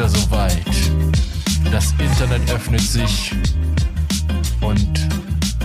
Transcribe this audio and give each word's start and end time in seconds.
wieder 0.00 0.08
soweit. 0.08 0.64
Das 1.70 1.92
Internet 1.98 2.50
öffnet 2.50 2.80
sich 2.80 3.34
und 4.62 5.08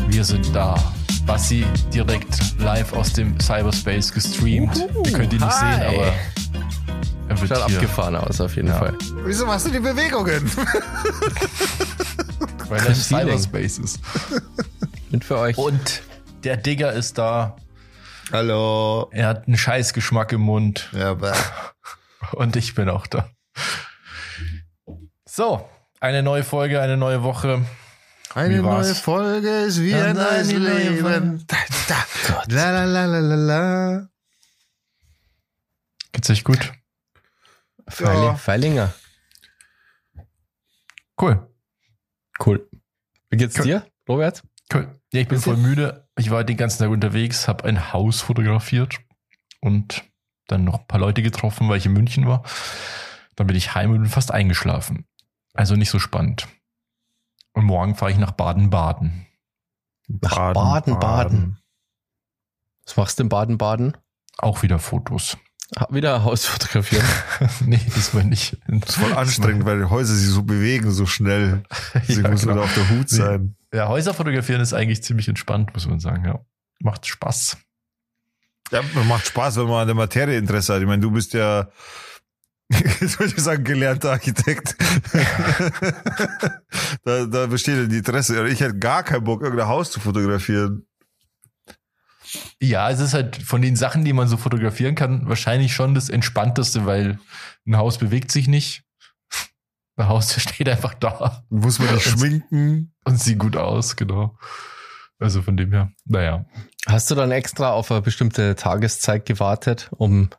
wir 0.10 0.26
sind 0.26 0.54
da. 0.54 0.76
Bassi 1.26 1.66
direkt 1.94 2.60
live 2.60 2.92
aus 2.92 3.14
dem 3.14 3.40
Cyberspace 3.40 4.12
gestreamt. 4.12 4.76
Ihr 5.06 5.14
könnt 5.14 5.32
ihn 5.32 5.40
nicht 5.40 5.50
hi. 5.50 5.76
sehen, 5.76 5.88
aber 5.88 6.14
er 7.30 7.42
wird 7.42 7.50
Schaut 7.58 7.68
hier, 7.70 7.78
abgefahren 7.78 8.18
aus, 8.18 8.42
auf 8.42 8.58
jeden 8.58 8.68
Ja. 8.68 8.78
Fall. 8.78 8.98
Wieso 9.24 9.46
machst 9.46 9.68
du 9.68 9.72
die 9.72 9.80
Bewegungen? 9.80 10.52
weil 12.68 12.80
er 12.80 12.86
Das. 12.90 13.08
Cyberspace 13.08 13.78
ist. 13.78 14.00
Und 15.14 15.24
für 15.24 15.38
euch. 15.38 15.58
Und 15.58 16.02
der 16.44 16.58
Digger 16.58 16.92
ist 16.92 17.18
da. 17.18 17.56
Hallo. 18.34 19.08
Er 19.12 19.30
hat 19.30 19.48
einen 19.48 19.56
Scheißgeschmack 19.58 20.34
im 20.34 20.42
Mund. 20.42 20.90
Ja, 20.92 21.12
aber 21.12 21.34
Und 22.34 22.58
ich 22.58 22.76
bin 22.76 22.90
auch 22.90 23.08
da. 23.08 23.30
So, 25.36 25.70
eine 26.00 26.24
neue 26.24 26.46
Folge, 26.46 26.80
eine 26.80 26.96
neue 26.96 27.22
Woche. 27.22 27.66
eine 28.34 28.54
Wie 28.56 28.64
war's? 28.64 28.88
neue 28.88 28.96
Folge 28.96 29.50
ist 29.50 29.82
wie 29.82 29.94
ein 29.94 30.16
neues 30.16 30.50
Leben. 30.50 31.44
Da, 31.46 31.58
da. 31.90 32.44
La 32.48 32.72
la 32.72 32.86
la 32.86 33.06
la 33.06 33.20
la 33.20 33.36
la. 33.36 34.10
Geht's 36.14 36.30
euch 36.30 36.46
gut? 36.46 36.72
Ja. 38.00 38.36
Feilinger. 38.36 38.94
Cool. 41.22 41.46
Cool. 42.40 42.70
Wie 43.30 43.36
geht's 43.36 43.60
Cool. 43.60 43.66
dir, 43.66 43.86
Robert? 44.08 44.42
Cool. 44.74 44.88
Ja, 45.12 45.20
ich 45.20 45.28
bin 45.28 45.42
voll 45.42 45.58
müde. 45.58 46.08
Ich 46.18 46.32
war 46.32 46.46
den 46.46 46.56
ganzen 46.56 46.80
Tag 46.80 46.90
unterwegs, 46.92 47.50
habe 47.50 47.66
ein 47.66 47.92
Haus 47.92 48.22
fotografiert 48.22 49.00
und 49.60 50.06
dann 50.48 50.64
noch 50.64 50.80
ein 50.80 50.88
paar 50.88 51.02
Leute 51.02 51.22
getroffen, 51.22 51.68
weil 51.68 51.80
ich 51.80 51.86
in 51.88 51.92
München 51.92 52.26
war. 52.26 52.44
Dann 53.36 53.48
bin 53.48 53.58
ich 53.58 53.76
heim 53.76 53.92
und 53.92 54.02
bin 54.02 54.10
fast 54.10 54.32
eingeschlafen. 54.32 55.06
Also 55.56 55.76
nicht 55.76 55.90
so 55.90 56.00
spannend. 56.00 56.48
Und 57.54 57.66
morgen 57.66 57.96
fahre 57.96 58.12
ich 58.12 58.18
nach 58.18 58.32
Baden-Baden. 58.32 59.26
Nach 60.08 60.54
Baden, 60.54 61.00
Baden. 61.00 61.58
Was 62.86 62.98
machst 62.98 63.18
du 63.18 63.24
in 63.24 63.30
Baden-Baden? 63.30 63.98
Auch 64.38 64.62
wieder 64.62 64.78
Fotos. 64.78 65.38
Wieder 65.90 66.24
Haus 66.24 66.46
fotografieren. 66.46 67.06
nee, 67.66 67.80
diesmal 67.96 68.24
nicht. 68.24 68.58
Das 68.68 68.90
ist 68.90 68.96
voll 68.96 69.14
anstrengend, 69.14 69.66
weil 69.66 69.80
die 69.80 69.90
Häuser 69.90 70.14
sich 70.14 70.30
so 70.30 70.44
bewegen, 70.44 70.92
so 70.92 71.06
schnell. 71.06 71.64
Deswegen 71.96 72.24
Ja, 72.24 72.30
muss 72.30 72.46
man 72.46 72.56
genau. 72.56 72.66
auf 72.66 72.74
der 72.76 72.90
Hut 72.90 73.10
sein. 73.10 73.56
Ja, 73.74 73.88
Häuser 73.88 74.14
fotografieren 74.14 74.62
ist 74.62 74.74
eigentlich 74.74 75.04
ziemlich 75.04 75.28
entspannt, 75.28 75.74
muss 75.74 75.88
man 75.88 76.00
sagen. 76.00 76.26
Ja, 76.26 76.40
macht 76.80 77.08
Spaß. 77.08 77.58
Ja, 78.72 78.82
macht 79.08 79.28
Spaß, 79.28 79.58
wenn 79.58 79.68
man 79.68 79.82
an 79.82 79.88
der 79.88 79.96
Materie 79.96 80.38
Interesse 80.38 80.76
hat. 80.76 80.82
Ich 80.82 80.88
meine, 80.88 81.02
du 81.02 81.12
bist 81.12 81.34
ja, 81.34 81.70
jetzt 83.00 83.20
wollte 83.20 83.36
ich 83.36 83.44
sagen, 83.44 83.64
gelernter 83.64 84.12
Architekt. 84.12 84.76
da, 87.04 87.26
da 87.26 87.46
besteht 87.46 87.78
ja 87.78 87.86
die 87.86 87.98
Interesse. 87.98 88.48
Ich 88.48 88.60
hätte 88.60 88.80
gar 88.80 89.04
keinen 89.04 89.24
Bock, 89.24 89.42
irgendein 89.42 89.68
Haus 89.68 89.92
zu 89.92 90.00
fotografieren. 90.00 90.88
Ja, 92.62 92.90
es 92.90 93.00
ist 93.00 93.14
halt 93.14 93.38
von 93.38 93.62
den 93.62 93.76
Sachen, 93.76 94.04
die 94.04 94.14
man 94.14 94.28
so 94.28 94.38
fotografieren 94.38 94.96
kann, 94.96 95.28
wahrscheinlich 95.30 95.74
schon 95.74 95.94
das 95.94 96.10
Entspannteste, 96.10 96.86
weil 96.86 97.20
ein 97.66 97.78
Haus 97.78 97.98
bewegt 97.98 98.32
sich 98.32 98.48
nicht. 98.48 98.84
Ein 99.98 100.10
Haus 100.10 100.34
steht 100.42 100.68
einfach 100.68 100.94
da 100.94 101.46
Muss 101.50 101.80
man 101.80 101.94
nicht 101.94 102.04
schminken. 102.04 102.94
und 103.06 103.18
sieht 103.18 103.40
gut 103.40 103.56
aus, 103.56 103.96
genau. 103.96 104.38
Also 105.20 105.42
von 105.42 105.56
dem 105.56 105.72
her, 105.72 105.94
naja. 106.04 106.46
Hast 106.86 107.10
du 107.10 107.16
dann 107.16 107.32
extra 107.32 107.72
auf 107.72 107.90
eine 107.92 108.02
bestimmte 108.02 108.56
Tageszeit 108.56 109.26
gewartet, 109.26 109.90
um 109.92 110.30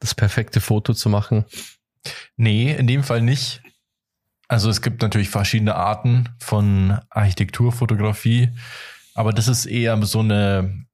das 0.00 0.14
perfekte 0.14 0.60
Foto 0.60 0.94
zu 0.94 1.08
machen? 1.08 1.44
Nee, 2.36 2.72
in 2.72 2.86
dem 2.86 3.02
Fall 3.02 3.22
nicht. 3.22 3.62
Also 4.48 4.68
es 4.68 4.82
gibt 4.82 5.02
natürlich 5.02 5.30
verschiedene 5.30 5.74
Arten 5.74 6.28
von 6.40 6.98
Architekturfotografie, 7.10 8.50
aber 9.14 9.32
das 9.32 9.48
ist 9.48 9.66
eher 9.66 10.00
so 10.02 10.20
eine, 10.20 10.86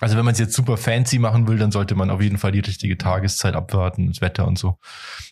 also 0.00 0.16
wenn 0.16 0.24
man 0.24 0.32
es 0.32 0.40
jetzt 0.40 0.54
super 0.54 0.76
fancy 0.76 1.18
machen 1.18 1.48
will, 1.48 1.56
dann 1.56 1.72
sollte 1.72 1.94
man 1.94 2.10
auf 2.10 2.20
jeden 2.20 2.38
Fall 2.38 2.52
die 2.52 2.60
richtige 2.60 2.98
Tageszeit 2.98 3.54
abwarten, 3.54 4.08
das 4.08 4.20
Wetter 4.20 4.46
und 4.46 4.58
so. 4.58 4.78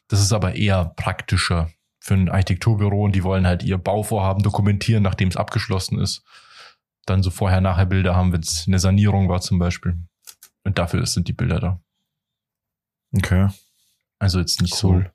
Das 0.08 0.20
ist 0.20 0.32
aber 0.32 0.54
eher 0.54 0.92
praktischer 0.96 1.70
für 2.00 2.14
ein 2.14 2.30
Architekturbüro 2.30 3.04
und 3.04 3.14
die 3.14 3.22
wollen 3.22 3.46
halt 3.46 3.62
ihr 3.62 3.76
Bauvorhaben 3.76 4.42
dokumentieren, 4.42 5.02
nachdem 5.02 5.28
es 5.28 5.36
abgeschlossen 5.36 6.00
ist. 6.00 6.22
Dann 7.04 7.22
so 7.22 7.30
vorher-nachher 7.30 7.86
Bilder 7.86 8.16
haben, 8.16 8.32
wenn 8.32 8.40
es 8.40 8.64
eine 8.66 8.78
Sanierung 8.78 9.28
war 9.28 9.40
zum 9.40 9.58
Beispiel. 9.58 9.98
Und 10.64 10.78
dafür 10.78 11.04
sind 11.06 11.28
die 11.28 11.32
Bilder 11.32 11.60
da. 11.60 11.80
Okay. 13.12 13.48
Also 14.18 14.38
jetzt 14.40 14.60
nicht 14.60 14.82
Cool. 14.82 15.04
so 15.04 15.10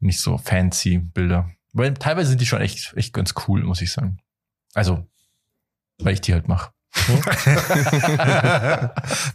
nicht 0.00 0.20
so 0.20 0.36
fancy 0.36 0.98
Bilder. 0.98 1.50
Weil 1.72 1.94
teilweise 1.94 2.30
sind 2.30 2.40
die 2.40 2.46
schon 2.46 2.60
echt, 2.60 2.92
echt 2.96 3.14
ganz 3.14 3.34
cool, 3.46 3.62
muss 3.62 3.80
ich 3.80 3.92
sagen. 3.92 4.18
Also, 4.74 5.06
weil 5.98 6.14
ich 6.14 6.20
die 6.20 6.32
halt 6.34 6.48
mache. 6.48 6.72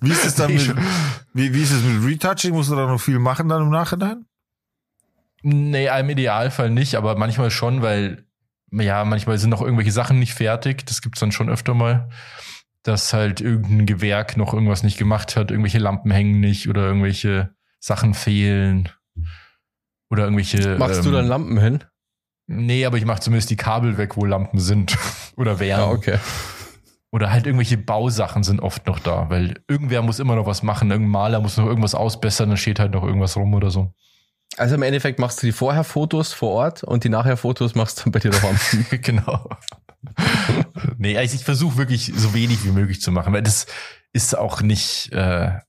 wie 0.01 0.11
ist 0.11 0.25
es 0.25 0.35
dann 0.35 0.53
mit, 0.53 0.75
wie, 1.33 1.53
wie 1.53 1.63
ist 1.63 1.71
es 1.71 1.81
mit 1.81 2.03
Retouching? 2.05 2.53
Musst 2.53 2.69
du 2.69 2.75
da 2.75 2.85
noch 2.85 2.99
viel 2.99 3.17
machen 3.17 3.49
dann 3.49 3.63
im 3.63 3.69
Nachhinein? 3.71 4.25
Nee, 5.41 5.87
im 5.87 6.09
Idealfall 6.09 6.69
nicht, 6.69 6.95
aber 6.95 7.15
manchmal 7.17 7.49
schon, 7.49 7.81
weil, 7.81 8.25
ja, 8.71 9.05
manchmal 9.05 9.37
sind 9.39 9.49
noch 9.49 9.61
irgendwelche 9.61 9.91
Sachen 9.91 10.19
nicht 10.19 10.33
fertig. 10.35 10.85
Das 10.85 11.01
gibt's 11.01 11.19
dann 11.19 11.31
schon 11.31 11.49
öfter 11.49 11.73
mal. 11.73 12.09
Dass 12.87 13.11
halt 13.11 13.41
irgendein 13.41 13.85
Gewerk 13.85 14.37
noch 14.37 14.53
irgendwas 14.53 14.81
nicht 14.81 14.97
gemacht 14.97 15.35
hat, 15.35 15.51
irgendwelche 15.51 15.79
Lampen 15.79 16.09
hängen 16.09 16.39
nicht 16.39 16.69
oder 16.69 16.85
irgendwelche 16.85 17.53
Sachen 17.79 18.13
fehlen. 18.13 18.89
Oder 20.09 20.23
irgendwelche. 20.23 20.77
Machst 20.77 21.03
du 21.03 21.09
ähm, 21.09 21.15
dann 21.15 21.27
Lampen 21.27 21.59
hin? 21.59 21.83
Nee, 22.47 22.85
aber 22.85 22.97
ich 22.97 23.05
mache 23.05 23.19
zumindest 23.19 23.49
die 23.49 23.57
Kabel 23.57 23.97
weg, 23.97 24.15
wo 24.15 24.23
Lampen 24.23 24.59
sind. 24.59 24.97
oder 25.35 25.59
wären. 25.59 25.81
Ja, 25.81 25.89
okay. 25.89 26.17
Oder 27.11 27.29
halt 27.31 27.45
irgendwelche 27.45 27.77
Bausachen 27.77 28.43
sind 28.43 28.61
oft 28.61 28.87
noch 28.87 28.99
da, 28.99 29.29
weil 29.29 29.61
irgendwer 29.67 30.01
muss 30.01 30.19
immer 30.19 30.35
noch 30.35 30.45
was 30.45 30.63
machen. 30.63 30.91
Irgendein 30.91 31.11
Maler 31.11 31.41
muss 31.41 31.57
noch 31.57 31.65
irgendwas 31.65 31.95
ausbessern, 31.95 32.49
dann 32.49 32.57
steht 32.57 32.79
halt 32.79 32.93
noch 32.93 33.03
irgendwas 33.03 33.35
rum 33.35 33.53
oder 33.53 33.69
so. 33.69 33.93
Also 34.55 34.75
im 34.75 34.81
Endeffekt 34.81 35.19
machst 35.19 35.41
du 35.41 35.47
die 35.47 35.51
vorher 35.51 35.83
Fotos 35.83 36.31
vor 36.31 36.51
Ort 36.51 36.83
und 36.83 37.03
die 37.03 37.09
nachher 37.09 37.35
Fotos 37.35 37.75
machst 37.75 37.99
du 37.99 38.03
dann 38.03 38.11
bei 38.13 38.19
dir 38.19 38.31
daheim. 38.31 38.57
genau. 39.01 39.49
Nee, 40.97 41.17
also 41.17 41.35
ich 41.35 41.43
versuche 41.43 41.77
wirklich 41.77 42.11
so 42.15 42.33
wenig 42.33 42.63
wie 42.63 42.71
möglich 42.71 43.01
zu 43.01 43.11
machen, 43.11 43.33
weil 43.33 43.43
das 43.43 43.67
ist 44.13 44.37
auch 44.37 44.61
nicht, 44.61 45.11
äh, 45.11 45.59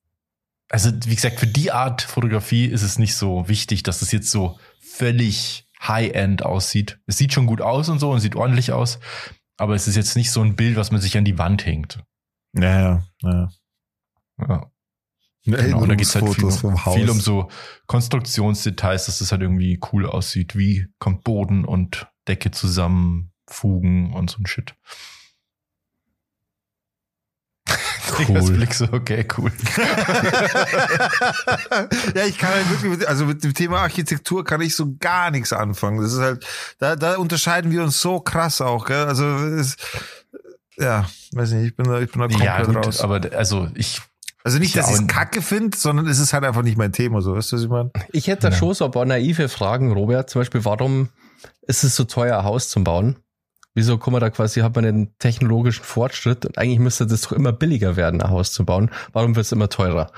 also 0.69 0.91
wie 1.05 1.15
gesagt, 1.15 1.41
für 1.41 1.47
die 1.47 1.72
Art 1.72 2.03
Fotografie 2.03 2.67
ist 2.67 2.83
es 2.83 2.99
nicht 2.99 3.17
so 3.17 3.49
wichtig, 3.49 3.83
dass 3.83 4.03
es 4.03 4.12
jetzt 4.12 4.31
so 4.31 4.59
völlig 4.81 5.69
High-End 5.81 6.43
aussieht. 6.43 6.99
Es 7.06 7.17
sieht 7.17 7.33
schon 7.33 7.47
gut 7.47 7.61
aus 7.61 7.88
und 7.88 7.99
so 7.99 8.11
und 8.11 8.21
sieht 8.21 8.37
ordentlich 8.37 8.72
aus, 8.72 8.99
aber 9.56 9.75
es 9.75 9.88
ist 9.88 9.97
jetzt 9.97 10.17
nicht 10.17 10.31
so 10.31 10.43
ein 10.43 10.56
Bild, 10.56 10.77
was 10.77 10.91
man 10.91 11.00
sich 11.00 11.17
an 11.17 11.25
die 11.25 11.38
Wand 11.38 11.67
hängt. 11.67 12.00
Ja, 12.55 13.03
ja. 13.22 13.49
ja. 14.41 14.71
Genau, 15.44 15.87
da 15.87 15.94
geht's 15.94 16.15
halt 16.15 16.34
viel, 16.34 16.44
Haus. 16.44 16.94
viel 16.94 17.09
um 17.09 17.21
so 17.21 17.49
Konstruktionsdetails, 17.87 19.06
dass 19.06 19.21
es 19.21 19.33
halt 19.33 19.41
irgendwie 19.41 19.81
cool 19.93 20.05
aussieht. 20.06 20.56
Wie 20.56 20.88
kommt 20.99 21.25
Boden 21.25 21.65
und 21.65 22.06
Decke 22.27 22.50
zusammen, 22.50 23.33
Fugen 23.48 24.12
und 24.14 24.31
so 24.31 24.38
ein 24.38 24.47
Shit. 24.47 24.75
Cool. 28.26 28.53
Blick 28.54 28.72
so, 28.75 28.86
okay, 28.91 29.26
cool. 29.36 29.53
ja, 32.14 32.25
ich 32.26 32.38
kann 32.38 32.50
halt 32.50 32.69
wirklich, 32.70 32.91
mit, 32.98 33.06
also 33.06 33.26
mit 33.26 33.44
dem 33.44 33.53
Thema 33.54 33.81
Architektur 33.81 34.44
kann 34.44 34.60
ich 34.60 34.75
so 34.75 34.97
gar 34.98 35.31
nichts 35.31 35.53
anfangen. 35.53 36.00
Das 36.00 36.12
ist 36.14 36.19
halt, 36.20 36.44
da, 36.78 36.97
da 36.97 37.16
unterscheiden 37.16 37.70
wir 37.70 37.82
uns 37.82 38.00
so 38.00 38.19
krass 38.20 38.60
auch, 38.60 38.87
gell? 38.87 39.04
Also, 39.04 39.25
es, 39.26 39.76
ja, 40.78 41.06
weiß 41.32 41.52
nicht, 41.52 41.67
ich 41.69 41.76
bin 41.76 41.87
da, 41.87 42.00
ich 42.00 42.11
bin 42.11 42.20
da 42.23 42.28
komplett 42.28 42.44
Ja, 42.46 42.62
gut, 42.64 42.76
raus. 42.76 43.00
aber 43.00 43.20
also 43.37 43.69
ich, 43.75 44.00
also 44.43 44.58
nicht, 44.58 44.75
dass 44.76 44.88
ich 44.88 44.94
es 45.00 45.06
kacke 45.06 45.43
finde, 45.43 45.76
sondern 45.76 46.06
es 46.06 46.19
ist 46.19 46.32
halt 46.32 46.44
einfach 46.44 46.62
nicht 46.62 46.78
mein 46.78 46.93
Thema, 46.93 47.20
so, 47.20 47.37
weißt 47.37 47.52
du, 47.52 47.56
was 47.56 47.62
ich 47.62 47.69
meine? 47.69 47.90
Ich 48.12 48.26
hätte 48.26 48.43
da 48.49 48.49
Ja. 48.49 48.55
schon 48.56 48.75
so 48.75 48.87
ein 48.87 48.90
paar 48.90 49.05
naive 49.05 49.49
Fragen, 49.49 49.93
Robert. 49.93 50.31
Zum 50.31 50.40
Beispiel, 50.40 50.64
warum 50.64 51.11
ist 51.62 51.84
es 51.84 51.94
so 51.94 52.05
teuer, 52.05 52.38
ein 52.38 52.44
Haus 52.44 52.69
zu 52.70 52.82
bauen? 52.82 53.17
Wieso 53.78 53.96
kann 53.96 54.10
man 54.10 54.20
da 54.20 54.28
quasi, 54.28 54.62
hat 54.62 54.75
man 54.75 54.82
den 54.82 55.16
technologischen 55.20 55.84
Fortschritt 55.84 56.44
und 56.44 56.58
eigentlich 56.58 56.80
müsste 56.80 57.06
das 57.06 57.20
doch 57.20 57.30
immer 57.30 57.52
billiger 57.52 57.94
werden, 57.94 58.20
ein 58.20 58.28
Haus 58.28 58.50
zu 58.50 58.64
bauen. 58.64 58.90
Warum 59.12 59.36
wird 59.36 59.46
es 59.46 59.52
immer 59.52 59.69
teurer? 59.69 60.10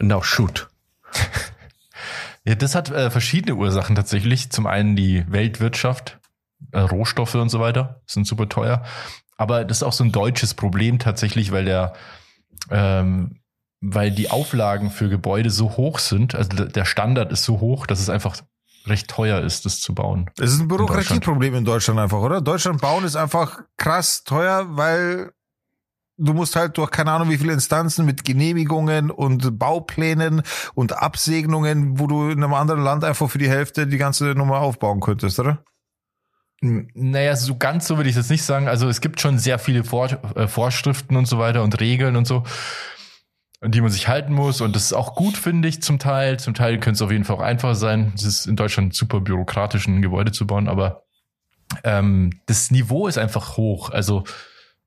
Now 0.00 0.20
shoot. 0.24 0.68
ja, 2.44 2.56
das 2.56 2.74
hat 2.74 2.90
äh, 2.90 3.12
verschiedene 3.12 3.54
Ursachen 3.54 3.94
tatsächlich. 3.94 4.50
Zum 4.50 4.66
einen 4.66 4.96
die 4.96 5.24
Weltwirtschaft, 5.30 6.18
äh, 6.72 6.80
Rohstoffe 6.80 7.36
und 7.36 7.50
so 7.50 7.60
weiter 7.60 8.02
sind 8.04 8.26
super 8.26 8.48
teuer. 8.48 8.82
Aber 9.36 9.64
das 9.64 9.76
ist 9.76 9.82
auch 9.84 9.92
so 9.92 10.02
ein 10.02 10.10
deutsches 10.10 10.54
Problem 10.54 10.98
tatsächlich, 10.98 11.52
weil 11.52 11.66
der, 11.66 11.92
ähm, 12.72 13.38
weil 13.80 14.10
die 14.10 14.28
Auflagen 14.32 14.90
für 14.90 15.08
Gebäude 15.08 15.50
so 15.50 15.76
hoch 15.76 16.00
sind, 16.00 16.34
also 16.34 16.64
der 16.64 16.84
Standard 16.84 17.30
ist 17.30 17.44
so 17.44 17.60
hoch, 17.60 17.86
dass 17.86 18.00
es 18.00 18.10
einfach 18.10 18.38
recht 18.86 19.08
teuer 19.08 19.40
ist, 19.40 19.64
das 19.64 19.80
zu 19.80 19.94
bauen. 19.94 20.30
Es 20.38 20.52
ist 20.52 20.58
ein 20.58 20.62
In 20.62 20.68
Bürokratieproblem 20.68 21.54
in 21.54 21.64
Deutschland 21.64 21.98
einfach, 21.98 22.18
oder? 22.18 22.40
Deutschland 22.40 22.80
bauen 22.80 23.04
ist 23.04 23.16
einfach 23.16 23.62
krass 23.76 24.24
teuer, 24.24 24.66
weil 24.76 25.32
du 26.16 26.32
musst 26.32 26.56
halt 26.56 26.76
durch 26.78 26.90
keine 26.90 27.12
Ahnung 27.12 27.30
wie 27.30 27.38
viele 27.38 27.52
Instanzen 27.52 28.04
mit 28.04 28.24
Genehmigungen 28.24 29.10
und 29.10 29.58
Bauplänen 29.58 30.42
und 30.74 30.92
Absegnungen, 30.92 31.98
wo 31.98 32.06
du 32.06 32.30
in 32.30 32.42
einem 32.42 32.54
anderen 32.54 32.82
Land 32.82 33.04
einfach 33.04 33.28
für 33.30 33.38
die 33.38 33.48
Hälfte 33.48 33.86
die 33.86 33.98
ganze 33.98 34.34
Nummer 34.34 34.58
aufbauen 34.58 35.00
könntest, 35.00 35.38
oder? 35.40 35.64
Naja, 36.60 37.36
so 37.36 37.56
ganz 37.56 37.86
so 37.86 37.98
würde 37.98 38.08
ich 38.08 38.16
das 38.16 38.30
nicht 38.30 38.42
sagen. 38.42 38.68
Also 38.68 38.88
es 38.88 39.02
gibt 39.02 39.20
schon 39.20 39.38
sehr 39.38 39.58
viele 39.58 39.84
Vor 39.84 40.08
äh, 40.34 40.48
Vorschriften 40.48 41.16
und 41.16 41.26
so 41.26 41.38
weiter 41.38 41.62
und 41.62 41.78
Regeln 41.80 42.16
und 42.16 42.26
so, 42.26 42.44
an 43.64 43.70
die 43.70 43.80
man 43.80 43.90
sich 43.90 44.08
halten 44.08 44.32
muss. 44.32 44.60
Und 44.60 44.76
das 44.76 44.84
ist 44.84 44.92
auch 44.92 45.14
gut, 45.14 45.36
finde 45.36 45.68
ich, 45.68 45.82
zum 45.82 45.98
Teil. 45.98 46.38
Zum 46.38 46.54
Teil 46.54 46.78
könnte 46.78 46.96
es 46.96 47.02
auf 47.02 47.10
jeden 47.10 47.24
Fall 47.24 47.36
auch 47.36 47.40
einfacher 47.40 47.74
sein. 47.74 48.12
Es 48.14 48.24
ist 48.24 48.46
in 48.46 48.56
Deutschland 48.56 48.94
super 48.94 49.20
bürokratisch, 49.20 49.86
ein 49.86 50.02
Gebäude 50.02 50.32
zu 50.32 50.46
bauen, 50.46 50.68
aber 50.68 51.04
ähm, 51.82 52.40
das 52.46 52.70
Niveau 52.70 53.08
ist 53.08 53.16
einfach 53.16 53.56
hoch. 53.56 53.90
Also 53.90 54.24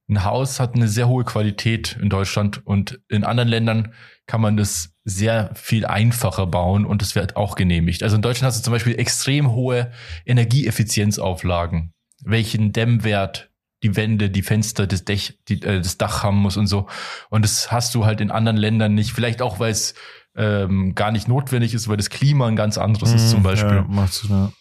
ein 0.08 0.24
Haus 0.24 0.60
hat 0.60 0.76
eine 0.76 0.88
sehr 0.88 1.08
hohe 1.08 1.26
Qualität 1.26 1.98
in 2.00 2.10
Deutschland 2.10 2.66
und 2.66 3.00
in 3.10 3.24
anderen 3.24 3.50
Ländern 3.50 3.94
kann 4.28 4.42
man 4.42 4.56
das 4.56 4.94
sehr 5.04 5.52
viel 5.56 5.86
einfacher 5.86 6.46
bauen 6.46 6.86
und 6.86 7.02
es 7.02 7.16
wird 7.16 7.36
auch 7.36 7.56
genehmigt. 7.56 8.04
Also 8.04 8.16
in 8.16 8.22
Deutschland 8.22 8.48
hast 8.48 8.60
du 8.60 8.64
zum 8.64 8.74
Beispiel 8.74 9.00
extrem 9.00 9.52
hohe 9.52 9.92
Energieeffizienzauflagen, 10.26 11.94
welchen 12.24 12.74
Dämmwert 12.74 13.47
die 13.84 13.96
Wände, 13.96 14.30
die 14.30 14.42
Fenster, 14.42 14.88
das, 14.88 15.06
Dech, 15.06 15.40
die, 15.48 15.62
äh, 15.62 15.80
das 15.80 15.98
Dach 15.98 16.24
haben 16.24 16.38
muss 16.38 16.58
und 16.58 16.68
so. 16.68 16.88
Und 17.30 17.44
das 17.44 17.72
hast 17.72 17.94
du 17.96 18.06
halt 18.06 18.22
in 18.22 18.32
anderen 18.32 18.58
Ländern 18.58 18.94
nicht. 18.94 19.12
Vielleicht 19.12 19.42
auch, 19.42 19.60
weil 19.60 19.72
es 19.72 19.94
ähm, 20.36 20.96
gar 20.96 21.12
nicht 21.12 21.28
notwendig 21.28 21.74
ist, 21.74 21.88
weil 21.88 21.98
das 21.98 22.10
Klima 22.10 22.48
ein 22.48 22.56
ganz 22.56 22.78
anderes 22.78 23.14
ist 23.14 23.30
zum 23.30 23.44
Beispiel. 23.44 23.78
Ja, 23.78 23.86
macht's, 23.88 24.26
ja. 24.30 24.52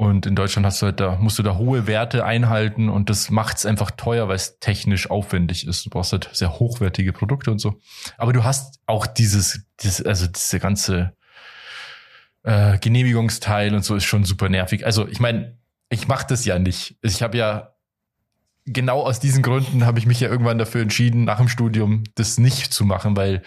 Und 0.00 0.26
in 0.26 0.36
Deutschland 0.36 0.64
hast 0.64 0.80
du 0.80 0.86
halt 0.86 1.00
da, 1.00 1.16
musst 1.16 1.40
du 1.40 1.42
da 1.42 1.56
hohe 1.56 1.88
Werte 1.88 2.24
einhalten 2.24 2.88
und 2.88 3.10
das 3.10 3.30
macht 3.30 3.56
es 3.56 3.66
einfach 3.66 3.90
teuer, 3.90 4.28
weil 4.28 4.36
es 4.36 4.60
technisch 4.60 5.10
aufwendig 5.10 5.66
ist. 5.66 5.84
Du 5.84 5.90
brauchst 5.90 6.12
halt 6.12 6.30
sehr 6.32 6.60
hochwertige 6.60 7.12
Produkte 7.12 7.50
und 7.50 7.58
so. 7.58 7.80
Aber 8.16 8.32
du 8.32 8.44
hast 8.44 8.78
auch 8.86 9.08
dieses, 9.08 9.66
dieses 9.80 10.06
also 10.06 10.28
diese 10.28 10.60
ganze 10.60 11.16
äh, 12.44 12.78
Genehmigungsteil 12.78 13.74
und 13.74 13.84
so 13.84 13.96
ist 13.96 14.04
schon 14.04 14.24
super 14.24 14.48
nervig. 14.48 14.86
Also 14.86 15.08
ich 15.08 15.18
meine, 15.18 15.58
ich 15.90 16.06
mache 16.06 16.26
das 16.28 16.44
ja 16.44 16.60
nicht. 16.60 16.96
Ich 17.02 17.20
habe 17.20 17.36
ja 17.36 17.74
genau 18.72 19.02
aus 19.02 19.20
diesen 19.20 19.42
Gründen 19.42 19.84
habe 19.86 19.98
ich 19.98 20.06
mich 20.06 20.20
ja 20.20 20.28
irgendwann 20.28 20.58
dafür 20.58 20.82
entschieden, 20.82 21.24
nach 21.24 21.38
dem 21.38 21.48
Studium 21.48 22.04
das 22.14 22.38
nicht 22.38 22.72
zu 22.72 22.84
machen, 22.84 23.16
weil 23.16 23.42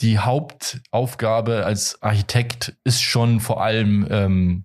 die 0.00 0.18
Hauptaufgabe 0.18 1.64
als 1.64 2.02
Architekt 2.02 2.76
ist 2.84 3.02
schon 3.02 3.40
vor 3.40 3.62
allem 3.62 4.06
ähm, 4.10 4.64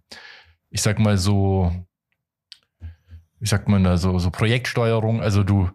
ich 0.69 0.81
sag 0.81 0.99
mal 0.99 1.17
so, 1.17 1.71
wie 3.39 3.47
sagt 3.47 3.67
man 3.67 3.83
da, 3.83 3.97
so, 3.97 4.19
so 4.19 4.29
Projektsteuerung, 4.31 5.21
also 5.21 5.43
du, 5.43 5.69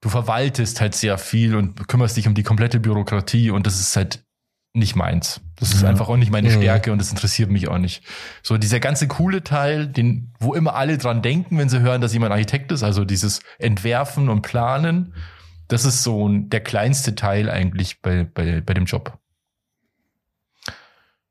du 0.00 0.08
verwaltest 0.08 0.80
halt 0.80 0.94
sehr 0.94 1.18
viel 1.18 1.54
und 1.56 1.88
kümmerst 1.88 2.16
dich 2.16 2.26
um 2.26 2.34
die 2.34 2.42
komplette 2.42 2.80
Bürokratie 2.80 3.50
und 3.50 3.66
das 3.66 3.80
ist 3.80 3.96
halt 3.96 4.24
nicht 4.72 4.94
meins. 4.94 5.40
Das 5.56 5.72
ist 5.72 5.82
ja. 5.82 5.88
einfach 5.88 6.08
auch 6.08 6.16
nicht 6.16 6.30
meine 6.30 6.50
Stärke 6.50 6.92
und 6.92 6.98
das 6.98 7.10
interessiert 7.10 7.50
mich 7.50 7.68
auch 7.68 7.78
nicht. 7.78 8.04
So 8.42 8.56
dieser 8.56 8.80
ganze 8.80 9.08
coole 9.08 9.42
Teil, 9.42 9.86
den, 9.88 10.32
wo 10.38 10.54
immer 10.54 10.74
alle 10.74 10.96
dran 10.96 11.22
denken, 11.22 11.58
wenn 11.58 11.68
sie 11.68 11.80
hören, 11.80 12.00
dass 12.00 12.12
jemand 12.12 12.32
Architekt 12.32 12.70
ist, 12.72 12.82
also 12.82 13.04
dieses 13.04 13.40
Entwerfen 13.58 14.28
und 14.28 14.42
Planen, 14.42 15.14
das 15.68 15.84
ist 15.84 16.02
so 16.02 16.28
der 16.28 16.60
kleinste 16.60 17.14
Teil 17.14 17.50
eigentlich 17.50 18.00
bei, 18.00 18.24
bei, 18.24 18.60
bei 18.60 18.74
dem 18.74 18.84
Job. 18.84 19.18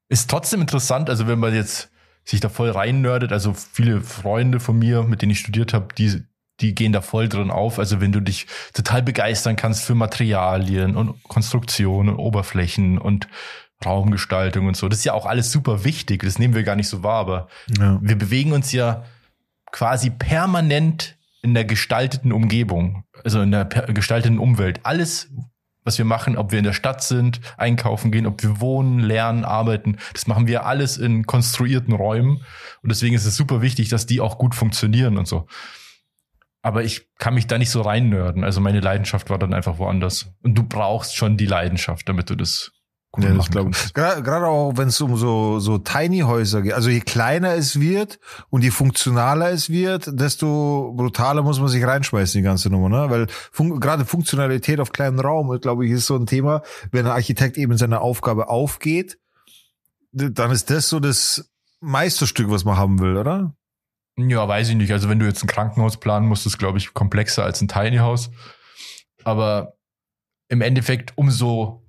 Ist 0.10 0.30
trotzdem 0.30 0.62
interessant, 0.62 1.10
also 1.10 1.28
wenn 1.28 1.40
man 1.40 1.54
jetzt 1.54 1.92
sich 2.30 2.40
da 2.40 2.50
voll 2.50 2.70
reinnördet. 2.70 3.32
Also 3.32 3.54
viele 3.54 4.02
Freunde 4.02 4.60
von 4.60 4.78
mir, 4.78 5.04
mit 5.04 5.22
denen 5.22 5.32
ich 5.32 5.40
studiert 5.40 5.74
habe, 5.74 5.88
die, 5.98 6.24
die 6.62 6.76
gehen 6.76 6.92
da 6.92 7.02
voll 7.02 7.30
drin 7.30 7.52
auf. 7.52 7.80
Also 7.80 8.02
wenn 8.02 8.12
du 8.12 8.20
dich 8.20 8.48
total 8.74 9.02
begeistern 9.02 9.56
kannst 9.56 9.84
für 9.84 9.96
Materialien 9.96 10.96
und 10.96 11.22
Konstruktion 11.24 12.10
und 12.10 12.18
Oberflächen 12.18 12.98
und 12.98 13.28
Raumgestaltung 13.86 14.68
und 14.68 14.76
so. 14.76 14.90
Das 14.90 15.00
ist 15.00 15.06
ja 15.06 15.14
auch 15.14 15.26
alles 15.26 15.52
super 15.52 15.84
wichtig. 15.84 16.24
Das 16.24 16.38
nehmen 16.38 16.54
wir 16.54 16.64
gar 16.64 16.76
nicht 16.76 16.90
so 16.90 17.04
wahr, 17.04 17.20
aber 17.20 17.48
ja. 17.78 17.98
wir 18.02 18.18
bewegen 18.18 18.52
uns 18.52 18.72
ja 18.72 19.04
quasi 19.72 20.10
permanent 20.10 21.18
in 21.42 21.54
der 21.54 21.64
gestalteten 21.64 22.32
Umgebung, 22.34 23.06
also 23.24 23.42
in 23.42 23.52
der 23.52 23.66
gestalteten 23.66 24.40
Umwelt. 24.40 24.82
Alles, 24.84 25.30
was 25.86 25.98
wir 25.98 26.04
machen, 26.04 26.38
ob 26.38 26.52
wir 26.52 26.60
in 26.60 26.66
der 26.66 26.74
Stadt 26.74 27.02
sind, 27.02 27.40
einkaufen 27.58 28.12
gehen, 28.12 28.26
ob 28.26 28.44
wir 28.44 28.60
wohnen, 28.60 29.00
lernen, 29.00 29.46
arbeiten. 29.46 29.98
Das 30.14 30.28
machen 30.28 30.48
wir 30.48 30.66
alles 30.66 30.98
in 30.98 31.26
konstruierten 31.26 31.94
Räumen. 31.94 32.44
Und 32.82 32.90
deswegen 32.90 33.16
ist 33.16 33.26
es 33.26 33.38
super 33.38 33.62
wichtig, 33.62 33.88
dass 33.88 34.06
die 34.06 34.20
auch 34.20 34.38
gut 34.38 34.56
funktionieren 34.56 35.18
und 35.18 35.28
so. 35.28 35.48
Aber 36.62 36.84
ich 36.84 37.10
kann 37.18 37.34
mich 37.34 37.48
da 37.48 37.58
nicht 37.58 37.70
so 37.70 37.82
reinnörden. 37.82 38.44
Also 38.44 38.60
meine 38.60 38.82
Leidenschaft 38.82 39.30
war 39.30 39.40
dann 39.40 39.54
einfach 39.54 39.78
woanders. 39.78 40.34
Und 40.44 40.56
du 40.56 40.64
brauchst 40.64 41.16
schon 41.16 41.38
die 41.38 41.46
Leidenschaft, 41.46 42.10
damit 42.10 42.30
du 42.30 42.36
das 42.36 42.72
Gut 43.12 43.24
ja, 43.24 43.34
das 43.34 43.50
glaube 43.50 43.72
ich. 43.72 43.94
Gerade 43.94 44.46
auch, 44.46 44.74
wenn 44.78 44.90
es 44.90 45.02
um 45.02 45.18
so, 45.18 45.60
so 45.60 45.80
Tiny 45.80 46.20
Häuser 46.20 46.62
geht. 46.62 46.74
Also 46.74 46.90
je 46.90 47.00
kleiner 47.00 47.56
es 47.56 47.80
wird 47.80 48.20
und 48.52 48.64
je 48.64 48.70
funktionaler 48.70 49.50
es 49.50 49.70
wird, 49.72 50.12
desto 50.14 50.94
brutaler 50.96 51.42
muss 51.42 51.60
man 51.60 51.70
sich 51.70 51.84
reinschmeißen, 51.84 52.40
die 52.40 52.44
ganze 52.44 52.70
Nummer, 52.70 52.90
ne? 52.90 53.10
Weil 53.10 53.26
fun 53.52 53.80
gerade 53.80 54.06
Funktionalität 54.06 54.80
auf 54.80 54.92
kleinem 54.92 55.20
Raum, 55.20 55.60
glaube 55.60 55.88
ich, 55.88 55.92
ist 55.92 56.06
so 56.06 56.16
ein 56.16 56.28
Thema. 56.28 56.62
Wenn 56.92 57.08
ein 57.08 57.12
Architekt 57.12 57.58
eben 57.58 57.78
seine 57.78 58.02
Aufgabe 58.02 58.48
aufgeht, 58.48 59.18
dann 60.12 60.52
ist 60.52 60.70
das 60.70 60.90
so 60.90 61.00
das 61.00 61.50
Meisterstück, 61.80 62.52
was 62.52 62.64
man 62.64 62.78
haben 62.78 63.00
will, 63.00 63.18
oder? 63.18 63.56
Ja, 64.28 64.48
weiß 64.48 64.70
ich 64.70 64.76
nicht. 64.76 64.92
Also 64.92 65.10
wenn 65.10 65.20
du 65.20 65.26
jetzt 65.26 65.44
ein 65.44 65.48
Krankenhaus 65.48 66.00
planen 66.00 66.28
musst, 66.28 66.46
ist 66.46 66.58
glaube 66.58 66.78
ich 66.78 66.94
komplexer 66.94 67.44
als 67.44 67.62
ein 67.62 67.68
Tiny 67.68 67.98
House. 67.98 68.32
Aber 69.24 69.74
im 70.50 70.62
Endeffekt 70.62 71.14
umso 71.16 71.86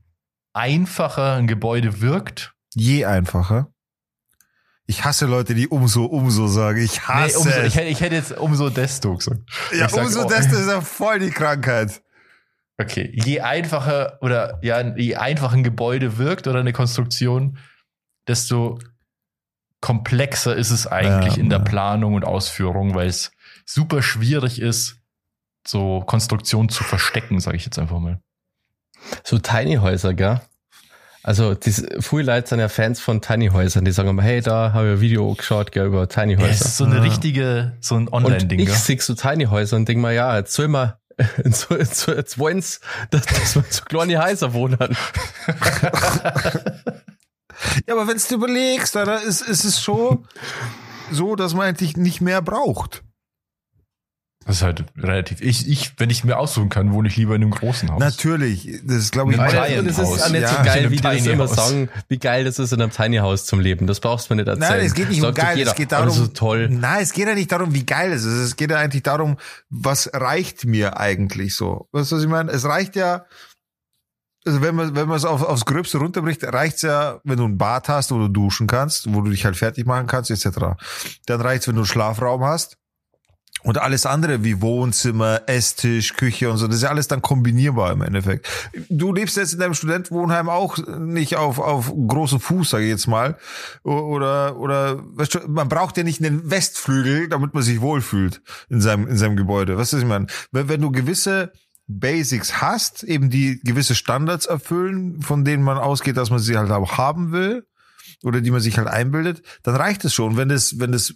einfacher 0.52 1.34
ein 1.34 1.46
Gebäude 1.46 2.00
wirkt. 2.00 2.54
Je 2.74 3.04
einfacher. 3.04 3.72
Ich 4.86 5.04
hasse 5.04 5.26
Leute, 5.26 5.54
die 5.54 5.68
umso, 5.68 6.04
umso 6.04 6.48
sagen. 6.48 6.82
Ich 6.82 7.06
hasse. 7.06 7.38
Nee, 7.38 7.44
umso, 7.44 7.60
ich, 7.62 7.76
hätte, 7.76 7.88
ich 7.88 8.00
hätte 8.00 8.14
jetzt 8.16 8.32
umso 8.32 8.70
desto 8.70 9.16
gesagt. 9.16 9.40
Ja, 9.72 9.88
sag, 9.88 10.04
umso 10.04 10.24
oh, 10.24 10.28
desto 10.28 10.56
ist 10.58 10.68
ja 10.68 10.80
voll 10.80 11.20
die 11.20 11.30
Krankheit. 11.30 12.02
Okay. 12.76 13.12
Je 13.14 13.40
einfacher 13.40 14.18
oder 14.20 14.58
ja, 14.62 14.80
je 14.96 15.14
einfacher 15.16 15.54
ein 15.54 15.62
Gebäude 15.62 16.18
wirkt 16.18 16.48
oder 16.48 16.60
eine 16.60 16.72
Konstruktion, 16.72 17.58
desto 18.26 18.78
komplexer 19.80 20.54
ist 20.56 20.70
es 20.70 20.86
eigentlich 20.86 21.36
ja, 21.36 21.42
in 21.42 21.50
der 21.50 21.58
Planung 21.58 22.14
und 22.14 22.24
Ausführung, 22.24 22.94
weil 22.94 23.08
es 23.08 23.32
super 23.64 24.02
schwierig 24.02 24.60
ist, 24.60 24.96
so 25.66 26.00
Konstruktionen 26.00 26.68
zu 26.68 26.84
verstecken, 26.84 27.40
sage 27.40 27.56
ich 27.56 27.64
jetzt 27.64 27.78
einfach 27.78 27.98
mal. 27.98 28.20
So 29.24 29.38
Tiny 29.38 29.76
Häuser, 29.76 30.14
gell? 30.14 30.40
Also 31.22 31.54
diese 31.54 32.00
viele 32.00 32.22
Leute 32.34 32.48
sind 32.48 32.60
ja 32.60 32.68
Fans 32.68 32.98
von 32.98 33.20
Tiny 33.20 33.48
Häusern, 33.48 33.84
die 33.84 33.92
sagen 33.92 34.08
immer, 34.08 34.22
hey, 34.22 34.40
da 34.40 34.72
habe 34.72 34.88
ich 34.88 34.92
ein 34.94 35.00
Video 35.00 35.34
geschaut 35.34 35.70
gell, 35.70 35.86
über 35.86 36.08
Tiny 36.08 36.36
Häuser. 36.36 36.46
Ja, 36.46 36.52
das 36.52 36.60
ist 36.62 36.76
so 36.78 36.84
eine 36.84 36.96
ja. 36.96 37.02
richtige, 37.02 37.76
so 37.80 37.96
ein 37.96 38.08
Online-Ding. 38.08 38.60
Ich 38.60 38.72
sehe 38.72 39.00
so 39.00 39.14
Tiny 39.14 39.44
Häuser 39.44 39.76
und 39.76 39.86
denke 39.86 40.00
mal, 40.00 40.14
ja, 40.14 40.36
jetzt 40.36 40.54
soll 40.54 40.68
man 40.68 40.94
jetzt, 41.44 41.70
jetzt, 41.70 42.06
jetzt 42.06 42.38
wollen 42.38 42.64
dass, 43.10 43.26
dass 43.26 43.56
man 43.56 43.64
so 43.68 43.82
kleine 43.84 44.22
Häuser 44.22 44.54
wohnen. 44.54 44.78
ja, 47.86 47.94
aber 47.94 48.08
wenn 48.08 48.16
du 48.16 48.34
überlegst, 48.34 48.94
da 48.94 49.16
ist, 49.16 49.42
ist 49.42 49.64
es 49.64 49.82
schon 49.82 50.26
so, 51.10 51.36
dass 51.36 51.54
man 51.54 51.66
eigentlich 51.66 51.96
nicht 51.96 52.20
mehr 52.20 52.42
braucht. 52.42 53.02
Das 54.46 54.56
ist 54.56 54.62
halt 54.62 54.84
relativ. 54.96 55.42
Ich, 55.42 55.68
ich, 55.68 55.92
wenn 55.98 56.08
ich 56.08 56.24
mir 56.24 56.38
aussuchen 56.38 56.70
kann, 56.70 56.92
wohne 56.92 57.08
ich 57.08 57.16
lieber 57.16 57.34
in 57.34 57.42
einem 57.42 57.50
großen 57.50 57.90
Haus. 57.90 58.00
Natürlich. 58.00 58.80
Das 58.84 58.96
ist, 58.96 59.12
glaube 59.12 59.32
ich, 59.32 59.38
ein 59.38 59.84
Das 59.84 59.98
ist 59.98 60.00
auch 60.00 60.28
nicht 60.30 60.40
ja. 60.40 60.48
so 60.48 60.62
geil, 60.64 60.90
wie 60.90 60.96
die 60.96 61.02
das 61.02 61.26
immer 61.26 61.46
sagen, 61.46 61.90
wie 62.08 62.18
geil 62.18 62.44
das 62.44 62.58
ist, 62.58 62.72
in 62.72 62.80
einem 62.80 62.90
Tiny 62.90 63.18
House 63.18 63.44
zum 63.44 63.60
Leben. 63.60 63.86
Das 63.86 64.00
brauchst 64.00 64.30
du 64.30 64.34
mir 64.34 64.42
nicht 64.42 64.48
erzählen. 64.48 64.78
Nein, 64.78 64.86
es 64.86 64.94
geht 64.94 65.10
nicht 65.10 65.22
um 65.22 65.34
geil. 65.34 65.60
Es 65.60 65.74
geht 65.74 65.92
darum, 65.92 66.10
so 66.10 66.26
toll. 66.26 66.68
Nein, 66.70 67.02
es 67.02 67.12
geht 67.12 67.28
ja 67.28 67.34
nicht 67.34 67.52
darum, 67.52 67.74
wie 67.74 67.84
geil 67.84 68.12
es 68.12 68.24
ist. 68.24 68.32
Es 68.40 68.56
geht 68.56 68.70
ja 68.70 68.78
eigentlich 68.78 69.02
darum, 69.02 69.36
was 69.68 70.10
reicht 70.14 70.64
mir 70.64 70.98
eigentlich 70.98 71.54
so. 71.54 71.88
Weißt 71.92 72.10
du, 72.10 72.16
was 72.16 72.22
ich 72.22 72.28
meine? 72.28 72.50
Es 72.50 72.64
reicht 72.64 72.96
ja, 72.96 73.26
also 74.46 74.62
wenn 74.62 74.74
man, 74.74 74.94
wenn 74.96 75.08
man 75.08 75.16
es 75.16 75.24
auf, 75.24 75.42
aufs 75.42 75.66
Gröbste 75.66 75.98
runterbricht, 75.98 76.42
reicht's 76.44 76.82
ja, 76.82 77.20
wenn 77.24 77.38
du 77.38 77.44
ein 77.44 77.58
Bad 77.58 77.88
hast, 77.88 78.10
wo 78.10 78.18
du 78.18 78.28
duschen 78.28 78.66
kannst, 78.66 79.12
wo 79.12 79.20
du 79.20 79.30
dich 79.30 79.44
halt 79.44 79.56
fertig 79.56 79.86
machen 79.86 80.06
kannst, 80.06 80.30
etc. 80.30 80.58
Dann 81.26 81.40
reicht's, 81.40 81.68
wenn 81.68 81.74
du 81.74 81.82
einen 81.82 81.86
Schlafraum 81.86 82.42
hast 82.44 82.78
und 83.62 83.76
alles 83.76 84.06
andere 84.06 84.42
wie 84.42 84.62
Wohnzimmer, 84.62 85.42
Esstisch, 85.46 86.14
Küche 86.14 86.50
und 86.50 86.56
so, 86.56 86.66
das 86.66 86.76
ist 86.76 86.82
ja 86.82 86.88
alles 86.88 87.08
dann 87.08 87.20
kombinierbar 87.20 87.92
im 87.92 88.00
Endeffekt. 88.00 88.48
Du 88.88 89.12
lebst 89.12 89.36
jetzt 89.36 89.52
in 89.52 89.58
deinem 89.58 89.74
Studentenwohnheim 89.74 90.48
auch 90.48 90.78
nicht 90.78 91.36
auf, 91.36 91.58
auf 91.58 91.92
großem 91.94 92.40
Fuß, 92.40 92.70
sage 92.70 92.84
ich 92.84 92.90
jetzt 92.90 93.08
mal. 93.08 93.36
Oder, 93.82 94.56
oder 94.56 95.02
weißt 95.16 95.34
du, 95.34 95.38
man 95.48 95.68
braucht 95.68 95.98
ja 95.98 96.02
nicht 96.02 96.24
einen 96.24 96.50
Westflügel, 96.50 97.28
damit 97.28 97.52
man 97.52 97.62
sich 97.62 97.82
wohlfühlt 97.82 98.40
in 98.70 98.80
seinem, 98.80 99.06
in 99.06 99.18
seinem 99.18 99.36
Gebäude. 99.36 99.76
Was 99.76 99.92
ist 99.92 100.00
ich 100.00 100.08
meine? 100.08 100.26
Wenn, 100.50 100.70
wenn 100.70 100.80
du 100.80 100.90
gewisse 100.90 101.52
Basics 101.98 102.60
hast, 102.60 103.02
eben 103.02 103.30
die 103.30 103.60
gewisse 103.60 103.94
Standards 103.94 104.46
erfüllen, 104.46 105.22
von 105.22 105.44
denen 105.44 105.62
man 105.62 105.78
ausgeht, 105.78 106.16
dass 106.16 106.30
man 106.30 106.38
sie 106.38 106.56
halt 106.56 106.70
auch 106.70 106.98
haben 106.98 107.32
will, 107.32 107.66
oder 108.22 108.40
die 108.40 108.50
man 108.50 108.60
sich 108.60 108.78
halt 108.78 108.88
einbildet, 108.88 109.42
dann 109.62 109.76
reicht 109.76 110.04
es 110.04 110.14
schon. 110.14 110.36
Wenn 110.36 110.48
das, 110.48 110.78
wenn 110.78 110.92
das 110.92 111.14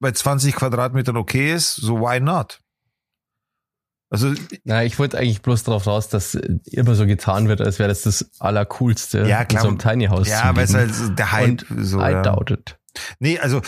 bei 0.00 0.12
20 0.12 0.54
Quadratmetern 0.54 1.16
okay 1.16 1.52
ist, 1.52 1.74
so 1.74 2.00
why 2.00 2.20
not? 2.20 2.60
Also, 4.10 4.32
Na, 4.64 4.84
ich 4.84 4.98
wollte 4.98 5.18
eigentlich 5.18 5.42
bloß 5.42 5.64
darauf 5.64 5.86
raus, 5.86 6.08
dass 6.08 6.34
immer 6.34 6.94
so 6.94 7.06
getan 7.06 7.48
wird, 7.48 7.60
als 7.60 7.78
wäre 7.78 7.90
das 7.90 8.02
das 8.02 8.30
Allercoolste 8.38 9.26
Ja, 9.26 9.44
klar. 9.44 9.62
in 9.62 9.64
so 9.64 9.68
einem 9.68 9.78
Tiny 9.78 10.06
House 10.06 10.28
ja, 10.28 10.50
zu 10.50 10.56
weil 10.56 10.64
es 10.64 10.74
halt 10.74 11.18
der 11.18 11.32
Hype 11.32 11.66
so. 11.76 12.00
I 12.00 12.12
ja. 12.12 12.22
doubt 12.22 12.50
it. 12.50 12.78
Nee, 13.18 13.38
also 13.38 13.60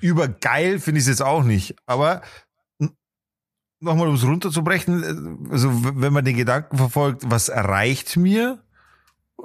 übergeil 0.00 0.78
finde 0.78 1.00
ich 1.00 1.04
es 1.04 1.08
jetzt 1.08 1.22
auch 1.22 1.44
nicht. 1.44 1.76
Aber 1.84 2.22
nochmal, 3.80 4.08
um 4.08 4.14
es 4.14 4.24
runterzubrechen, 4.24 5.02
äh, 5.48 5.52
also 5.52 5.70
wenn 5.72 6.12
man 6.12 6.24
den 6.24 6.36
Gedanken 6.36 6.76
verfolgt, 6.76 7.22
was 7.26 7.48
erreicht 7.48 8.16
mir, 8.16 8.62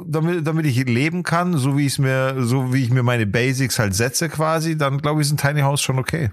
damit, 0.05 0.45
damit 0.47 0.65
ich 0.65 0.83
leben 0.85 1.23
kann, 1.23 1.57
so 1.57 1.77
wie 1.77 1.85
ich 1.85 1.99
mir, 1.99 2.43
so 2.43 2.73
wie 2.73 2.83
ich 2.83 2.89
mir 2.89 3.03
meine 3.03 3.27
Basics 3.27 3.77
halt 3.79 3.93
setze 3.95 4.29
quasi, 4.29 4.77
dann 4.77 4.99
glaube 4.99 5.21
ich, 5.21 5.27
ist 5.27 5.33
ein 5.33 5.37
Tiny 5.37 5.61
House 5.61 5.81
schon 5.81 5.99
okay. 5.99 6.31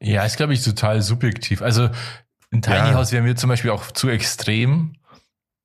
Ja, 0.00 0.24
ist, 0.24 0.36
glaube 0.36 0.52
ich, 0.52 0.62
total 0.62 1.00
subjektiv. 1.00 1.62
Also 1.62 1.88
ein 2.52 2.60
Tiny 2.62 2.76
Ja. 2.90 2.94
House 2.94 3.12
wäre 3.12 3.22
mir 3.22 3.36
zum 3.36 3.48
Beispiel 3.48 3.70
auch 3.70 3.90
zu 3.90 4.08
extrem. 4.08 4.96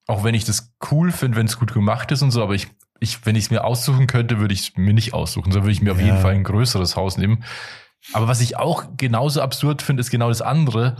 Auch 0.07 0.23
wenn 0.23 0.33
ich 0.33 0.45
das 0.45 0.73
cool 0.91 1.11
finde, 1.11 1.37
wenn 1.37 1.45
es 1.45 1.59
gut 1.59 1.73
gemacht 1.73 2.11
ist 2.11 2.21
und 2.21 2.31
so, 2.31 2.41
aber 2.41 2.55
ich, 2.55 2.67
ich 2.99 3.25
wenn 3.25 3.35
ich 3.35 3.45
es 3.45 3.51
mir 3.51 3.63
aussuchen 3.65 4.07
könnte, 4.07 4.39
würde 4.39 4.53
ich 4.53 4.61
es 4.69 4.77
mir 4.77 4.93
nicht 4.93 5.13
aussuchen, 5.13 5.51
sondern 5.51 5.65
würde 5.65 5.73
ich 5.73 5.81
mir 5.81 5.91
auf 5.91 5.99
Ja. 5.99 6.05
jeden 6.05 6.17
Fall 6.19 6.33
ein 6.33 6.43
größeres 6.45 6.95
Haus 6.95 7.17
nehmen. 7.17 7.43
Aber 8.13 8.27
was 8.29 8.39
ich 8.39 8.55
auch 8.55 8.85
genauso 8.97 9.41
absurd 9.41 9.81
finde, 9.81 9.99
ist 10.01 10.09
genau 10.09 10.29
das 10.29 10.41
andere. 10.41 10.95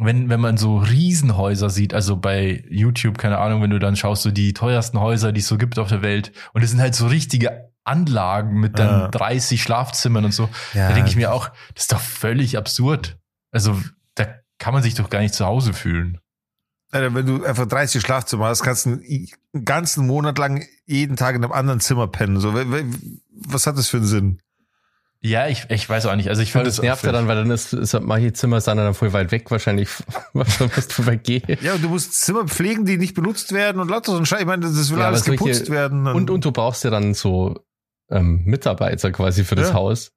Wenn, 0.00 0.28
wenn 0.28 0.40
man 0.40 0.56
so 0.56 0.78
Riesenhäuser 0.78 1.70
sieht, 1.70 1.92
also 1.92 2.16
bei 2.16 2.64
YouTube, 2.70 3.18
keine 3.18 3.38
Ahnung, 3.38 3.62
wenn 3.62 3.70
du 3.70 3.78
dann 3.80 3.96
schaust, 3.96 4.22
so 4.22 4.30
die 4.30 4.52
teuersten 4.54 5.00
Häuser, 5.00 5.32
die 5.32 5.40
es 5.40 5.48
so 5.48 5.58
gibt 5.58 5.78
auf 5.78 5.88
der 5.88 6.02
Welt, 6.02 6.32
und 6.52 6.62
es 6.62 6.70
sind 6.70 6.80
halt 6.80 6.94
so 6.94 7.08
richtige 7.08 7.70
Anlagen 7.84 8.60
mit 8.60 8.78
dann 8.78 9.00
Ja. 9.00 9.08
30 9.08 9.60
Schlafzimmern 9.62 10.24
und 10.24 10.32
so, 10.32 10.48
Ja. 10.74 10.88
da 10.88 10.94
denke 10.94 11.10
ich 11.10 11.16
mir 11.16 11.32
auch, 11.32 11.48
das 11.74 11.84
ist 11.84 11.92
doch 11.92 12.00
völlig 12.00 12.56
absurd. 12.56 13.18
Also, 13.50 13.76
da 14.14 14.26
kann 14.58 14.72
man 14.74 14.82
sich 14.82 14.94
doch 14.94 15.10
gar 15.10 15.20
nicht 15.20 15.34
zu 15.34 15.44
Hause 15.46 15.72
fühlen. 15.72 16.18
Wenn 16.90 17.26
du 17.26 17.44
einfach 17.44 17.66
30 17.66 18.00
Schlafzimmer 18.00 18.46
hast, 18.46 18.62
kannst 18.62 18.86
du 18.86 18.92
einen 18.92 19.28
ganzen 19.64 20.06
Monat 20.06 20.38
lang 20.38 20.64
jeden 20.86 21.16
Tag 21.16 21.34
in 21.34 21.42
einem 21.44 21.52
anderen 21.52 21.80
Zimmer 21.80 22.06
pennen. 22.06 22.40
So, 22.40 22.54
was 22.54 23.66
hat 23.66 23.76
das 23.76 23.88
für 23.88 23.98
einen 23.98 24.06
Sinn? 24.06 24.40
Ja, 25.20 25.48
ich, 25.48 25.66
ich 25.68 25.88
weiß 25.88 26.06
auch 26.06 26.14
nicht. 26.14 26.28
Also 26.28 26.42
ich 26.42 26.52
finde 26.52 26.66
das 26.66 26.80
nervt 26.80 27.02
ja 27.04 27.10
dann, 27.10 27.26
weil 27.26 27.34
dann 27.36 27.50
ist, 27.50 27.72
ist 27.72 27.98
manche 28.00 28.32
Zimmer 28.32 28.60
sind 28.60 28.76
dann 28.76 28.94
voll 28.94 29.12
weit 29.12 29.32
weg 29.32 29.50
wahrscheinlich, 29.50 29.88
was 30.32 30.58
du 30.58 31.02
vergehen. 31.02 31.42
Ja, 31.60 31.74
und 31.74 31.82
du 31.82 31.88
musst 31.88 32.14
Zimmer 32.14 32.46
pflegen, 32.46 32.84
die 32.84 32.98
nicht 32.98 33.14
benutzt 33.14 33.52
werden 33.52 33.80
und 33.80 33.88
lauter 33.90 34.12
so 34.12 34.18
ein 34.18 34.26
Scheiß. 34.26 34.40
Ich 34.40 34.46
meine, 34.46 34.62
das 34.66 34.90
will 34.90 34.98
Ja, 35.00 35.06
alles 35.08 35.22
aber 35.22 35.32
geputzt 35.32 35.70
werden. 35.70 36.06
Und, 36.06 36.30
und 36.30 36.44
du 36.44 36.52
brauchst 36.52 36.84
ja 36.84 36.90
dann 36.90 37.14
so 37.14 37.64
ähm, 38.10 38.42
Mitarbeiter 38.44 39.10
quasi 39.10 39.44
für 39.44 39.56
das 39.56 39.70
Ja. 39.70 39.74
Haus. 39.74 40.12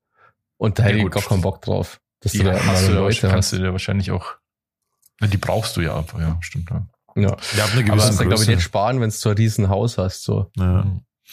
Und 0.58 0.78
da 0.78 0.84
Ja, 0.84 0.90
hätte 0.90 1.00
ich 1.00 1.10
gar 1.10 1.24
keinen 1.24 1.42
Bock 1.42 1.62
drauf. 1.64 2.00
Dass 2.20 2.34
die 2.34 2.38
du 2.40 2.44
da 2.44 2.54
hast 2.54 2.64
immer 2.64 2.74
du, 2.90 2.94
ja, 2.94 3.00
Leute 3.00 3.22
kannst 3.22 3.36
hast. 3.36 3.54
du 3.54 3.58
dir 3.58 3.72
wahrscheinlich 3.72 4.12
auch. 4.12 4.36
Ja, 5.20 5.26
Die 5.28 5.38
brauchst 5.38 5.76
du 5.78 5.82
ja 5.82 5.98
einfach, 5.98 6.20
ja, 6.20 6.38
stimmt. 6.42 6.70
Ja. 6.70 6.86
Ja. 7.16 7.22
ja, 7.24 7.28
ab 7.30 7.38
einer 7.74 7.82
Aber 7.82 7.84
gewissen 7.84 7.96
das 7.98 8.18
dann, 8.18 8.28
glaube 8.28 8.44
ich, 8.44 8.50
nicht 8.50 8.62
sparen, 8.62 9.02
wenn 9.02 9.10
du 9.10 9.16
so 9.16 9.30
ein 9.30 9.36
riesen 9.36 9.70
Haus 9.70 9.98
hast. 9.98 10.24
So. 10.24 10.52
Ja. 10.58 10.86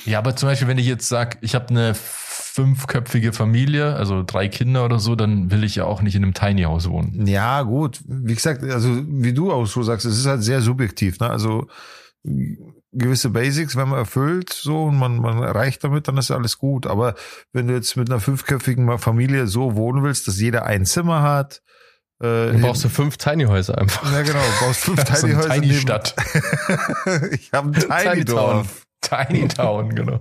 Ja, 0.04 0.18
aber 0.18 0.36
zum 0.36 0.48
Beispiel, 0.48 0.68
wenn 0.68 0.78
ich 0.78 0.86
jetzt 0.86 1.08
sage, 1.08 1.38
ich 1.40 1.54
habe 1.54 1.68
eine 1.70 1.94
fünfköpfige 1.94 3.32
Familie, 3.32 3.94
also 3.94 4.22
drei 4.26 4.48
Kinder 4.48 4.84
oder 4.84 4.98
so, 4.98 5.14
dann 5.14 5.50
will 5.50 5.64
ich 5.64 5.76
ja 5.76 5.84
auch 5.84 6.02
nicht 6.02 6.14
in 6.14 6.24
einem 6.24 6.34
Tiny 6.34 6.62
House 6.62 6.88
wohnen. 6.88 7.26
Ja, 7.26 7.62
gut. 7.62 8.00
Wie 8.06 8.34
gesagt, 8.34 8.62
also 8.64 9.02
wie 9.06 9.32
du 9.32 9.52
auch 9.52 9.66
so 9.66 9.82
sagst, 9.82 10.06
es 10.06 10.18
ist 10.18 10.26
halt 10.26 10.42
sehr 10.42 10.60
subjektiv. 10.60 11.20
Ne? 11.20 11.30
Also 11.30 11.68
gewisse 12.92 13.30
Basics, 13.30 13.76
wenn 13.76 13.88
man 13.88 13.98
erfüllt, 13.98 14.52
so 14.52 14.84
und 14.84 14.98
man, 14.98 15.18
man 15.18 15.42
erreicht 15.42 15.84
damit, 15.84 16.08
dann 16.08 16.16
ist 16.16 16.30
ja 16.30 16.36
alles 16.36 16.58
gut. 16.58 16.86
Aber 16.86 17.14
wenn 17.52 17.68
du 17.68 17.74
jetzt 17.74 17.96
mit 17.96 18.10
einer 18.10 18.20
fünfköpfigen 18.20 18.98
Familie 18.98 19.46
so 19.46 19.76
wohnen 19.76 20.02
willst, 20.02 20.26
dass 20.26 20.40
jeder 20.40 20.64
ein 20.64 20.84
Zimmer 20.84 21.22
hat, 21.22 21.62
äh, 22.20 22.48
Dann 22.48 22.62
brauchst 22.62 22.82
du 22.82 22.88
fünf 22.88 23.16
Tiny 23.16 23.44
Häuser 23.44 23.78
einfach. 23.78 24.12
ja 24.12 24.22
genau, 24.22 24.40
baust 24.60 24.80
fünf 24.80 24.98
So 25.14 25.26
Tiny 25.28 25.34
eine 25.34 25.42
Häuser. 25.42 25.60
Tiny 25.60 25.74
Stadt. 25.74 26.16
ich 27.30 27.52
habe 27.52 27.68
ein 27.68 27.74
Tiny, 27.74 28.10
Tiny 28.10 28.24
Dorf. 28.24 28.87
Tiny 29.00 29.48
Town, 29.48 29.94
genau. 29.94 30.20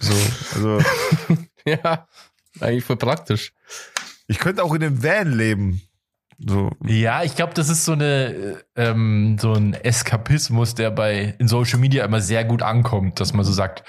So, 0.00 0.14
also 0.54 0.78
ja, 1.66 2.06
eigentlich 2.60 2.84
voll 2.84 2.96
praktisch. 2.96 3.52
ich 4.26 4.38
könnte 4.38 4.62
auch 4.62 4.74
in 4.74 4.82
einem 4.82 5.02
Van 5.02 5.32
leben. 5.32 5.82
So, 6.38 6.70
Ja, 6.84 7.22
ich 7.22 7.36
glaube, 7.36 7.54
das 7.54 7.68
ist 7.68 7.84
so 7.84 7.92
eine 7.92 8.64
äh, 8.74 8.90
ähm, 8.90 9.36
so 9.40 9.52
ein 9.52 9.74
Eskapismus, 9.74 10.74
der 10.74 10.90
bei 10.90 11.34
in 11.38 11.48
Social 11.48 11.78
Media 11.78 12.04
immer 12.04 12.20
sehr 12.20 12.44
gut 12.44 12.62
ankommt, 12.62 13.20
dass 13.20 13.32
man 13.32 13.44
so 13.44 13.52
sagt, 13.52 13.84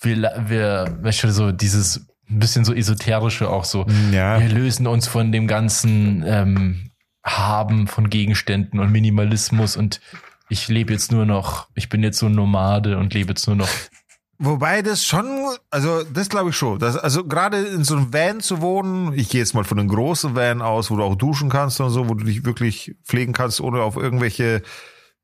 wir 0.00 0.16
wir 0.46 0.98
weißt 1.00 1.24
du, 1.24 1.32
so 1.32 1.52
dieses 1.52 2.06
bisschen 2.28 2.64
so 2.64 2.72
esoterische 2.72 3.50
auch 3.50 3.64
so. 3.64 3.86
ja. 4.12 4.40
Wir 4.40 4.48
lösen 4.48 4.86
uns 4.86 5.08
von 5.08 5.32
dem 5.32 5.46
ganzen 5.46 6.22
ähm, 6.26 6.90
Haben 7.24 7.86
von 7.86 8.08
Gegenständen 8.08 8.78
und 8.78 8.92
Minimalismus 8.92 9.76
und 9.76 10.00
ich 10.50 10.68
lebe 10.68 10.92
jetzt 10.92 11.12
nur 11.12 11.24
noch, 11.24 11.68
ich 11.74 11.88
bin 11.88 12.02
jetzt 12.02 12.18
so 12.18 12.26
ein 12.26 12.32
Nomade 12.32 12.98
und 12.98 13.14
lebe 13.14 13.30
jetzt 13.30 13.46
nur 13.46 13.56
noch. 13.56 13.68
Wobei 14.38 14.82
das 14.82 15.04
schon, 15.04 15.26
also 15.70 16.02
das 16.02 16.28
glaube 16.28 16.50
ich 16.50 16.56
schon. 16.56 16.78
Das, 16.78 16.96
also 16.96 17.24
gerade 17.24 17.58
in 17.58 17.84
so 17.84 17.94
einem 17.94 18.12
Van 18.12 18.40
zu 18.40 18.60
wohnen, 18.60 19.12
ich 19.12 19.28
gehe 19.28 19.40
jetzt 19.40 19.54
mal 19.54 19.64
von 19.64 19.78
einem 19.78 19.88
großen 19.88 20.34
Van 20.34 20.62
aus, 20.62 20.90
wo 20.90 20.96
du 20.96 21.02
auch 21.02 21.14
duschen 21.14 21.50
kannst 21.50 21.80
und 21.80 21.90
so, 21.90 22.08
wo 22.08 22.14
du 22.14 22.24
dich 22.24 22.44
wirklich 22.44 22.96
pflegen 23.04 23.32
kannst, 23.32 23.60
ohne 23.60 23.82
auf 23.82 23.96
irgendwelche 23.96 24.62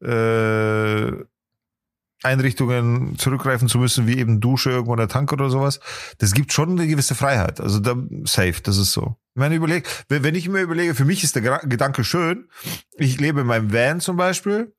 äh, 0.02 1.12
Einrichtungen 2.22 3.16
zurückgreifen 3.18 3.68
zu 3.68 3.78
müssen, 3.78 4.06
wie 4.06 4.18
eben 4.18 4.40
Dusche 4.40 4.70
irgendwo 4.70 4.92
in 4.92 4.98
der 4.98 5.08
Tank 5.08 5.32
oder 5.32 5.50
sowas. 5.50 5.80
Das 6.18 6.32
gibt 6.32 6.52
schon 6.52 6.72
eine 6.72 6.86
gewisse 6.86 7.14
Freiheit. 7.14 7.60
Also 7.60 7.80
da 7.80 7.96
safe, 8.24 8.60
das 8.62 8.76
ist 8.76 8.92
so. 8.92 9.16
Ich 9.34 9.40
meine, 9.40 9.54
überleg, 9.54 9.88
wenn 10.08 10.24
wenn 10.24 10.34
ich 10.34 10.48
mir 10.48 10.60
überlege, 10.60 10.94
für 10.94 11.04
mich 11.06 11.24
ist 11.24 11.36
der 11.36 11.60
Gedanke 11.64 12.04
schön. 12.04 12.48
Ich 12.96 13.18
lebe 13.18 13.40
in 13.40 13.46
meinem 13.46 13.72
Van 13.72 14.00
zum 14.00 14.16
Beispiel 14.16 14.75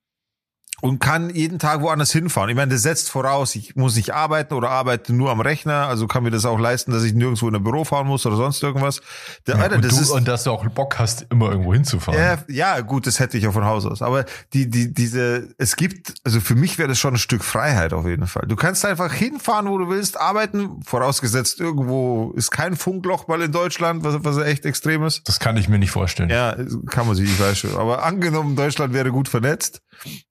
und 0.82 1.00
kann 1.00 1.30
jeden 1.32 1.58
Tag 1.58 1.82
woanders 1.82 2.12
hinfahren. 2.12 2.50
Ich 2.50 2.56
meine, 2.56 2.72
das 2.72 2.84
setzt 2.84 3.10
voraus, 3.10 3.56
ich 3.56 3.76
muss 3.76 3.96
nicht 3.96 4.14
arbeiten 4.14 4.54
oder 4.54 4.70
arbeite 4.70 5.12
nur 5.14 5.32
am 5.32 5.42
Rechner, 5.42 5.88
also 5.88 6.08
kann 6.08 6.24
mir 6.24 6.30
das 6.30 6.46
auch 6.46 6.60
leisten, 6.60 6.92
dass 6.92 7.04
ich 7.04 7.14
nirgendwo 7.14 7.48
in 7.48 7.56
ein 7.56 7.64
Büro 7.64 7.84
fahren 7.84 8.06
muss 8.06 8.26
oder 8.26 8.36
sonst 8.36 8.62
irgendwas. 8.62 9.02
Der, 9.48 9.56
Alter, 9.56 9.78
und, 9.78 9.86
das 9.86 9.96
du, 9.96 10.02
ist, 10.02 10.12
und 10.12 10.28
dass 10.28 10.44
du 10.44 10.52
auch 10.52 10.68
Bock 10.68 11.00
hast, 11.00 11.26
immer 11.32 11.50
irgendwo 11.50 11.74
hinzufahren. 11.74 12.20
ja, 12.20 12.38
ja, 12.48 12.82
gut, 12.82 13.08
das 13.08 13.20
hätte 13.20 13.38
ich 13.38 13.48
auch 13.48 13.54
von 13.54 13.66
Haus 13.66 13.86
aus. 13.86 14.02
Aber 14.02 14.26
die, 14.54 14.70
die, 14.70 14.94
diese, 14.94 15.50
es 15.58 15.76
gibt, 15.76 16.14
also 16.24 16.40
für 16.40 16.56
mich 16.56 16.78
wäre 16.78 16.90
das 16.90 17.00
schon 17.00 17.16
ein 17.16 17.18
Stück 17.18 17.44
Freiheit 17.44 17.94
auf 17.94 18.06
jeden 18.06 18.28
Fall. 18.28 18.46
Du 18.48 18.56
kannst 18.56 18.86
einfach 18.86 19.12
hinfahren, 19.12 19.68
wo 19.68 19.78
du 19.80 19.90
willst, 19.90 20.20
arbeiten, 20.20 20.82
vorausgesetzt 20.84 21.60
irgendwo 21.60 22.34
ist 22.36 22.52
kein 22.52 22.76
Funkloch 22.76 23.28
mal 23.28 23.42
in 23.42 23.52
Deutschland, 23.52 24.04
was, 24.04 24.18
was 24.24 24.38
echt 24.38 24.66
extrem 24.66 25.04
ist. 25.04 25.28
Das 25.28 25.40
kann 25.40 25.58
ich 25.58 25.70
mir 25.70 25.80
nicht 25.80 25.92
vorstellen. 25.92 26.30
Ja, 26.30 26.56
kann 26.88 27.08
man 27.08 27.16
sich, 27.16 27.30
ich 27.30 27.40
weiß 27.40 27.58
schon. 27.58 27.76
Aber 27.76 28.04
angenommen, 28.04 28.56
Deutschland 28.56 28.94
wäre 28.94 29.12
gut 29.12 29.28
vernetzt, 29.28 29.82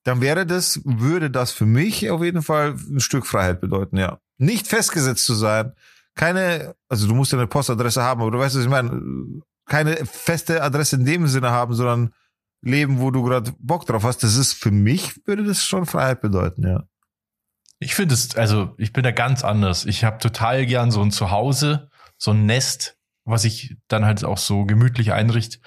dann 0.04 0.20
wäre 0.20 0.46
das, 0.46 0.80
würde 0.84 1.30
das 1.30 1.52
für 1.52 1.66
mich 1.66 2.10
auf 2.10 2.22
jeden 2.22 2.42
Fall 2.42 2.76
ein 2.90 3.00
Stück 3.00 3.26
Freiheit 3.26 3.60
bedeuten, 3.60 3.96
ja. 3.96 4.18
Nicht 4.38 4.66
festgesetzt 4.66 5.24
zu 5.24 5.34
sein. 5.34 5.72
Keine, 6.14 6.74
also 6.88 7.06
du 7.06 7.14
musst 7.14 7.32
ja 7.32 7.38
eine 7.38 7.46
Postadresse 7.46 8.02
haben, 8.02 8.20
aber 8.20 8.30
du 8.30 8.38
weißt, 8.38 8.56
was 8.56 8.62
ich 8.62 8.70
meine. 8.70 9.00
Keine 9.68 9.96
feste 10.06 10.62
Adresse 10.62 10.94
in 10.94 11.04
dem 11.04 11.26
Sinne 11.26 11.50
haben, 11.50 11.74
sondern 11.74 12.12
leben, 12.62 13.00
wo 13.00 13.10
du 13.10 13.22
gerade 13.24 13.52
Bock 13.58 13.84
drauf 13.84 14.04
hast. 14.04 14.22
Das 14.22 14.36
ist 14.36 14.52
für 14.52 14.70
mich, 14.70 15.26
würde 15.26 15.44
das 15.44 15.64
schon 15.64 15.86
Freiheit 15.86 16.20
bedeuten, 16.20 16.66
ja. 16.66 16.84
Ich 17.78 17.94
finde 17.94 18.14
es, 18.14 18.36
also 18.36 18.74
ich 18.78 18.92
bin 18.92 19.02
da 19.02 19.10
ganz 19.10 19.44
anders. 19.44 19.84
Ich 19.84 20.04
habe 20.04 20.18
total 20.18 20.64
gern 20.66 20.90
so 20.90 21.02
ein 21.02 21.10
Zuhause, 21.10 21.90
so 22.16 22.30
ein 22.30 22.46
Nest, 22.46 22.96
was 23.24 23.44
ich 23.44 23.76
dann 23.88 24.04
halt 24.04 24.24
auch 24.24 24.38
so 24.38 24.64
gemütlich 24.64 25.12
einrichte 25.12 25.58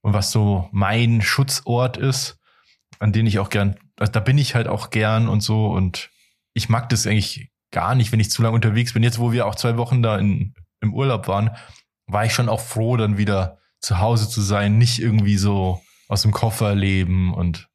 und 0.00 0.14
was 0.14 0.32
so 0.32 0.68
mein 0.72 1.22
Schutzort 1.22 1.96
ist, 1.96 2.38
an 2.98 3.12
den 3.12 3.26
ich 3.26 3.38
auch 3.38 3.50
gern, 3.50 3.76
also 3.98 4.12
da 4.12 4.20
bin 4.20 4.38
ich 4.38 4.54
halt 4.54 4.68
auch 4.68 4.90
gern 4.90 5.28
und 5.28 5.40
so 5.42 5.68
und 5.68 6.10
ich 6.54 6.68
mag 6.68 6.88
das 6.88 7.06
eigentlich 7.06 7.50
gar 7.72 7.94
nicht, 7.94 8.12
wenn 8.12 8.20
ich 8.20 8.30
zu 8.30 8.42
lange 8.42 8.54
unterwegs 8.54 8.92
bin. 8.92 9.02
Jetzt, 9.02 9.18
wo 9.18 9.32
wir 9.32 9.46
auch 9.46 9.54
zwei 9.56 9.76
Wochen 9.76 10.02
da 10.02 10.18
in, 10.18 10.54
im 10.80 10.94
Urlaub 10.94 11.26
waren, 11.28 11.50
war 12.06 12.24
ich 12.24 12.32
schon 12.32 12.48
auch 12.48 12.60
froh, 12.60 12.96
dann 12.96 13.18
wieder 13.18 13.58
zu 13.80 13.98
Hause 13.98 14.28
zu 14.28 14.40
sein, 14.40 14.78
nicht 14.78 14.98
irgendwie 15.00 15.36
so 15.36 15.82
aus 16.08 16.22
dem 16.22 16.32
Koffer 16.32 16.74
leben 16.74 17.34
und 17.34 17.68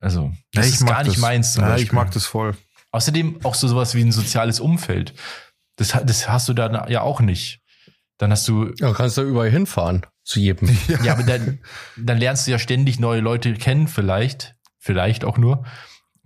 also 0.00 0.32
das 0.52 0.68
ist 0.68 0.86
gar 0.86 1.02
nicht 1.02 1.18
meins. 1.18 1.54
zum 1.54 1.62
Ja, 1.64 1.70
ich 1.76 1.82
Beispiel. 1.82 1.96
mag 1.96 2.10
das 2.12 2.26
voll. 2.26 2.56
Außerdem 2.92 3.44
auch 3.44 3.54
so 3.54 3.66
sowas 3.68 3.94
wie 3.94 4.02
ein 4.02 4.12
soziales 4.12 4.60
Umfeld. 4.60 5.14
Das, 5.76 5.88
das 6.04 6.28
hast 6.28 6.48
du 6.48 6.52
da 6.52 6.86
ja 6.88 7.00
auch 7.00 7.20
nicht. 7.20 7.60
Dann 8.18 8.30
hast 8.30 8.46
du, 8.46 8.72
Ja, 8.78 8.92
kannst 8.92 9.16
du 9.16 9.22
überall 9.22 9.50
hinfahren. 9.50 10.06
Zu 10.24 10.40
jedem. 10.40 10.70
ja, 11.04 11.12
aber 11.12 11.22
dann, 11.22 11.60
dann 11.96 12.18
lernst 12.18 12.46
du 12.46 12.50
ja 12.50 12.58
ständig 12.58 12.98
neue 12.98 13.20
Leute 13.20 13.52
kennen, 13.54 13.88
vielleicht, 13.88 14.56
vielleicht 14.78 15.24
auch 15.24 15.38
nur. 15.38 15.64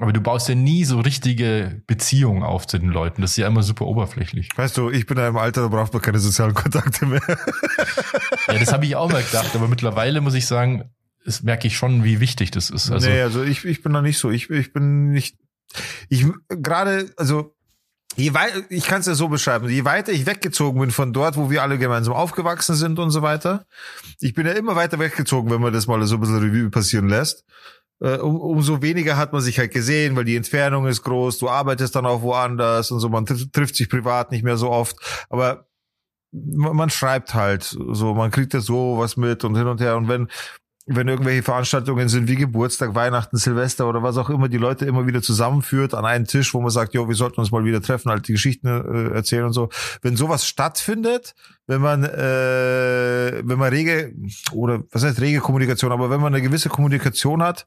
Aber 0.01 0.13
du 0.13 0.21
baust 0.21 0.49
ja 0.49 0.55
nie 0.55 0.85
so 0.85 1.01
richtige 1.01 1.83
Beziehungen 1.89 2.45
auf 2.45 2.69
zu 2.69 2.79
den 2.79 2.91
Leuten. 2.91 3.21
Das 3.21 3.33
ist 3.33 3.37
ja 3.37 3.49
immer 3.49 3.65
super 3.65 3.87
oberflächlich. 3.87 4.49
Weißt 4.55 4.77
du, 4.77 4.91
ich 4.91 5.07
bin 5.07 5.19
in 5.19 5.25
einem 5.25 5.37
Alter, 5.37 5.63
da 5.63 5.69
braucht 5.69 5.93
man 5.93 6.01
keine 6.01 6.21
sozialen 6.21 6.55
Kontakte 6.55 7.07
mehr. 7.07 7.21
Ja, 8.47 8.59
das 8.59 8.73
habe 8.73 8.87
ich 8.87 8.95
auch 8.95 9.11
mal 9.11 9.23
gedacht. 9.23 9.57
Aber 9.57 9.67
mittlerweile 9.67 10.21
muss 10.21 10.35
ich 10.35 10.47
sagen, 10.47 10.89
das 11.25 11.43
merke 11.43 11.67
ich 11.67 11.77
schon, 11.77 12.05
wie 12.05 12.21
wichtig 12.21 12.53
das 12.53 12.71
ist. 12.71 12.93
Also, 12.93 13.09
nee, 13.09 13.21
also 13.21 13.43
ich, 13.43 13.65
ich 13.65 13.83
bin 13.83 13.93
da 13.93 14.01
nicht 14.01 14.19
so. 14.19 14.31
Ich, 14.31 14.49
ich 14.51 14.73
bin 14.73 15.11
nicht. 15.11 15.37
Ich 16.09 16.25
gerade, 16.49 17.11
also 17.17 17.57
Je 18.19 18.35
wei 18.35 18.49
ich 18.69 18.85
kann 18.85 19.01
es 19.01 19.07
ja 19.07 19.15
so 19.15 19.29
beschreiben, 19.29 19.69
je 19.69 19.85
weiter 19.85 20.11
ich 20.11 20.27
weggezogen 20.27 20.81
bin 20.81 20.91
von 20.91 21.13
dort, 21.13 21.37
wo 21.37 21.51
wir 21.51 21.63
alle 21.63 21.79
gemeinsam 21.79 22.15
aufgewachsen 22.15 22.75
sind 22.75 22.99
und 22.99 23.11
so 23.11 23.23
weiter, 23.23 23.65
ich 24.19 24.35
bin 24.35 24.45
ja 24.45 24.53
immer 24.55 24.75
weiter 24.75 24.99
weggezogen, 24.99 25.51
wenn 25.53 25.61
man 25.61 25.73
das 25.73 25.87
mal 25.87 26.05
so 26.05 26.17
ein 26.17 26.21
bisschen 26.21 26.39
Revue 26.39 26.69
passieren 26.69 27.09
lässt. 27.09 27.45
Äh, 28.01 28.17
um, 28.17 28.37
umso 28.41 28.83
weniger 28.83 29.17
hat 29.17 29.33
man 29.33 29.41
sich 29.41 29.61
halt 29.61 29.73
gesehen, 29.73 30.17
weil 30.17 30.25
die 30.25 30.35
Entfernung 30.35 30.89
ist 30.89 31.05
groß, 31.05 31.39
du 31.39 31.49
arbeitest 31.49 31.95
dann 31.95 32.07
auch 32.07 32.23
woanders 32.23 32.91
und 32.91 32.99
so, 32.99 33.09
man 33.09 33.25
trifft, 33.25 33.77
sich 33.77 33.89
privat 33.89 34.33
nicht 34.33 34.43
mehr 34.43 34.57
so 34.57 34.71
oft, 34.71 34.97
aber 35.31 35.69
man 36.33 36.91
schreibt 36.91 37.35
halt 37.35 37.63
so, 37.63 38.15
man 38.15 38.33
kriegt 38.33 38.53
ja 38.53 38.61
so 38.61 38.99
was 38.99 39.17
mit 39.17 39.45
und 39.45 39.57
hin 39.57 39.67
und 39.67 39.81
her. 39.81 39.97
Und 39.97 40.09
wenn 40.09 40.29
wenn 40.91 41.07
irgendwelche 41.07 41.43
Veranstaltungen 41.43 42.09
sind 42.09 42.29
wie 42.29 42.37
Geburtstag, 42.37 42.95
Weihnachten, 42.95 43.37
Silvester 43.37 43.87
oder 43.89 44.03
was 44.03 44.17
auch 44.17 44.31
immer, 44.31 44.49
die 44.49 44.57
Leute 44.57 44.87
immer 44.87 45.07
wieder 45.07 45.21
zusammenführt 45.21 45.93
an 45.93 46.07
einen 46.07 46.25
Tisch, 46.25 46.55
wo 46.55 46.61
man 46.61 46.71
sagt, 46.71 46.95
jo, 46.95 47.07
wir 47.09 47.15
sollten 47.15 47.41
uns 47.41 47.51
mal 47.51 47.65
wieder 47.65 47.83
treffen, 47.83 48.11
halt 48.11 48.27
die 48.27 48.33
Geschichten 48.33 48.67
äh, 48.67 49.15
erzählen 49.15 49.45
und 49.45 49.53
so. 49.53 49.69
Wenn 50.01 50.17
sowas 50.17 50.47
stattfindet, 50.47 51.35
wenn 51.67 51.83
man, 51.83 52.05
äh, 52.05 53.43
wenn 53.45 53.59
man 53.59 53.69
rege, 53.69 54.15
oder 54.53 54.83
was 54.91 55.05
heißt 55.05 55.21
rege 55.21 55.41
Kommunikation, 55.41 55.93
aber 55.93 56.09
wenn 56.09 56.21
man 56.21 56.35
eine 56.35 56.43
gewisse 56.43 56.71
Kommunikation 56.71 57.43
hat, 57.43 57.67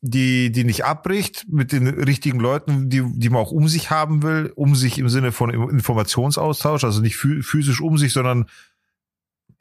die, 0.00 0.50
die 0.50 0.64
nicht 0.64 0.84
abbricht 0.84 1.46
mit 1.48 1.70
den 1.70 1.86
richtigen 1.86 2.40
Leuten, 2.40 2.90
die, 2.90 3.04
die 3.14 3.30
man 3.30 3.40
auch 3.40 3.52
um 3.52 3.68
sich 3.68 3.90
haben 3.90 4.24
will, 4.24 4.52
um 4.56 4.74
sich 4.74 4.98
im 4.98 5.08
Sinne 5.08 5.30
von 5.30 5.50
Informationsaustausch, 5.50 6.82
also 6.82 7.00
nicht 7.00 7.16
physisch 7.16 7.80
um 7.80 7.96
sich, 7.96 8.12
sondern 8.12 8.46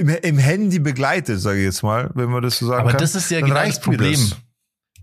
im, 0.01 0.10
im 0.10 0.38
Handy 0.38 0.79
begleitet, 0.79 1.39
sage 1.39 1.60
ich 1.60 1.65
jetzt 1.65 1.84
mal, 1.84 2.12
wenn 2.15 2.29
man 2.29 2.41
das 2.41 2.58
so 2.58 2.67
sagen 2.67 2.81
Aber 2.81 2.91
kann. 2.91 3.00
das 3.00 3.15
ist 3.15 3.29
ja 3.29 3.39
genau 3.39 3.63
das 3.63 3.79
Problem. 3.79 4.20
Das, 4.20 4.38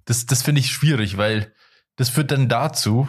das, 0.05 0.27
das 0.27 0.43
finde 0.43 0.61
ich 0.61 0.71
schwierig, 0.71 1.17
weil 1.17 1.53
das 1.97 2.09
führt 2.09 2.31
dann 2.31 2.49
dazu, 2.49 3.09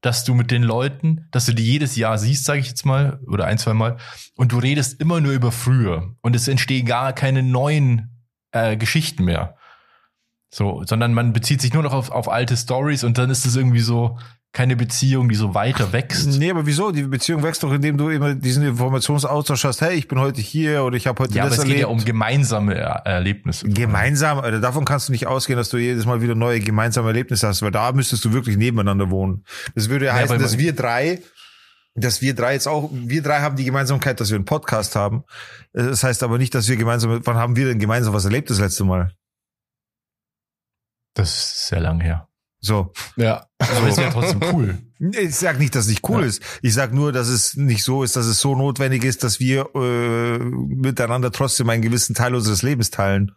dass 0.00 0.24
du 0.24 0.34
mit 0.34 0.50
den 0.50 0.62
Leuten, 0.62 1.26
dass 1.30 1.46
du 1.46 1.54
die 1.54 1.64
jedes 1.64 1.96
Jahr 1.96 2.18
siehst, 2.18 2.44
sage 2.44 2.60
ich 2.60 2.68
jetzt 2.68 2.86
mal, 2.86 3.20
oder 3.26 3.46
ein, 3.46 3.58
zwei 3.58 3.74
Mal, 3.74 3.96
und 4.36 4.52
du 4.52 4.58
redest 4.58 5.00
immer 5.00 5.20
nur 5.20 5.32
über 5.32 5.52
früher. 5.52 6.14
Und 6.20 6.36
es 6.36 6.46
entstehen 6.48 6.86
gar 6.86 7.12
keine 7.12 7.42
neuen 7.42 8.10
äh, 8.52 8.76
Geschichten 8.76 9.24
mehr. 9.24 9.56
So, 10.50 10.82
sondern 10.84 11.14
man 11.14 11.32
bezieht 11.32 11.60
sich 11.60 11.74
nur 11.74 11.82
noch 11.82 11.92
auf, 11.92 12.10
auf 12.10 12.28
alte 12.28 12.56
Stories 12.56 13.04
und 13.04 13.18
dann 13.18 13.28
ist 13.28 13.44
es 13.44 13.56
irgendwie 13.56 13.80
so, 13.80 14.18
keine 14.52 14.76
Beziehung, 14.76 15.28
die 15.28 15.34
so 15.34 15.54
weiter 15.54 15.92
wächst. 15.92 16.26
Nee, 16.38 16.50
aber 16.50 16.66
wieso? 16.66 16.90
Die 16.90 17.02
Beziehung 17.02 17.42
wächst 17.42 17.62
doch, 17.62 17.72
indem 17.72 17.98
du 17.98 18.08
immer 18.08 18.34
diesen 18.34 18.64
Informationsaustausch 18.64 19.64
hast. 19.64 19.80
Hey, 19.82 19.94
ich 19.94 20.08
bin 20.08 20.18
heute 20.18 20.40
hier 20.40 20.84
oder 20.84 20.96
ich 20.96 21.06
habe 21.06 21.22
heute 21.22 21.34
ja, 21.34 21.44
das 21.44 21.52
aber 21.52 21.54
es 21.54 21.58
erlebt. 21.60 21.76
geht 21.76 21.82
ja 21.82 21.88
um 21.88 22.04
gemeinsame 22.04 22.74
er 22.74 23.02
Erlebnisse. 23.04 23.68
Gemeinsam, 23.68 24.38
also 24.38 24.60
davon 24.60 24.84
kannst 24.84 25.08
du 25.08 25.12
nicht 25.12 25.26
ausgehen, 25.26 25.58
dass 25.58 25.68
du 25.68 25.76
jedes 25.76 26.06
Mal 26.06 26.22
wieder 26.22 26.34
neue 26.34 26.60
gemeinsame 26.60 27.08
Erlebnisse 27.08 27.46
hast, 27.46 27.62
weil 27.62 27.70
da 27.70 27.92
müsstest 27.92 28.24
du 28.24 28.32
wirklich 28.32 28.56
nebeneinander 28.56 29.10
wohnen. 29.10 29.44
Das 29.74 29.90
würde 29.90 30.06
ja, 30.06 30.16
ja 30.16 30.22
heißen, 30.22 30.38
dass 30.38 30.58
wir 30.58 30.74
drei 30.74 31.20
dass 31.94 32.22
wir 32.22 32.32
drei 32.34 32.52
jetzt 32.52 32.68
auch, 32.68 32.90
wir 32.92 33.22
drei 33.22 33.40
haben 33.40 33.56
die 33.56 33.64
Gemeinsamkeit, 33.64 34.20
dass 34.20 34.30
wir 34.30 34.36
einen 34.36 34.44
Podcast 34.44 34.94
haben. 34.94 35.24
Das 35.72 36.04
heißt 36.04 36.22
aber 36.22 36.38
nicht, 36.38 36.54
dass 36.54 36.68
wir 36.68 36.76
gemeinsam, 36.76 37.20
wann 37.24 37.36
haben 37.36 37.56
wir 37.56 37.66
denn 37.66 37.80
gemeinsam 37.80 38.14
was 38.14 38.24
erlebt 38.24 38.50
das 38.50 38.60
letzte 38.60 38.84
Mal? 38.84 39.12
Das 41.14 41.30
ist 41.30 41.66
sehr 41.66 41.80
lang 41.80 42.00
her. 42.00 42.27
So. 42.60 42.92
Ja. 43.16 43.46
Aber 43.58 43.88
ist 43.88 43.98
ja 43.98 44.10
trotzdem 44.10 44.40
cool. 44.52 44.78
Ich 44.98 45.36
sag 45.36 45.58
nicht, 45.58 45.74
dass 45.74 45.84
es 45.84 45.90
nicht 45.90 46.08
cool 46.08 46.22
ja. 46.22 46.26
ist. 46.26 46.42
Ich 46.62 46.74
sag 46.74 46.92
nur, 46.92 47.12
dass 47.12 47.28
es 47.28 47.56
nicht 47.56 47.84
so 47.84 48.02
ist, 48.02 48.16
dass 48.16 48.26
es 48.26 48.40
so 48.40 48.56
notwendig 48.56 49.04
ist, 49.04 49.22
dass 49.22 49.38
wir 49.38 49.68
äh, 49.74 50.38
miteinander 50.38 51.30
trotzdem 51.30 51.70
einen 51.70 51.82
gewissen 51.82 52.14
Teil 52.14 52.34
unseres 52.34 52.62
Lebens 52.62 52.90
teilen. 52.90 53.32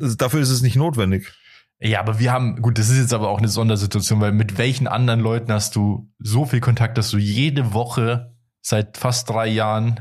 Also 0.00 0.14
dafür 0.14 0.40
ist 0.40 0.50
es 0.50 0.62
nicht 0.62 0.76
notwendig. 0.76 1.32
Ja, 1.80 1.98
aber 1.98 2.20
wir 2.20 2.32
haben, 2.32 2.62
gut, 2.62 2.78
das 2.78 2.88
ist 2.90 2.98
jetzt 2.98 3.12
aber 3.12 3.28
auch 3.28 3.38
eine 3.38 3.48
Sondersituation, 3.48 4.20
weil 4.20 4.30
mit 4.30 4.56
welchen 4.56 4.86
anderen 4.86 5.18
Leuten 5.18 5.52
hast 5.52 5.74
du 5.74 6.08
so 6.20 6.46
viel 6.46 6.60
Kontakt, 6.60 6.96
dass 6.96 7.10
du 7.10 7.18
jede 7.18 7.74
Woche 7.74 8.32
seit 8.60 8.96
fast 8.96 9.28
drei 9.28 9.48
Jahren 9.48 10.00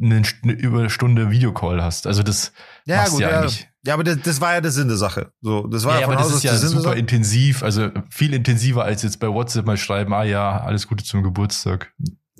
eine, 0.00 0.22
über 0.52 0.80
eine 0.80 0.90
Stunde 0.90 1.30
Videocall 1.30 1.82
hast. 1.82 2.06
Also 2.06 2.22
das 2.22 2.52
ja, 2.84 3.06
gut, 3.08 3.20
ja, 3.20 3.40
eigentlich. 3.40 3.68
Ja, 3.84 3.94
aber 3.94 4.04
das, 4.04 4.18
das 4.22 4.40
war 4.40 4.54
ja 4.54 4.60
der 4.60 4.70
Sinn 4.70 4.88
der 4.88 4.96
Sache. 4.96 5.32
So, 5.40 5.66
das 5.66 5.84
war 5.84 5.94
ja, 5.94 6.00
ja 6.00 6.06
von 6.06 6.16
aber 6.16 6.24
das 6.24 6.34
ist 6.34 6.42
ja 6.42 6.56
super 6.56 6.96
intensiv, 6.96 7.62
also 7.62 7.90
viel 8.10 8.34
intensiver 8.34 8.84
als 8.84 9.02
jetzt 9.02 9.20
bei 9.20 9.28
WhatsApp 9.28 9.66
mal 9.66 9.76
schreiben, 9.76 10.12
ah 10.12 10.24
ja, 10.24 10.60
alles 10.60 10.86
Gute 10.86 11.04
zum 11.04 11.22
Geburtstag. 11.22 11.92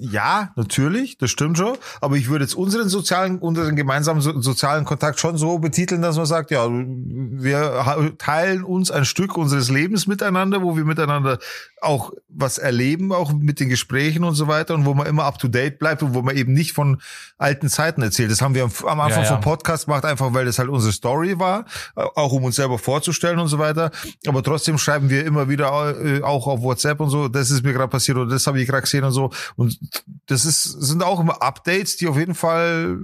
Ja, 0.02 0.50
natürlich, 0.56 1.18
das 1.18 1.30
stimmt 1.30 1.58
schon. 1.58 1.76
Aber 2.00 2.16
ich 2.16 2.30
würde 2.30 2.44
jetzt 2.44 2.54
unseren 2.54 2.88
sozialen, 2.88 3.38
unseren 3.38 3.76
gemeinsamen 3.76 4.22
so, 4.22 4.40
sozialen 4.40 4.86
Kontakt 4.86 5.20
schon 5.20 5.36
so 5.36 5.58
betiteln, 5.58 6.00
dass 6.00 6.16
man 6.16 6.24
sagt, 6.24 6.50
ja, 6.50 6.66
wir 6.70 8.14
teilen 8.16 8.64
uns 8.64 8.90
ein 8.90 9.04
Stück 9.04 9.36
unseres 9.36 9.68
Lebens 9.68 10.06
miteinander, 10.06 10.62
wo 10.62 10.74
wir 10.74 10.86
miteinander 10.86 11.38
auch 11.82 12.12
was 12.28 12.56
erleben, 12.56 13.12
auch 13.12 13.34
mit 13.34 13.60
den 13.60 13.68
Gesprächen 13.68 14.24
und 14.24 14.34
so 14.36 14.48
weiter 14.48 14.74
und 14.74 14.86
wo 14.86 14.94
man 14.94 15.06
immer 15.06 15.24
up 15.24 15.38
to 15.38 15.48
date 15.48 15.78
bleibt 15.78 16.02
und 16.02 16.14
wo 16.14 16.22
man 16.22 16.34
eben 16.34 16.54
nicht 16.54 16.72
von 16.72 17.02
alten 17.36 17.68
Zeiten 17.68 18.00
erzählt. 18.00 18.30
Das 18.30 18.40
haben 18.40 18.54
wir 18.54 18.64
am, 18.64 18.72
am 18.86 19.00
Anfang 19.00 19.24
ja, 19.24 19.28
ja. 19.28 19.34
vom 19.34 19.42
Podcast 19.42 19.84
gemacht, 19.84 20.06
einfach 20.06 20.32
weil 20.32 20.46
das 20.46 20.58
halt 20.58 20.70
unsere 20.70 20.94
Story 20.94 21.38
war, 21.38 21.66
auch 21.94 22.32
um 22.32 22.44
uns 22.44 22.56
selber 22.56 22.78
vorzustellen 22.78 23.38
und 23.38 23.48
so 23.48 23.58
weiter. 23.58 23.90
Aber 24.26 24.42
trotzdem 24.42 24.78
schreiben 24.78 25.10
wir 25.10 25.26
immer 25.26 25.50
wieder 25.50 25.94
äh, 26.02 26.22
auch 26.22 26.46
auf 26.46 26.62
WhatsApp 26.62 27.00
und 27.00 27.10
so, 27.10 27.28
das 27.28 27.50
ist 27.50 27.62
mir 27.64 27.74
gerade 27.74 27.88
passiert 27.88 28.16
oder 28.16 28.30
das 28.30 28.46
habe 28.46 28.58
ich 28.58 28.66
gerade 28.66 28.82
gesehen 28.82 29.04
und 29.04 29.12
so. 29.12 29.30
Und 29.56 29.78
das 30.26 30.44
ist, 30.44 30.64
sind 30.64 31.03
auch 31.03 31.20
immer 31.20 31.42
Updates, 31.42 31.96
die 31.96 32.09
auf 32.09 32.16
jeden 32.16 32.35
Fall 32.35 32.98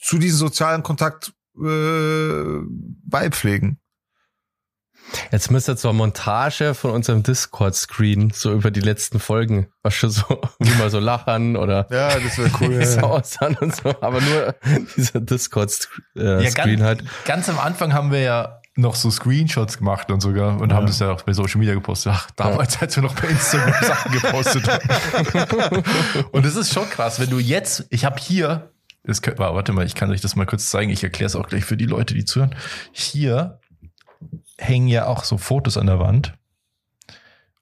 zu 0.00 0.18
diesem 0.18 0.38
sozialen 0.38 0.82
Kontakt 0.82 1.32
äh, 1.56 2.60
beipflegen. 3.04 3.80
Jetzt 5.30 5.50
müsste 5.50 5.76
zur 5.76 5.92
Montage 5.92 6.74
von 6.74 6.90
unserem 6.90 7.22
Discord-Screen 7.22 8.32
so 8.34 8.52
über 8.52 8.70
die 8.70 8.80
letzten 8.80 9.20
Folgen, 9.20 9.68
was 9.82 9.94
schon 9.94 10.10
so, 10.10 10.24
wie 10.58 10.78
wir 10.78 10.90
so 10.90 10.98
lachen 10.98 11.56
oder 11.56 11.86
ja, 11.90 12.18
das 12.18 12.38
wäre 12.38 12.50
cool, 12.60 12.72
ja. 12.80 12.86
so 12.86 13.06
und 13.60 13.76
so, 13.76 14.00
aber 14.00 14.20
nur 14.20 14.54
dieser 14.96 15.20
Discord-Screen 15.20 16.04
äh, 16.16 16.44
ja, 16.44 16.50
ganz, 16.50 16.82
halt. 16.82 17.04
Ganz 17.26 17.48
am 17.48 17.58
Anfang 17.58 17.92
haben 17.92 18.10
wir 18.10 18.20
ja 18.20 18.60
noch 18.76 18.96
so 18.96 19.10
Screenshots 19.10 19.78
gemacht 19.78 20.10
und 20.10 20.20
sogar 20.20 20.60
und 20.60 20.70
ja. 20.70 20.76
haben 20.76 20.86
das 20.86 20.98
ja 20.98 21.12
auch 21.12 21.22
bei 21.22 21.32
Social 21.32 21.58
Media 21.58 21.74
gepostet. 21.74 22.12
Ach, 22.14 22.30
damals, 22.32 22.74
ja. 22.74 22.80
als 22.82 22.96
wir 22.96 23.02
noch 23.02 23.14
bei 23.14 23.28
Instagram 23.28 23.74
Sachen 23.82 24.12
gepostet 24.12 24.68
haben. 24.68 25.82
und 26.32 26.44
es 26.44 26.56
ist 26.56 26.72
schon 26.72 26.88
krass, 26.90 27.20
wenn 27.20 27.30
du 27.30 27.38
jetzt, 27.38 27.86
ich 27.90 28.04
habe 28.04 28.18
hier, 28.18 28.70
das, 29.04 29.22
warte 29.36 29.72
mal, 29.72 29.86
ich 29.86 29.94
kann 29.94 30.10
euch 30.10 30.20
das 30.20 30.34
mal 30.34 30.46
kurz 30.46 30.70
zeigen, 30.70 30.90
ich 30.90 31.04
erkläre 31.04 31.26
es 31.26 31.36
auch 31.36 31.48
gleich 31.48 31.64
für 31.64 31.76
die 31.76 31.86
Leute, 31.86 32.14
die 32.14 32.24
zuhören. 32.24 32.54
Hier 32.90 33.60
hängen 34.58 34.88
ja 34.88 35.06
auch 35.06 35.24
so 35.24 35.38
Fotos 35.38 35.76
an 35.76 35.86
der 35.86 36.00
Wand. 36.00 36.34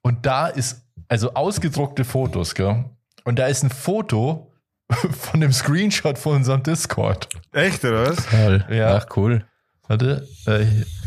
Und 0.01 0.25
da 0.25 0.47
ist, 0.47 0.81
also 1.07 1.33
ausgedruckte 1.33 2.05
Fotos, 2.05 2.55
gell? 2.55 2.85
Und 3.23 3.39
da 3.39 3.47
ist 3.47 3.63
ein 3.63 3.69
Foto 3.69 4.51
von 5.11 5.41
dem 5.41 5.53
Screenshot 5.53 6.17
von 6.17 6.37
unserem 6.37 6.63
Discord. 6.63 7.29
Echt, 7.51 7.85
oder 7.85 8.09
was? 8.09 8.25
Toll. 8.25 8.65
Ja. 8.69 8.97
Ach, 8.97 9.05
cool. 9.15 9.45
Warte, 9.87 10.27
äh, 10.45 10.65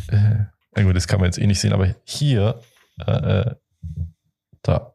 äh, 0.08 0.82
gut, 0.82 0.96
das 0.96 1.08
kann 1.08 1.20
man 1.20 1.26
jetzt 1.26 1.38
eh 1.38 1.46
nicht 1.46 1.60
sehen, 1.60 1.72
aber 1.72 1.94
hier, 2.04 2.60
äh, 3.06 3.40
äh, 3.40 3.54
da. 4.62 4.94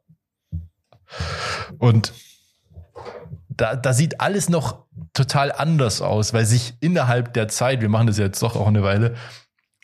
Und 1.78 2.14
da, 3.50 3.76
da 3.76 3.94
sieht 3.94 4.22
alles 4.22 4.50
noch 4.50 4.86
total 5.14 5.52
anders 5.52 6.02
aus, 6.02 6.34
weil 6.34 6.46
sich 6.46 6.76
innerhalb 6.80 7.34
der 7.34 7.48
Zeit, 7.48 7.82
wir 7.82 7.90
machen 7.90 8.08
das 8.08 8.18
jetzt 8.18 8.42
doch 8.42 8.56
auch 8.56 8.68
eine 8.68 8.84
Weile, 8.84 9.16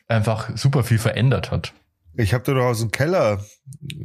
einfach 0.08 0.50
super 0.56 0.84
viel 0.84 1.00
verändert 1.00 1.52
hat. 1.52 1.74
Ich 2.16 2.34
habe 2.34 2.44
da 2.44 2.54
doch 2.54 2.66
aus 2.66 2.80
dem 2.80 2.92
Keller 2.92 3.44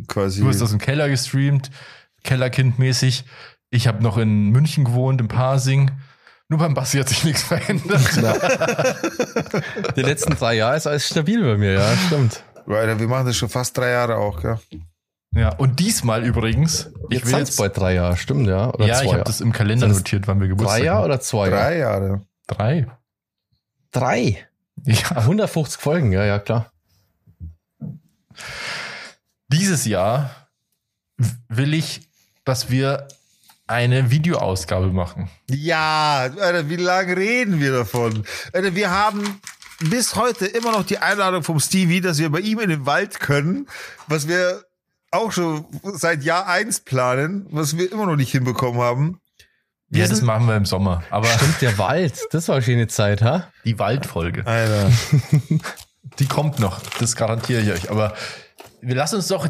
quasi. 0.08 0.40
Du 0.40 0.48
hast 0.48 0.61
aus 0.61 0.70
dem 0.70 0.78
Keller 0.78 1.08
gestreamt, 1.08 1.70
Kellerkind-mäßig. 2.24 3.24
Ich 3.70 3.87
habe 3.87 4.02
noch 4.02 4.18
in 4.18 4.50
München 4.50 4.85
gewohnt, 4.85 5.20
im 5.20 5.28
Parsing. 5.28 5.92
Nur 6.48 6.59
beim 6.59 6.74
Bassi 6.74 6.98
hat 6.98 7.09
sich 7.09 7.24
nichts 7.24 7.42
verändert. 7.42 8.00
Die 9.96 10.02
letzten 10.02 10.35
drei 10.35 10.55
Jahre 10.55 10.76
ist 10.76 10.87
alles 10.87 11.09
stabil 11.09 11.42
bei 11.42 11.57
mir, 11.57 11.72
ja, 11.72 11.96
stimmt. 12.07 12.42
Weiter, 12.66 12.98
wir 12.98 13.09
machen 13.09 13.26
das 13.26 13.37
schon 13.37 13.48
fast 13.48 13.76
drei 13.76 13.90
Jahre 13.90 14.16
auch, 14.16 14.42
ja. 14.44 14.61
Ja, 15.35 15.55
und 15.57 15.81
diesmal 15.81 16.24
übrigens. 16.24 16.90
Ich 17.09 17.20
jetzt 17.20 17.33
will 17.33 17.38
jetzt 17.38 17.57
bald 17.57 17.76
drei 17.76 17.94
Jahre, 17.94 18.16
stimmt, 18.16 18.46
ja. 18.46 18.68
Oder 18.72 18.87
ja, 18.87 19.02
ich 19.02 19.12
habe 19.12 19.24
das 19.24 19.40
im 19.40 19.52
Kalender 19.52 19.88
notiert, 19.88 20.28
wann 20.28 20.40
wir 20.40 20.48
Geburtstag 20.48 20.78
Drei 20.78 20.85
Jahre 20.85 21.05
oder 21.07 21.20
zwei 21.20 21.48
Jahre? 21.48 21.62
Drei 21.62 21.78
Jahre. 21.78 22.20
Drei. 22.46 22.87
Drei? 23.90 24.46
Ja. 24.85 25.11
150 25.16 25.81
Folgen, 25.81 26.12
ja, 26.12 26.24
ja, 26.24 26.38
klar. 26.38 26.70
Dieses 29.48 29.85
Jahr 29.85 30.31
will 31.48 31.74
ich, 31.74 32.09
dass 32.44 32.70
wir 32.70 33.09
eine 33.72 34.11
Videoausgabe 34.11 34.88
machen. 34.88 35.28
Ja, 35.50 36.30
Alter, 36.38 36.68
wie 36.68 36.76
lange 36.76 37.16
reden 37.16 37.61
wir 37.61 37.72
davon? 37.72 38.24
Alter, 38.52 38.74
wir 38.74 38.90
haben 38.90 39.40
bis 39.80 40.14
heute 40.14 40.46
immer 40.46 40.72
noch 40.72 40.85
die 40.85 40.98
Einladung 40.98 41.42
vom 41.42 41.58
Stevie, 41.58 42.00
dass 42.00 42.18
wir 42.18 42.30
bei 42.30 42.40
ihm 42.40 42.61
in 42.61 42.68
den 42.68 42.87
Wald 42.87 43.18
können, 43.18 43.66
was 44.06 44.28
wir 44.28 44.64
auch 45.11 45.32
schon 45.32 45.66
seit 45.82 46.22
Jahr 46.22 46.46
eins 46.46 46.80
planen, 46.80 47.46
was 47.50 47.76
wir 47.76 47.90
immer 47.90 48.06
noch 48.06 48.16
nicht 48.16 48.30
hinbekommen 48.30 48.80
haben. 48.80 49.20
Wir 49.88 50.04
ja, 50.04 50.08
das 50.08 50.22
machen 50.22 50.46
wir 50.46 50.56
im 50.56 50.64
Sommer. 50.64 51.02
Aber 51.11 51.26
Stimmt, 51.26 51.61
der 51.61 51.76
Wald. 51.76 52.14
Das 52.30 52.48
war 52.48 52.62
schon 52.62 52.74
eine 52.74 52.88
Zeit, 52.88 53.20
ha? 53.20 53.48
Die 53.64 53.78
Waldfolge. 53.78 54.46
Alter. 54.46 54.90
Die 56.18 56.26
kommt 56.26 56.58
noch. 56.58 56.80
Das 56.98 57.14
garantiere 57.14 57.61
ich 57.61 57.70
euch. 57.70 57.90
Aber 57.90 58.14
wir 58.80 58.94
lassen 58.94 59.16
uns 59.16 59.28
doch 59.28 59.48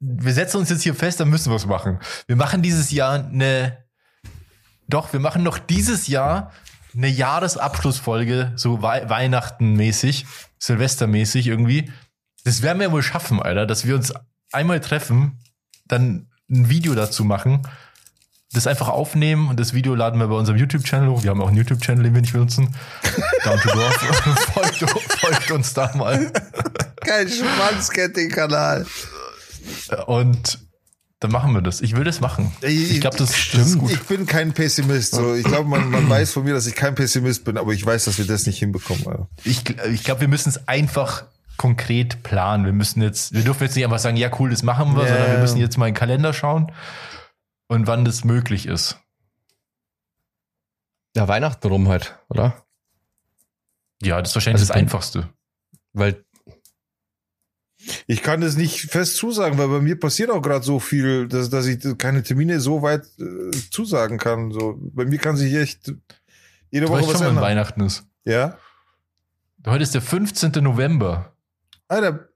wir 0.00 0.32
setzen 0.32 0.58
uns 0.58 0.70
jetzt 0.70 0.82
hier 0.82 0.94
fest, 0.94 1.20
dann 1.20 1.28
müssen 1.28 1.50
wir 1.50 1.56
es 1.56 1.66
machen. 1.66 1.98
Wir 2.26 2.36
machen 2.36 2.62
dieses 2.62 2.90
Jahr 2.90 3.24
eine, 3.24 3.84
doch, 4.86 5.12
wir 5.12 5.20
machen 5.20 5.42
noch 5.42 5.58
dieses 5.58 6.06
Jahr 6.06 6.52
eine 6.94 7.08
Jahresabschlussfolge, 7.08 8.52
so 8.56 8.82
Wei 8.82 9.08
Weihnachten-mäßig, 9.08 10.26
Silvester-mäßig 10.58 11.46
irgendwie. 11.46 11.92
Das 12.44 12.62
werden 12.62 12.80
wir 12.80 12.92
wohl 12.92 13.02
schaffen, 13.02 13.42
Alter, 13.42 13.66
dass 13.66 13.86
wir 13.86 13.94
uns 13.94 14.12
einmal 14.52 14.80
treffen, 14.80 15.38
dann 15.86 16.30
ein 16.50 16.70
Video 16.70 16.94
dazu 16.94 17.24
machen, 17.24 17.62
das 18.52 18.66
einfach 18.66 18.88
aufnehmen 18.88 19.48
und 19.48 19.60
das 19.60 19.74
Video 19.74 19.94
laden 19.94 20.18
wir 20.18 20.28
bei 20.28 20.34
unserem 20.34 20.58
YouTube-Channel 20.58 21.10
hoch. 21.10 21.22
Wir 21.22 21.30
haben 21.30 21.42
auch 21.42 21.48
einen 21.48 21.58
YouTube-Channel, 21.58 22.04
den 22.04 22.14
wir 22.14 22.22
nicht 22.22 22.32
benutzen. 22.32 22.74
Down 23.44 23.60
to 23.60 23.70
Dorf. 23.70 23.94
folgt, 24.54 24.90
folgt 25.20 25.50
uns 25.50 25.74
da 25.74 25.94
mal. 25.94 26.32
Kein 27.04 27.28
Schwanzketting-Kanal. 27.28 28.86
Und 30.06 30.58
dann 31.20 31.32
machen 31.32 31.52
wir 31.52 31.62
das. 31.62 31.80
Ich 31.80 31.96
will 31.96 32.04
das 32.04 32.20
machen. 32.20 32.52
Ich 32.62 33.00
glaube, 33.00 33.16
das, 33.16 33.30
das 33.52 33.66
ist 33.68 33.78
gut. 33.78 33.90
Ich 33.90 34.02
bin 34.02 34.26
kein 34.26 34.52
Pessimist. 34.52 35.14
So. 35.14 35.34
Ich 35.34 35.44
glaube, 35.44 35.68
man, 35.68 35.90
man 35.90 36.08
weiß 36.08 36.32
von 36.32 36.44
mir, 36.44 36.54
dass 36.54 36.66
ich 36.66 36.76
kein 36.76 36.94
Pessimist 36.94 37.44
bin, 37.44 37.58
aber 37.58 37.72
ich 37.72 37.84
weiß, 37.84 38.04
dass 38.04 38.18
wir 38.18 38.26
das 38.26 38.46
nicht 38.46 38.58
hinbekommen. 38.58 39.06
Alter. 39.06 39.28
Ich, 39.44 39.68
ich 39.68 40.04
glaube, 40.04 40.20
wir 40.20 40.28
müssen 40.28 40.50
es 40.50 40.68
einfach 40.68 41.24
konkret 41.56 42.22
planen. 42.22 42.64
Wir 42.64 42.72
müssen 42.72 43.02
jetzt, 43.02 43.32
wir 43.32 43.42
dürfen 43.42 43.64
jetzt 43.64 43.74
nicht 43.74 43.84
einfach 43.84 43.98
sagen, 43.98 44.16
ja 44.16 44.30
cool, 44.38 44.50
das 44.50 44.62
machen 44.62 44.94
wir, 44.94 45.02
yeah. 45.02 45.08
sondern 45.08 45.32
wir 45.32 45.38
müssen 45.40 45.58
jetzt 45.58 45.76
mal 45.76 45.88
in 45.88 45.94
den 45.94 45.98
Kalender 45.98 46.32
schauen 46.32 46.72
und 47.66 47.86
wann 47.86 48.04
das 48.04 48.24
möglich 48.24 48.66
ist. 48.66 48.98
Ja, 51.16 51.26
Weihnachten 51.26 51.66
rum 51.66 51.88
halt, 51.88 52.16
oder? 52.28 52.64
Ja, 54.00 54.20
das 54.20 54.30
ist 54.30 54.36
wahrscheinlich 54.36 54.62
also 54.62 54.72
das 54.72 54.80
Einfachste. 54.80 55.28
Weil 55.92 56.24
ich 58.06 58.22
kann 58.22 58.40
das 58.40 58.56
nicht 58.56 58.90
fest 58.90 59.16
zusagen, 59.16 59.58
weil 59.58 59.68
bei 59.68 59.80
mir 59.80 59.98
passiert 59.98 60.30
auch 60.30 60.42
gerade 60.42 60.64
so 60.64 60.80
viel, 60.80 61.28
dass, 61.28 61.50
dass 61.50 61.66
ich 61.66 61.78
keine 61.98 62.22
Termine 62.22 62.60
so 62.60 62.82
weit 62.82 63.06
äh, 63.18 63.50
zusagen 63.70 64.18
kann. 64.18 64.52
So, 64.52 64.76
bei 64.78 65.04
mir 65.04 65.18
kann 65.18 65.36
sich 65.36 65.54
echt 65.54 65.92
jede 66.70 66.86
du 66.86 66.92
Woche 66.92 67.06
was 67.06 67.18
schon, 67.18 67.28
ändern. 67.28 67.44
Weihnachten 67.44 67.80
ist. 67.82 68.04
Ja. 68.24 68.58
Heute 69.66 69.82
ist 69.82 69.94
der 69.94 70.02
15. 70.02 70.52
November. 70.62 71.32
Alter, 71.88 72.28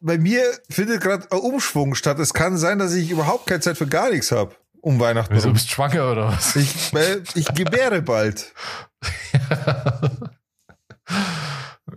bei 0.00 0.18
mir 0.18 0.42
findet 0.68 1.00
gerade 1.00 1.30
ein 1.30 1.38
Umschwung 1.38 1.94
statt. 1.94 2.18
Es 2.18 2.34
kann 2.34 2.56
sein, 2.56 2.78
dass 2.78 2.94
ich 2.94 3.10
überhaupt 3.10 3.46
keine 3.46 3.60
Zeit 3.60 3.78
für 3.78 3.86
gar 3.86 4.10
nichts 4.10 4.32
habe 4.32 4.56
um 4.82 5.00
Weihnachten. 5.00 5.34
Wieso 5.34 5.52
bist 5.52 5.66
du 5.66 5.74
schwanger 5.74 6.10
oder 6.10 6.28
was? 6.28 6.56
Ich, 6.56 6.92
ich 7.34 7.54
gebäre 7.54 8.02
bald. 8.02 8.52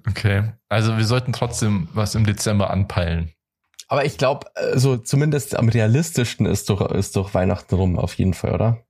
okay, 0.08 0.54
also 0.70 0.98
wir 0.98 1.06
sollten 1.06 1.34
trotzdem 1.34 1.88
was 1.94 2.16
im 2.16 2.26
Dezember 2.26 2.70
anpeilen. 2.70 3.32
Aber 3.88 4.06
ich 4.06 4.18
glaube, 4.18 4.48
also 4.56 4.98
zumindest 4.98 5.56
am 5.56 5.70
realistischsten 5.70 6.46
ist 6.46 6.70
doch, 6.70 6.92
ist 6.92 7.16
doch 7.16 7.34
Weihnachten 7.34 7.76
rum 7.76 8.00
auf 8.00 8.16
jeden 8.16 8.34
Fall, 8.34 8.54
oder? 8.54 8.86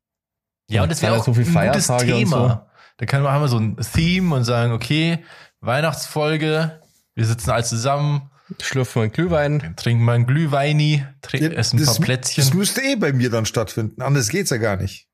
Ja, 0.70 0.84
und 0.84 0.92
das 0.92 1.02
wäre 1.02 1.18
auch 1.18 1.26
so 1.26 1.34
viel 1.34 1.46
ein 1.46 1.68
gutes 1.68 1.88
Thema. 1.88 2.50
So. 2.50 2.60
Da 2.98 3.06
können 3.06 3.24
wir 3.24 3.32
haben 3.32 3.42
wir 3.42 3.50
so 3.50 3.60
ein 3.60 3.78
Theme 3.78 4.34
und 4.36 4.46
sagen, 4.46 4.72
okay, 4.72 5.24
Weihnachtsfolge, 5.60 6.82
wir 7.14 7.26
sitzen 7.26 7.52
alle 7.52 7.64
zusammen, 7.64 8.32
Schlürfen 8.62 9.02
einen 9.02 9.12
Glühwein. 9.12 9.74
Trinken 9.76 10.06
wir 10.06 10.14
einen 10.14 10.28
Glühweini, 10.28 11.06
ja, 11.34 11.48
essen 11.50 11.80
ein 11.80 11.86
paar 11.86 11.96
Plätzchen. 11.96 12.44
Das 12.44 12.54
müsste 12.54 12.82
eh 12.82 12.96
bei 12.96 13.12
mir 13.12 13.30
dann 13.30 13.46
stattfinden. 13.46 14.02
Anders 14.02 14.30
geht's 14.30 14.52
ja 14.52 14.58
gar 14.58 14.78
nicht. 14.78 15.08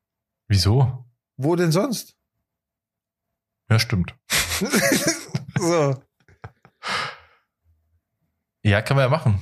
Wieso? 0.47 1.05
Wo 1.37 1.55
denn 1.55 1.71
sonst? 1.71 2.15
Ja, 3.69 3.79
stimmt. 3.79 4.15
so. 5.61 6.03
Ja, 8.63 8.81
kann 8.81 8.97
man 8.97 9.05
ja 9.05 9.09
machen. 9.09 9.41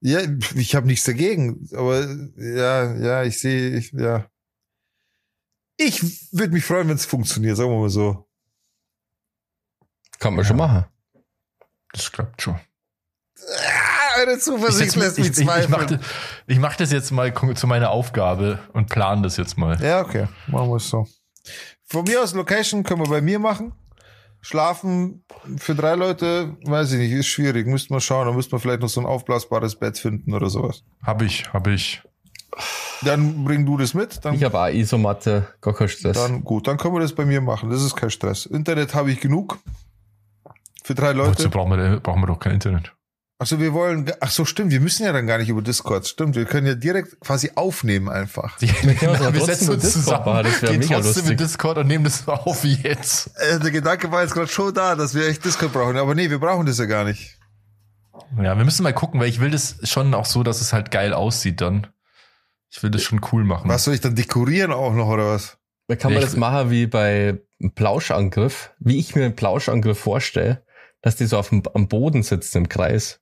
Ja, 0.00 0.20
ich 0.54 0.74
habe 0.74 0.86
nichts 0.86 1.04
dagegen, 1.04 1.68
aber 1.72 2.06
ja, 2.36 2.94
ja, 2.94 3.22
ich 3.24 3.40
sehe, 3.40 3.76
ich, 3.76 3.92
ja. 3.92 4.30
Ich 5.78 6.32
würde 6.32 6.52
mich 6.52 6.64
freuen, 6.64 6.88
wenn 6.88 6.96
es 6.96 7.06
funktioniert, 7.06 7.56
sagen 7.56 7.70
wir 7.70 7.80
mal 7.80 7.90
so. 7.90 8.28
Kann 10.18 10.34
man 10.34 10.44
ja. 10.44 10.48
schon 10.48 10.56
machen. 10.56 10.86
Das 11.92 12.12
klappt 12.12 12.40
schon. 12.40 12.58
Ah, 13.38 14.20
eure 14.20 14.38
Zuversicht 14.38 14.90
ich 14.90 14.96
lässt 14.96 15.18
mich 15.18 15.34
zweifeln. 15.34 15.80
Ich, 15.84 15.90
ich, 15.90 15.98
mach, 15.98 16.06
ich 16.46 16.58
mach 16.58 16.76
das 16.76 16.92
jetzt 16.92 17.10
mal 17.10 17.34
zu 17.54 17.66
meiner 17.66 17.90
Aufgabe 17.90 18.58
und 18.72 18.88
plan 18.88 19.22
das 19.22 19.36
jetzt 19.36 19.58
mal. 19.58 19.82
Ja, 19.82 20.00
okay. 20.00 20.28
Machen 20.46 20.70
wir 20.70 20.76
es 20.76 20.88
so. 20.88 21.06
Von 21.84 22.04
mir 22.04 22.22
aus 22.22 22.32
Location 22.32 22.82
können 22.82 23.02
wir 23.02 23.10
bei 23.10 23.20
mir 23.20 23.38
machen. 23.38 23.72
Schlafen 24.46 25.24
für 25.56 25.74
drei 25.74 25.96
Leute, 25.96 26.56
weiß 26.64 26.92
ich 26.92 27.00
nicht, 27.00 27.10
ist 27.10 27.26
schwierig. 27.26 27.66
Müsste 27.66 27.92
man 27.92 28.00
schauen. 28.00 28.28
Da 28.28 28.32
müsste 28.32 28.54
man 28.54 28.60
vielleicht 28.60 28.80
noch 28.80 28.88
so 28.88 29.00
ein 29.00 29.06
aufblasbares 29.06 29.74
Bett 29.74 29.98
finden 29.98 30.34
oder 30.34 30.50
sowas. 30.50 30.84
Hab 31.02 31.20
ich, 31.20 31.52
hab 31.52 31.66
ich. 31.66 32.00
Dann 33.02 33.42
bring 33.42 33.66
du 33.66 33.76
das 33.76 33.92
mit. 33.92 34.24
Dann, 34.24 34.34
ich 34.36 34.44
habe 34.44 34.60
auch 34.60 34.68
Isomatte, 34.68 35.48
gar 35.60 35.74
kein 35.74 35.88
Stress. 35.88 36.16
Dann 36.16 36.44
gut, 36.44 36.68
dann 36.68 36.76
können 36.76 36.94
wir 36.94 37.00
das 37.00 37.12
bei 37.12 37.24
mir 37.24 37.40
machen. 37.40 37.70
Das 37.70 37.82
ist 37.82 37.96
kein 37.96 38.10
Stress. 38.10 38.46
Internet 38.46 38.94
habe 38.94 39.10
ich 39.10 39.20
genug. 39.20 39.58
Für 40.84 40.94
drei 40.94 41.10
Leute. 41.10 41.40
Wozu 41.40 41.50
brauchen 41.50 41.76
wir, 41.76 41.98
brauchen 41.98 42.22
wir 42.22 42.28
doch 42.28 42.38
kein 42.38 42.52
Internet. 42.52 42.95
Achso, 43.38 43.60
wir 43.60 43.74
wollen, 43.74 44.10
ach 44.20 44.30
so, 44.30 44.46
stimmt, 44.46 44.70
wir 44.70 44.80
müssen 44.80 45.04
ja 45.04 45.12
dann 45.12 45.26
gar 45.26 45.36
nicht 45.36 45.50
über 45.50 45.60
Discord, 45.60 46.06
stimmt, 46.06 46.36
wir 46.36 46.46
können 46.46 46.66
ja 46.66 46.74
direkt 46.74 47.20
quasi 47.20 47.50
aufnehmen 47.54 48.08
einfach. 48.08 48.58
Ja, 48.62 48.72
genau, 48.98 49.32
wir 49.32 49.44
setzen 49.44 49.70
uns 49.74 49.92
zusammen, 49.92 50.42
das 50.42 50.60
gehen 50.60 50.78
mega 50.78 50.94
trotzdem 50.94 51.02
lustig. 51.02 51.28
mit 51.28 51.40
Discord 51.40 51.78
und 51.78 51.86
nehmen 51.86 52.04
das 52.04 52.26
auf 52.28 52.64
wie 52.64 52.74
jetzt. 52.74 53.30
Äh, 53.38 53.60
der 53.60 53.70
Gedanke 53.70 54.10
war 54.10 54.22
jetzt 54.22 54.32
gerade 54.32 54.48
schon 54.48 54.72
da, 54.72 54.94
dass 54.94 55.14
wir 55.14 55.26
echt 55.28 55.44
Discord 55.44 55.72
brauchen, 55.72 55.98
aber 55.98 56.14
nee, 56.14 56.30
wir 56.30 56.38
brauchen 56.38 56.64
das 56.64 56.78
ja 56.78 56.86
gar 56.86 57.04
nicht. 57.04 57.38
Ja, 58.42 58.56
wir 58.56 58.64
müssen 58.64 58.82
mal 58.82 58.94
gucken, 58.94 59.20
weil 59.20 59.28
ich 59.28 59.40
will 59.40 59.50
das 59.50 59.76
schon 59.82 60.14
auch 60.14 60.24
so, 60.24 60.42
dass 60.42 60.62
es 60.62 60.72
halt 60.72 60.90
geil 60.90 61.12
aussieht 61.12 61.60
dann. 61.60 61.86
Ich 62.70 62.82
will 62.82 62.90
das 62.90 63.02
schon 63.02 63.20
cool 63.32 63.44
machen. 63.44 63.68
Was 63.68 63.84
soll 63.84 63.94
ich 63.94 64.00
dann 64.00 64.14
dekorieren 64.14 64.72
auch 64.72 64.94
noch 64.94 65.08
oder 65.08 65.28
was? 65.28 65.58
Da 65.88 65.96
kann 65.96 66.12
man 66.12 66.22
ja, 66.22 66.26
das 66.26 66.36
machen 66.36 66.70
wie 66.70 66.86
bei 66.86 67.38
einem 67.60 67.72
Plauschangriff, 67.74 68.72
wie 68.78 68.98
ich 68.98 69.14
mir 69.14 69.26
einen 69.26 69.36
Plauschangriff 69.36 69.98
vorstelle 69.98 70.66
dass 71.06 71.14
die 71.14 71.26
so 71.26 71.38
auf 71.38 71.50
dem, 71.50 71.62
am 71.72 71.86
Boden 71.86 72.24
sitzen 72.24 72.58
im 72.58 72.68
Kreis. 72.68 73.20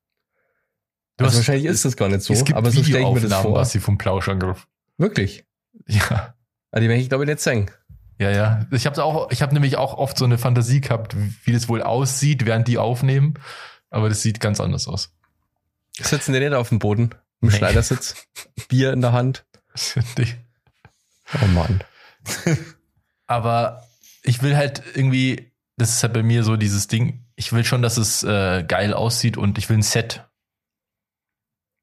Du 1.16 1.24
also 1.24 1.38
hast, 1.38 1.46
wahrscheinlich 1.46 1.66
ist 1.66 1.84
das 1.84 1.96
gar 1.96 2.08
nicht 2.08 2.22
so, 2.22 2.32
es 2.32 2.44
gibt 2.44 2.56
aber 2.56 2.70
so 2.70 2.82
stelle 2.82 3.04
ich 3.04 3.22
mir 3.22 3.28
das 3.28 3.40
vor. 3.40 3.64
sie 3.64 3.80
vom 3.80 3.98
Plauschangriff. 3.98 4.66
Wirklich? 4.98 5.44
Ja. 5.86 6.04
Aber 6.10 6.34
ah, 6.72 6.80
die 6.80 6.88
werde 6.88 7.00
ich 7.00 7.08
glaube 7.08 7.24
ich 7.24 7.28
nicht 7.30 7.40
sagen. 7.40 7.70
Ja, 8.18 8.30
ja. 8.30 8.66
Ich 8.70 8.86
habe 8.86 9.02
auch, 9.02 9.30
ich 9.30 9.42
habe 9.42 9.54
nämlich 9.54 9.76
auch 9.76 9.94
oft 9.94 10.18
so 10.18 10.24
eine 10.24 10.38
Fantasie 10.38 10.80
gehabt, 10.80 11.16
wie 11.44 11.52
das 11.52 11.68
wohl 11.68 11.82
aussieht, 11.82 12.46
während 12.46 12.68
die 12.68 12.78
aufnehmen. 12.78 13.34
Aber 13.90 14.08
das 14.08 14.22
sieht 14.22 14.40
ganz 14.40 14.60
anders 14.60 14.88
aus. 14.88 15.12
Sitzen 16.00 16.32
die 16.32 16.40
nicht 16.40 16.52
auf 16.52 16.68
dem 16.68 16.78
Boden? 16.78 17.10
Im 17.40 17.48
nee. 17.48 17.56
Schneidersitz? 17.56 18.26
Bier 18.68 18.92
in 18.92 19.00
der 19.00 19.12
Hand? 19.12 19.44
Oh 21.42 21.46
Mann. 21.46 21.82
Aber 23.26 23.82
ich 24.22 24.42
will 24.42 24.56
halt 24.56 24.82
irgendwie, 24.94 25.52
das 25.76 25.90
ist 25.90 26.02
halt 26.02 26.12
bei 26.12 26.22
mir 26.22 26.44
so 26.44 26.56
dieses 26.56 26.86
Ding, 26.86 27.24
ich 27.36 27.52
will 27.52 27.64
schon, 27.64 27.82
dass 27.82 27.96
es 27.96 28.22
äh, 28.22 28.64
geil 28.66 28.94
aussieht 28.94 29.36
und 29.36 29.58
ich 29.58 29.68
will 29.68 29.78
ein 29.78 29.82
Set. 29.82 30.24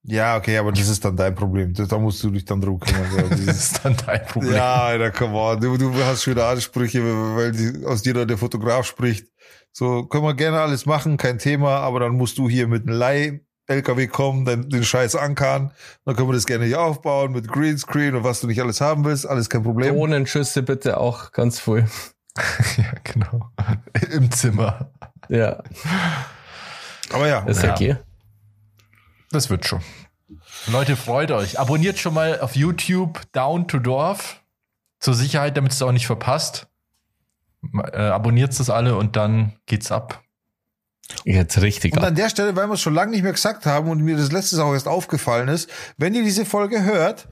Ja, 0.03 0.35
okay, 0.37 0.57
aber 0.57 0.71
das 0.71 0.87
ist 0.87 1.05
dann 1.05 1.15
dein 1.15 1.35
Problem. 1.35 1.73
Da 1.73 1.97
musst 1.99 2.23
du 2.23 2.31
dich 2.31 2.45
dann 2.45 2.59
drum 2.59 2.79
kümmern. 2.79 3.29
das 3.29 3.39
ist 3.39 3.85
dann 3.85 3.95
dein 4.05 4.25
Problem. 4.25 4.53
Ja, 4.53 4.83
Alter, 4.85 5.11
come 5.11 5.35
on. 5.35 5.59
Du, 5.59 5.77
du 5.77 5.93
hast 6.03 6.23
schon 6.23 6.39
Ansprüche, 6.39 7.03
weil 7.35 7.51
die, 7.51 7.85
aus 7.85 8.01
dir 8.01 8.25
der 8.25 8.37
Fotograf 8.37 8.85
spricht. 8.85 9.27
So, 9.71 10.05
können 10.05 10.23
wir 10.23 10.33
gerne 10.33 10.59
alles 10.59 10.85
machen, 10.85 11.17
kein 11.17 11.37
Thema, 11.37 11.77
aber 11.77 12.01
dann 12.01 12.13
musst 12.13 12.37
du 12.37 12.49
hier 12.49 12.67
mit 12.67 12.87
einem 12.87 12.97
Leih 12.97 13.41
LKW 13.67 14.07
kommen, 14.07 14.43
dann 14.43 14.69
den 14.69 14.83
Scheiß 14.83 15.15
ankern. 15.15 15.71
Dann 16.03 16.15
können 16.15 16.27
wir 16.27 16.33
das 16.33 16.45
gerne 16.45 16.65
hier 16.65 16.81
aufbauen 16.81 17.31
mit 17.31 17.47
Greenscreen 17.47 18.15
und 18.15 18.23
was 18.23 18.41
du 18.41 18.47
nicht 18.47 18.61
alles 18.61 18.81
haben 18.81 19.05
willst. 19.05 19.25
Alles 19.25 19.49
kein 19.49 19.63
Problem. 19.63 19.95
Drohnenschüsse 19.95 20.63
bitte 20.63 20.97
auch 20.97 21.31
ganz 21.31 21.59
voll. 21.59 21.85
ja, 22.77 22.91
genau. 23.03 23.51
Im 24.11 24.29
Zimmer. 24.31 24.91
Ja. 25.29 25.63
Aber 27.13 27.27
ja. 27.27 27.45
Ist 27.45 27.63
ja. 27.63 27.69
Das 29.31 29.49
wird 29.49 29.65
schon. 29.65 29.81
Leute, 30.67 30.95
freut 30.95 31.31
euch. 31.31 31.59
Abonniert 31.59 31.97
schon 31.97 32.13
mal 32.13 32.39
auf 32.39 32.55
YouTube 32.55 33.21
Down 33.31 33.67
to 33.67 33.79
Dorf. 33.79 34.41
Zur 34.99 35.13
Sicherheit, 35.15 35.57
damit 35.57 35.71
es 35.71 35.81
auch 35.81 35.91
nicht 35.91 36.05
verpasst. 36.05 36.67
Äh, 37.93 37.97
abonniert 37.97 38.51
es 38.51 38.69
alle 38.69 38.95
und 38.95 39.15
dann 39.15 39.53
geht's 39.65 39.91
ab. 39.91 40.21
Jetzt 41.25 41.61
richtig. 41.61 41.93
Und 41.93 42.03
an 42.03 42.15
der 42.15 42.29
Stelle, 42.29 42.55
weil 42.55 42.67
wir 42.67 42.73
es 42.73 42.81
schon 42.81 42.93
lange 42.93 43.11
nicht 43.11 43.23
mehr 43.23 43.31
gesagt 43.31 43.65
haben 43.65 43.89
und 43.89 44.01
mir 44.01 44.15
das 44.15 44.31
letztes 44.31 44.59
auch 44.59 44.73
erst 44.73 44.87
aufgefallen 44.87 45.47
ist, 45.47 45.69
wenn 45.97 46.13
ihr 46.13 46.23
diese 46.23 46.45
Folge 46.45 46.83
hört, 46.83 47.27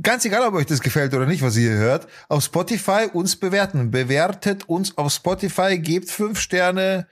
ganz 0.00 0.24
egal, 0.24 0.46
ob 0.46 0.54
euch 0.54 0.66
das 0.66 0.80
gefällt 0.80 1.14
oder 1.14 1.26
nicht, 1.26 1.42
was 1.42 1.56
ihr 1.56 1.70
hier 1.70 1.78
hört, 1.78 2.06
auf 2.28 2.44
Spotify 2.44 3.08
uns 3.12 3.36
bewerten. 3.36 3.90
Bewertet 3.90 4.68
uns 4.68 4.96
auf 4.98 5.12
Spotify, 5.12 5.78
gebt 5.78 6.10
fünf 6.10 6.40
Sterne 6.40 7.06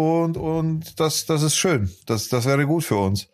und, 0.00 0.38
und 0.38 0.98
das, 0.98 1.26
das 1.26 1.42
ist 1.42 1.56
schön. 1.56 1.90
Das, 2.06 2.28
das 2.28 2.46
wäre 2.46 2.66
gut 2.66 2.84
für 2.84 2.96
uns. 2.96 3.28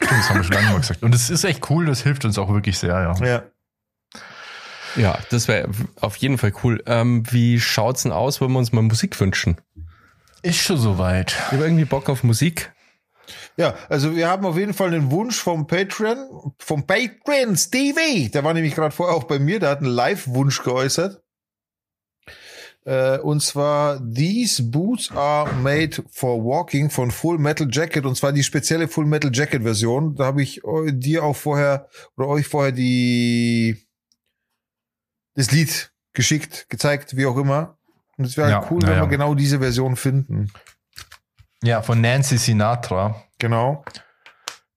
Das 0.00 0.30
haben 0.30 0.38
wir 0.38 0.44
schon 0.44 0.54
lange 0.54 0.70
mal 0.70 0.80
gesagt. 0.80 1.02
Und 1.02 1.14
es 1.14 1.28
ist 1.28 1.44
echt 1.44 1.68
cool, 1.68 1.84
das 1.84 2.02
hilft 2.02 2.24
uns 2.24 2.38
auch 2.38 2.48
wirklich 2.48 2.78
sehr, 2.78 2.94
ja. 2.94 3.26
Ja. 3.26 3.42
Ja, 4.96 5.18
das 5.30 5.48
wäre 5.48 5.68
auf 6.00 6.16
jeden 6.16 6.38
Fall 6.38 6.52
cool. 6.62 6.82
Ähm, 6.86 7.24
wie 7.30 7.60
schaut's 7.60 8.04
denn 8.04 8.12
aus, 8.12 8.40
wenn 8.40 8.50
wir 8.52 8.58
uns 8.58 8.72
mal 8.72 8.82
Musik 8.82 9.18
wünschen? 9.20 9.58
Ist 10.42 10.58
schon 10.58 10.78
soweit. 10.78 11.32
Ich 11.32 11.52
habe 11.52 11.64
irgendwie 11.64 11.84
Bock 11.84 12.08
auf 12.08 12.24
Musik. 12.24 12.72
Ja, 13.56 13.74
also 13.90 14.16
wir 14.16 14.28
haben 14.28 14.46
auf 14.46 14.56
jeden 14.56 14.74
Fall 14.74 14.88
einen 14.88 15.10
Wunsch 15.10 15.38
vom 15.38 15.66
Patreon, 15.66 16.52
vom 16.58 16.86
Patreon 16.86 17.56
Stevie. 17.56 18.30
Der 18.30 18.44
war 18.44 18.54
nämlich 18.54 18.74
gerade 18.74 18.94
vorher 18.94 19.14
auch 19.14 19.24
bei 19.24 19.38
mir, 19.38 19.60
der 19.60 19.70
hat 19.70 19.78
einen 19.78 19.90
Live-Wunsch 19.90 20.62
geäußert. 20.62 21.22
Äh, 22.84 23.18
und 23.18 23.40
zwar 23.42 24.00
These 24.12 24.64
Boots 24.64 25.12
are 25.12 25.52
made 25.54 26.02
for 26.10 26.42
walking 26.44 26.90
von 26.90 27.10
Full 27.12 27.38
Metal 27.38 27.68
Jacket 27.70 28.04
und 28.04 28.16
zwar 28.16 28.32
die 28.32 28.42
spezielle 28.42 28.88
Full 28.88 29.06
Metal 29.06 29.30
Jacket 29.32 29.62
Version. 29.62 30.16
Da 30.16 30.24
habe 30.24 30.42
ich 30.42 30.64
eu- 30.64 30.90
dir 30.90 31.22
auch 31.22 31.36
vorher 31.36 31.88
oder 32.16 32.26
euch 32.28 32.46
vorher 32.48 32.72
die 32.72 33.86
das 35.34 35.50
Lied 35.52 35.92
geschickt, 36.12 36.66
gezeigt, 36.68 37.16
wie 37.16 37.26
auch 37.26 37.36
immer. 37.36 37.78
Und 38.18 38.24
es 38.26 38.36
wäre 38.36 38.50
Ja, 38.50 38.66
cool, 38.70 38.82
wenn 38.82 38.94
ja. 38.96 39.00
wir 39.02 39.08
genau 39.08 39.34
diese 39.34 39.60
Version 39.60 39.96
finden. 39.96 40.52
Ja, 41.62 41.80
von 41.82 42.00
Nancy 42.00 42.36
Sinatra. 42.36 43.22
Genau. 43.38 43.84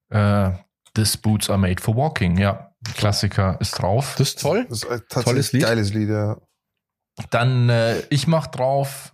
Äh, 0.10 0.52
This 0.94 1.18
Boots 1.18 1.50
are 1.50 1.58
made 1.60 1.82
for 1.82 1.96
walking. 1.96 2.38
Ja, 2.38 2.72
Klassiker 2.96 3.58
ist 3.60 3.72
drauf. 3.72 4.16
Das 4.18 4.30
ist 4.30 4.40
toll. 4.42 4.66
Das 4.70 4.84
ist 4.84 4.90
ein 4.90 5.02
tatsächlich 5.10 5.24
Tolles 5.26 5.52
Lied. 5.52 5.62
geiles 5.64 5.94
Lied, 5.94 6.10
ja. 6.10 6.38
Dann, 7.30 7.70
äh, 7.70 8.00
ich 8.10 8.28
mach 8.28 8.48
drauf 8.48 9.14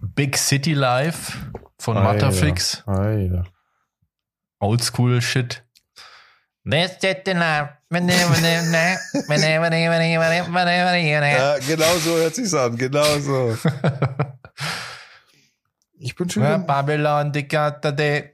Big 0.00 0.36
City 0.36 0.72
Life 0.72 1.32
von 1.78 1.96
Alter. 1.96 2.26
Matterfix. 2.26 2.82
Alter. 2.86 3.44
Oldschool 4.60 5.20
Shit. 5.22 5.64
Ja, 11.38 11.58
genau 11.58 11.96
so 11.98 12.16
hört 12.16 12.34
sich's 12.34 12.54
an, 12.54 12.76
genau 12.76 13.18
so. 13.18 13.56
Ich 15.98 16.14
bin 16.14 16.30
schon 16.30 16.42
wieder, 16.42 16.58
Babylon, 16.58 17.32
de. 17.32 18.30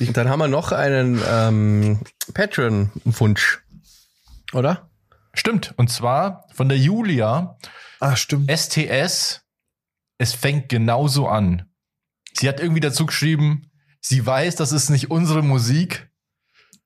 Dann 0.00 0.28
haben 0.28 0.38
wir 0.40 0.48
noch 0.48 0.72
einen 0.72 1.22
ähm, 1.28 2.00
Patreon-Wunsch. 2.34 3.62
Oder? 4.52 4.90
Stimmt. 5.34 5.74
Und 5.76 5.88
zwar 5.90 6.46
von 6.52 6.68
der 6.68 6.78
Julia. 6.78 7.56
ah, 8.00 8.16
stimmt. 8.16 8.50
STS. 8.50 9.40
Es 10.18 10.34
fängt 10.34 10.68
genauso 10.68 11.26
an. 11.28 11.68
Sie 12.34 12.48
hat 12.48 12.60
irgendwie 12.60 12.80
dazu 12.80 13.06
geschrieben, 13.06 13.70
sie 14.00 14.24
weiß, 14.24 14.56
das 14.56 14.72
ist 14.72 14.88
nicht 14.90 15.10
unsere 15.10 15.42
Musik. 15.42 16.10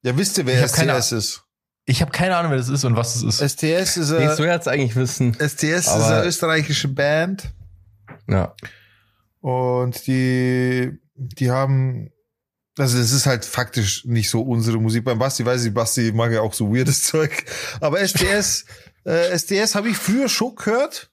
Ja, 0.02 0.16
wisst 0.16 0.38
ihr, 0.38 0.46
Ich 0.46 0.54
wer 0.54 0.68
keine 0.68 0.94
STS 1.00 1.12
ist? 1.12 1.42
Ich 1.84 2.00
habe 2.02 2.10
keine 2.10 2.36
Ahnung, 2.36 2.50
wer 2.50 2.58
das 2.58 2.68
ist 2.68 2.84
und 2.84 2.96
was 2.96 3.14
das 3.14 3.40
ist. 3.40 3.52
STS 3.52 3.96
ist 3.96 4.10
Ich 4.10 4.16
eine, 4.18 4.34
so 4.34 4.44
jetzt 4.44 4.66
eigentlich 4.68 4.96
wissen. 4.96 5.34
STS 5.34 5.62
ist 5.62 5.88
eine 5.88 6.24
österreichische 6.24 6.88
Band 6.88 7.52
Ja. 8.28 8.54
und 9.40 10.06
die, 10.06 10.98
die 11.14 11.50
haben, 11.50 12.10
also 12.78 12.98
es 12.98 13.12
ist 13.12 13.26
halt 13.26 13.44
faktisch 13.44 14.04
nicht 14.04 14.28
so 14.28 14.42
unsere 14.42 14.78
Musik. 14.78 15.04
Beim 15.04 15.18
Basti 15.18 15.44
weiß 15.44 15.64
ich, 15.64 15.72
Basti 15.74 16.12
mag 16.12 16.32
ja 16.32 16.40
auch 16.42 16.52
so 16.52 16.74
weirdes 16.74 17.02
Zeug. 17.04 17.44
Aber 17.80 18.06
STS, 18.06 18.66
äh, 19.04 19.36
STS 19.36 19.74
habe 19.74 19.88
ich 19.88 19.96
früher 19.96 20.28
schon 20.28 20.54
gehört. 20.54 21.10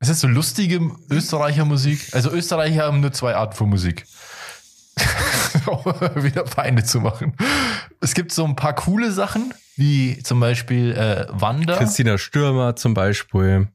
Ist 0.00 0.10
das 0.10 0.20
so 0.20 0.28
lustige 0.28 0.80
Österreicher 1.08 1.64
Musik? 1.64 2.10
Also 2.12 2.30
Österreicher 2.30 2.84
haben 2.84 3.00
nur 3.00 3.12
zwei 3.12 3.34
Arten 3.36 3.56
von 3.56 3.70
Musik. 3.70 4.04
Wieder 6.16 6.46
Feinde 6.46 6.84
zu 6.84 7.00
machen. 7.00 7.36
Es 8.00 8.14
gibt 8.14 8.32
so 8.32 8.44
ein 8.44 8.54
paar 8.54 8.74
coole 8.74 9.12
Sachen, 9.12 9.54
wie 9.76 10.18
zum 10.22 10.40
Beispiel 10.40 10.92
äh, 10.92 11.26
Wander. 11.30 11.78
Christina 11.78 12.18
Stürmer 12.18 12.76
zum 12.76 12.92
Beispiel. 12.92 13.68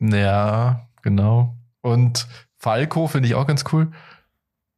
Ja, 0.00 0.88
genau. 1.02 1.56
Und 1.82 2.26
Falco 2.58 3.06
finde 3.06 3.28
ich 3.28 3.34
auch 3.34 3.46
ganz 3.46 3.64
cool. 3.72 3.92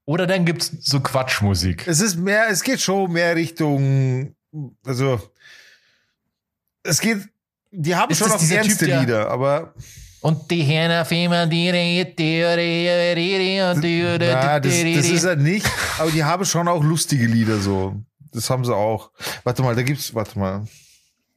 Oder 0.04 0.26
dann 0.26 0.44
gibt's 0.44 0.72
so 0.80 1.00
Quatschmusik. 1.00 1.86
Es 1.86 2.00
ist 2.00 2.16
mehr, 2.16 2.48
es 2.50 2.62
geht 2.62 2.80
schon 2.80 3.12
mehr 3.12 3.36
Richtung, 3.36 4.34
also 4.84 5.20
es 6.82 7.00
geht, 7.00 7.18
die 7.70 7.94
haben 7.94 8.10
Ist 8.10 8.18
schon 8.18 8.30
auch 8.32 8.38
Typ, 8.38 8.50
ernste 8.50 8.86
der- 8.86 9.00
Lieder, 9.00 9.30
aber 9.30 9.74
Und 10.20 10.50
die 10.50 10.62
Herne 10.62 11.04
Fema, 11.04 11.46
die 11.46 11.70
na, 14.34 14.60
das, 14.60 14.72
das 14.72 15.06
ist 15.08 15.24
er 15.24 15.36
nicht. 15.36 15.66
Aber 15.98 16.10
die 16.10 16.22
haben 16.24 16.44
schon 16.44 16.68
auch 16.68 16.82
lustige 16.82 17.26
Lieder 17.26 17.58
so. 17.58 17.96
Das 18.32 18.48
haben 18.50 18.64
sie 18.64 18.74
auch. 18.74 19.10
Warte 19.44 19.62
mal, 19.62 19.74
da 19.74 19.82
gibt's, 19.82 20.14
warte 20.14 20.38
mal. 20.38 20.64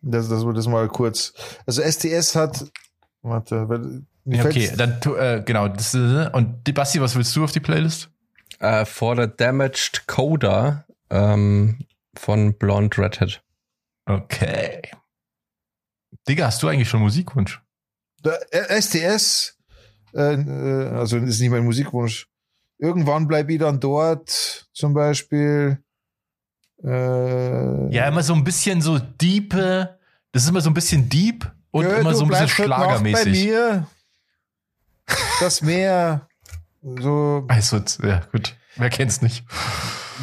Das, 0.02 0.30
das 0.30 0.44
das 0.54 0.68
mal 0.68 0.88
kurz. 0.88 1.34
Also 1.66 1.82
STS 1.82 2.36
hat, 2.36 2.66
warte, 3.22 3.68
okay, 4.28 4.72
dann 4.78 5.02
tu- 5.02 5.16
äh, 5.16 5.42
genau. 5.46 5.68
Das, 5.68 5.94
und 5.96 6.62
die 6.68 6.72
Basti, 6.74 7.02
was 7.02 7.16
willst 7.16 7.36
du 7.36 7.44
auf 7.44 7.52
die 7.52 7.60
Playlist? 7.60 8.10
Äh, 8.60 8.86
for 8.86 9.16
the 9.16 9.28
Damaged 9.36 10.08
Coda 10.08 10.86
ähm, 11.10 11.80
von 12.16 12.54
Blonde 12.58 12.98
Redhead. 12.98 13.42
Okay. 14.06 14.82
Digga, 16.28 16.48
hast 16.48 16.62
du 16.64 16.68
eigentlich 16.68 16.90
schon 16.90 17.02
Musikwunsch? 17.02 17.62
STS, 18.80 19.58
äh, 20.16 20.34
äh, 20.34 20.90
also 20.90 21.18
ist 21.18 21.40
nicht 21.40 21.52
mein 21.52 21.64
Musikwunsch. 21.64 22.28
Irgendwann 22.78 23.28
bleib 23.28 23.50
ich 23.50 23.60
dann 23.60 23.80
dort, 23.80 24.68
zum 24.74 24.94
Beispiel. 24.94 25.84
Äh, 26.84 27.94
Ja, 27.94 28.08
immer 28.08 28.24
so 28.24 28.34
ein 28.34 28.44
bisschen 28.44 28.82
so 28.82 29.00
diepe. 29.00 29.98
Das 30.32 30.44
ist 30.44 30.50
immer 30.50 30.62
so 30.62 30.70
ein 30.70 30.74
bisschen 30.74 31.08
deep 31.08 31.50
und 31.72 31.86
Gö, 31.86 31.96
immer 31.96 32.14
so 32.14 32.24
ein 32.26 32.30
bisschen 32.30 32.48
heute 32.50 32.70
Nacht 32.70 32.80
Bei 32.80 32.86
schlagermäßig. 32.86 33.46
mir. 33.46 33.88
Das 35.40 35.62
Meer. 35.62 36.28
So, 37.00 37.46
Also, 37.48 37.82
ja, 38.04 38.22
gut. 38.32 38.56
Wer 38.76 38.90
kennt's 38.90 39.22
nicht? 39.22 39.44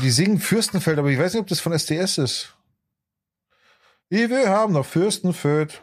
die 0.02 0.10
singen 0.10 0.38
Fürstenfeld, 0.38 0.98
aber 0.98 1.08
ich 1.08 1.18
weiß 1.18 1.34
nicht, 1.34 1.42
ob 1.42 1.48
das 1.48 1.60
von 1.60 1.76
STS 1.78 2.18
ist. 2.18 2.54
Wie 4.08 4.30
wir 4.30 4.48
haben 4.48 4.72
noch 4.72 4.86
Fürstenfeld. 4.86 5.82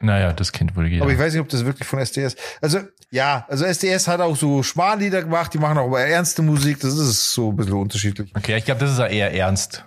Naja, 0.00 0.32
das 0.32 0.50
kennt 0.50 0.74
wohl 0.76 0.86
jeder. 0.88 1.04
Aber 1.04 1.12
ich 1.12 1.18
weiß 1.18 1.32
nicht, 1.32 1.42
ob 1.42 1.48
das 1.48 1.64
wirklich 1.64 1.86
von 1.86 1.98
SDS. 2.00 2.34
Also, 2.60 2.80
ja, 3.10 3.44
also 3.48 3.64
SDS 3.64 4.08
hat 4.08 4.20
auch 4.20 4.34
so 4.36 4.62
Schmarlieder 4.62 5.22
gemacht, 5.22 5.52
die 5.54 5.58
machen 5.58 5.78
auch 5.78 5.94
ernste 5.96 6.42
Musik, 6.42 6.80
das 6.80 6.94
ist 6.96 7.32
so 7.32 7.50
ein 7.50 7.56
bisschen 7.56 7.74
unterschiedlich. 7.74 8.32
Okay, 8.34 8.56
ich 8.56 8.64
glaube, 8.64 8.80
das 8.80 8.92
ist 8.92 8.98
ja 8.98 9.06
eher 9.06 9.32
ernst, 9.34 9.84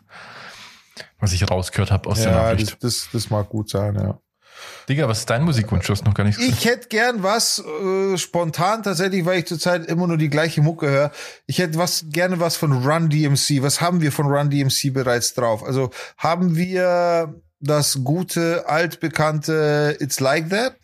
was 1.20 1.34
ich 1.34 1.50
rausgehört 1.50 1.92
habe 1.92 2.10
aus 2.10 2.22
der 2.22 2.32
Ja, 2.32 2.44
Nachricht. 2.54 2.74
das, 2.84 3.02
das, 3.04 3.10
das 3.12 3.30
mag 3.30 3.50
gut 3.50 3.70
sein, 3.70 3.96
ja. 3.96 4.20
Digga, 4.88 5.08
was 5.08 5.20
ist 5.20 5.30
dein 5.30 5.44
Musikwunsch? 5.44 5.88
Du 5.88 5.94
hast 5.94 6.06
noch 6.06 6.14
gar 6.14 6.24
nichts 6.24 6.42
Ich 6.42 6.66
hätte 6.66 6.88
gern 6.90 7.24
was 7.24 7.60
äh, 7.60 8.18
spontan 8.18 8.84
tatsächlich, 8.84 9.26
weil 9.26 9.40
ich 9.40 9.48
zurzeit 9.48 9.86
immer 9.88 10.08
nur 10.08 10.18
die 10.18 10.30
gleiche 10.30 10.62
Mucke 10.62 10.88
höre. 10.88 11.12
Ich 11.48 11.58
hätte 11.58 11.78
was 11.78 12.06
gerne 12.10 12.40
was 12.40 12.56
von 12.56 12.86
Run 12.86 13.10
DMC. 13.10 13.64
Was 13.64 13.82
haben 13.82 14.02
wir 14.02 14.12
von 14.12 14.28
Run 14.28 14.50
DMC 14.50 14.94
bereits 14.94 15.34
drauf? 15.34 15.64
Also 15.64 15.90
haben 16.18 16.56
wir 16.56 17.34
das 17.60 18.00
gute 18.04 18.68
altbekannte 18.68 19.98
It's 20.00 20.20
Like 20.20 20.50
That? 20.50 20.76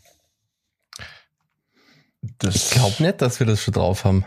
Das 2.40 2.56
Ich 2.56 2.70
glaube 2.72 3.04
nicht, 3.04 3.22
dass 3.22 3.40
wir 3.40 3.48
das 3.48 3.62
schon 3.62 3.74
drauf 3.74 4.04
haben. 4.04 4.26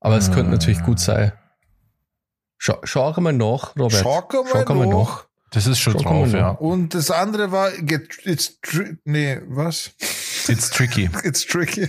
Aber 0.00 0.16
es 0.16 0.32
könnte 0.32 0.50
natürlich 0.50 0.82
gut 0.82 0.98
sein. 0.98 1.32
Schau, 2.58 2.78
schau 2.84 3.12
mal 3.20 3.32
nach, 3.32 3.76
Robert. 3.76 4.02
Schau 4.02 4.26
mal 4.54 4.74
mal 4.74 4.86
noch. 4.86 5.26
Das 5.52 5.66
ist 5.66 5.78
schon 5.80 5.92
Schon 5.94 6.02
drauf, 6.02 6.12
kommen 6.12 6.32
wir 6.32 6.40
ja. 6.40 6.50
Und 6.50 6.94
das 6.94 7.10
andere 7.10 7.52
war 7.52 7.70
Get 7.72 8.18
It's 8.24 8.58
tri 8.62 8.96
nee, 9.04 9.38
was? 9.46 9.90
It's 10.48 10.70
tricky. 10.70 11.08
It's 11.24 11.46
tricky. 11.46 11.88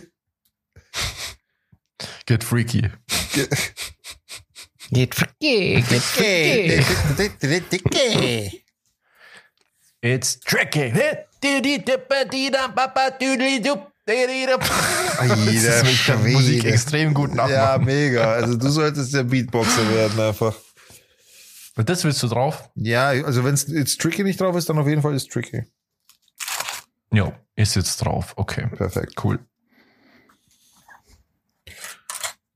Get 2.25 2.43
freaky. 2.43 2.89
Get, 3.33 3.49
Geht 4.91 5.15
freaky, 5.15 5.81
geht 5.81 6.03
It's 10.01 10.39
tricky. 10.41 10.91
Kann 16.05 16.31
Musik 16.31 16.65
extrem 16.65 17.13
gut 17.13 17.29
Ja, 17.29 17.35
nachmachen. 17.47 17.85
mega. 17.85 18.33
Also 18.33 18.55
du 18.55 18.69
solltest 18.69 19.13
der 19.13 19.23
Beatboxer 19.23 19.89
werden 19.95 20.19
einfach. 20.19 20.55
Und 21.75 21.89
das 21.89 22.03
willst 22.03 22.21
du 22.21 22.27
drauf? 22.27 22.69
Ja, 22.75 23.07
also 23.09 23.43
wenn 23.43 23.53
es 23.55 23.67
It's 23.67 23.97
Tricky 23.97 24.23
nicht 24.23 24.39
drauf 24.39 24.55
ist, 24.55 24.69
dann 24.69 24.77
auf 24.77 24.87
jeden 24.87 25.01
Fall 25.01 25.15
ist 25.15 25.31
Tricky. 25.31 25.65
Jo, 27.11 27.33
ist 27.55 27.75
jetzt 27.75 27.97
drauf. 27.97 28.33
Okay, 28.37 28.67
Perfekt. 28.75 29.23
cool. 29.23 29.39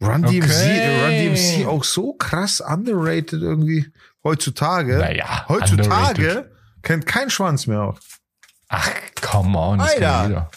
Run 0.01 0.25
Okay. 0.25 0.39
DMC, 0.39 0.51
äh, 0.51 1.01
Run 1.03 1.09
DMC 1.35 1.65
auch 1.67 1.83
so 1.83 2.13
krass 2.13 2.61
underrated 2.61 3.41
irgendwie 3.41 3.91
heutzutage. 4.23 4.97
Naja, 4.97 5.45
heutzutage 5.49 6.21
underrated. 6.21 6.51
kennt 6.83 7.05
kein 7.07 7.29
Schwanz 7.31 7.65
mehr 7.65 7.81
auf. 7.81 7.99
Ach, 8.69 8.89
come 9.21 9.57
on. 9.57 9.79
Das 9.79 9.93
Alter. 9.93 10.51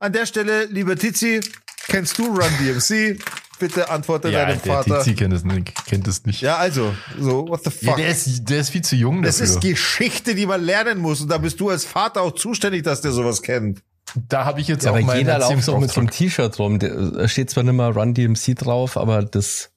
An 0.00 0.12
der 0.12 0.26
Stelle, 0.26 0.64
lieber 0.66 0.96
Tizi, 0.96 1.40
kennst 1.86 2.18
du 2.18 2.26
Run 2.26 2.50
DMC? 2.60 3.18
Bitte 3.58 3.88
antworte 3.90 4.30
Ja, 4.30 4.46
deinem 4.46 4.60
der 4.62 4.72
Vater. 4.74 4.98
Tizi 4.98 5.14
kennt 5.14 5.32
das 5.32 5.44
nicht. 5.44 5.86
Kennt 5.86 6.06
das 6.06 6.24
nicht. 6.24 6.40
Ja, 6.40 6.56
also, 6.56 6.94
so, 7.18 7.46
what 7.48 7.62
the 7.64 7.70
Ja, 7.80 7.92
fuck? 7.92 7.96
der, 7.98 8.08
ist, 8.08 8.44
der 8.48 8.58
ist 8.60 8.70
viel 8.70 8.82
zu 8.82 8.96
jung 8.96 9.22
das 9.22 9.38
dafür. 9.38 9.54
ist 9.54 9.60
Geschichte, 9.62 10.34
die 10.34 10.46
man 10.46 10.62
lernen 10.62 10.98
muss. 10.98 11.20
Und 11.20 11.28
da 11.28 11.38
bist 11.38 11.60
du 11.60 11.70
als 11.70 11.84
Vater 11.84 12.22
auch 12.22 12.32
zuständig, 12.32 12.82
dass 12.82 13.00
der 13.00 13.12
sowas 13.12 13.42
kennt. 13.42 13.82
da 14.28 14.44
habe 14.44 14.60
ich 14.60 14.68
jetzt 14.68 14.84
Ja, 14.84 14.90
auch 14.90 14.96
aber 14.96 15.04
meinen 15.06 15.18
jeder 15.20 15.38
lauft 15.38 15.68
auch 15.68 15.78
mit 15.80 15.90
so 15.90 16.00
einem. 16.00 16.10
T-Shirt 16.10 16.58
rum. 16.58 16.78
Da 16.78 17.28
steht 17.28 17.50
zwar 17.50 17.62
nicht 17.62 17.74
mal 17.74 17.90
Run 17.92 18.12
DMC 18.14 18.54
drauf, 18.56 18.96
aber 18.96 19.22
das, 19.22 19.70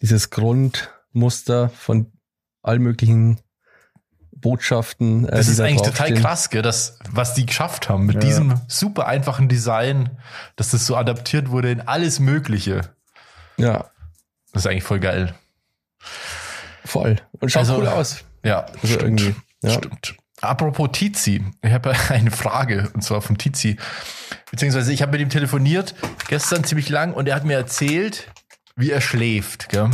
dieses 0.00 0.30
Grundmuster 0.30 1.70
von 1.70 2.06
allen 2.62 2.82
möglichen 2.82 3.38
Botschaften. 4.42 5.26
äh, 5.26 5.30
Das 5.36 5.48
ist 5.48 5.58
da 5.58 5.64
eigentlich 5.64 5.80
total 5.82 6.12
krass, 6.14 6.50
gell, 6.50 6.60
das, 6.60 6.98
was 7.10 7.32
die 7.34 7.46
geschafft 7.46 7.88
haben 7.88 8.04
mit 8.04 8.16
Ja. 8.16 8.20
diesem 8.20 8.60
super 8.68 9.06
einfachen 9.06 9.48
Design, 9.48 10.10
dass 10.56 10.72
das 10.72 10.84
so 10.86 10.96
adaptiert 10.96 11.48
wurde 11.50 11.70
in 11.70 11.80
alles 11.80 12.20
Mögliche. 12.20 12.82
Ja, 13.56 13.86
Das 14.52 14.64
ist 14.64 14.70
eigentlich 14.70 14.84
voll 14.84 15.00
geil. 15.00 15.34
voll. 16.84 17.16
Und 17.40 17.50
schaut 17.50 17.60
Also- 17.60 17.78
cool 17.78 17.86
aus. 17.88 18.24
Ja, 18.44 18.66
Also 18.82 18.98
irgendwie. 19.00 19.34
Ja. 19.62 19.70
Stimmt. 19.70 20.16
Apropos 20.40 20.88
Tizi, 20.92 21.44
ich 21.62 21.72
habe 21.72 21.92
eine 22.10 22.30
Frage 22.32 22.90
und 22.94 23.02
zwar 23.02 23.22
vom 23.22 23.38
Tizi. 23.38 23.76
Beziehungsweise 24.50 24.92
ich 24.92 25.00
habe 25.02 25.12
mit 25.12 25.20
ihm 25.20 25.30
telefoniert 25.30 25.94
gestern 26.28 26.64
ziemlich 26.64 26.88
lang 26.88 27.14
und 27.14 27.28
er 27.28 27.36
hat 27.36 27.44
mir 27.44 27.56
erzählt, 27.56 28.28
wie 28.74 28.90
er 28.90 29.00
schläft. 29.00 29.68
Gell? 29.68 29.88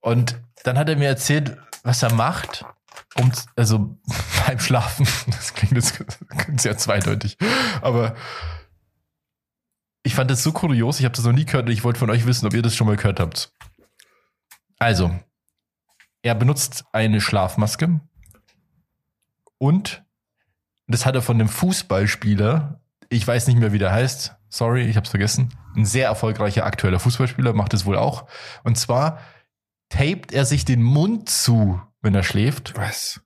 Und 0.00 0.38
dann 0.64 0.76
hat 0.76 0.88
er 0.88 0.96
mir 0.96 1.08
erzählt, 1.08 1.56
was 1.84 2.02
er 2.02 2.12
macht, 2.12 2.64
um 3.18 3.32
also 3.56 3.98
beim 4.46 4.58
Schlafen. 4.58 5.06
Das 5.26 5.54
klingt 5.54 5.74
jetzt 5.74 6.04
sehr 6.56 6.76
zweideutig, 6.78 7.36
aber 7.80 8.14
ich 10.02 10.14
fand 10.14 10.30
das 10.30 10.42
so 10.42 10.52
kurios. 10.52 10.98
Ich 10.98 11.04
habe 11.04 11.14
das 11.14 11.24
noch 11.24 11.32
nie 11.32 11.44
gehört 11.44 11.66
und 11.66 11.72
ich 11.72 11.84
wollte 11.84 11.98
von 11.98 12.10
euch 12.10 12.26
wissen, 12.26 12.46
ob 12.46 12.54
ihr 12.54 12.62
das 12.62 12.74
schon 12.74 12.86
mal 12.86 12.96
gehört 12.96 13.20
habt. 13.20 13.52
Also, 14.78 15.18
er 16.22 16.34
benutzt 16.34 16.84
eine 16.92 17.20
Schlafmaske 17.20 18.00
und 19.58 20.04
das 20.86 21.04
hat 21.04 21.14
er 21.14 21.22
von 21.22 21.36
einem 21.36 21.48
Fußballspieler, 21.48 22.80
ich 23.10 23.26
weiß 23.26 23.46
nicht 23.48 23.58
mehr, 23.58 23.72
wie 23.72 23.78
der 23.78 23.92
heißt, 23.92 24.34
sorry, 24.48 24.82
ich 24.82 24.96
hab's 24.96 25.10
vergessen, 25.10 25.54
ein 25.76 25.84
sehr 25.84 26.06
erfolgreicher 26.06 26.64
aktueller 26.64 26.98
Fußballspieler 26.98 27.52
macht 27.52 27.74
es 27.74 27.84
wohl 27.84 27.96
auch. 27.96 28.26
Und 28.64 28.78
zwar 28.78 29.18
tapet 29.90 30.32
er 30.32 30.44
sich 30.44 30.64
den 30.64 30.82
Mund 30.82 31.28
zu, 31.28 31.80
wenn 32.02 32.14
er 32.14 32.22
schläft, 32.22 32.76
Was? 32.76 33.20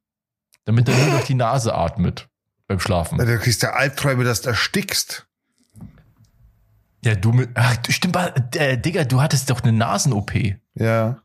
damit 0.64 0.88
er 0.88 0.96
nur 0.96 1.10
durch 1.12 1.24
die 1.24 1.34
Nase 1.34 1.74
atmet 1.74 2.28
beim 2.68 2.80
Schlafen. 2.80 3.18
Da 3.18 3.36
kriegst 3.36 3.62
du 3.62 3.72
Albträume, 3.72 4.24
dass 4.24 4.42
du 4.42 4.50
erstickst. 4.50 5.26
Ja, 7.04 7.14
du 7.16 7.32
mit, 7.32 7.50
ach, 7.54 7.76
du- 7.78 7.90
stimmt, 7.92 8.16
äh, 8.56 8.78
Digga, 8.78 9.04
du 9.04 9.20
hattest 9.20 9.50
doch 9.50 9.60
eine 9.62 9.72
Nasen-OP. 9.72 10.32
Ja. 10.74 11.20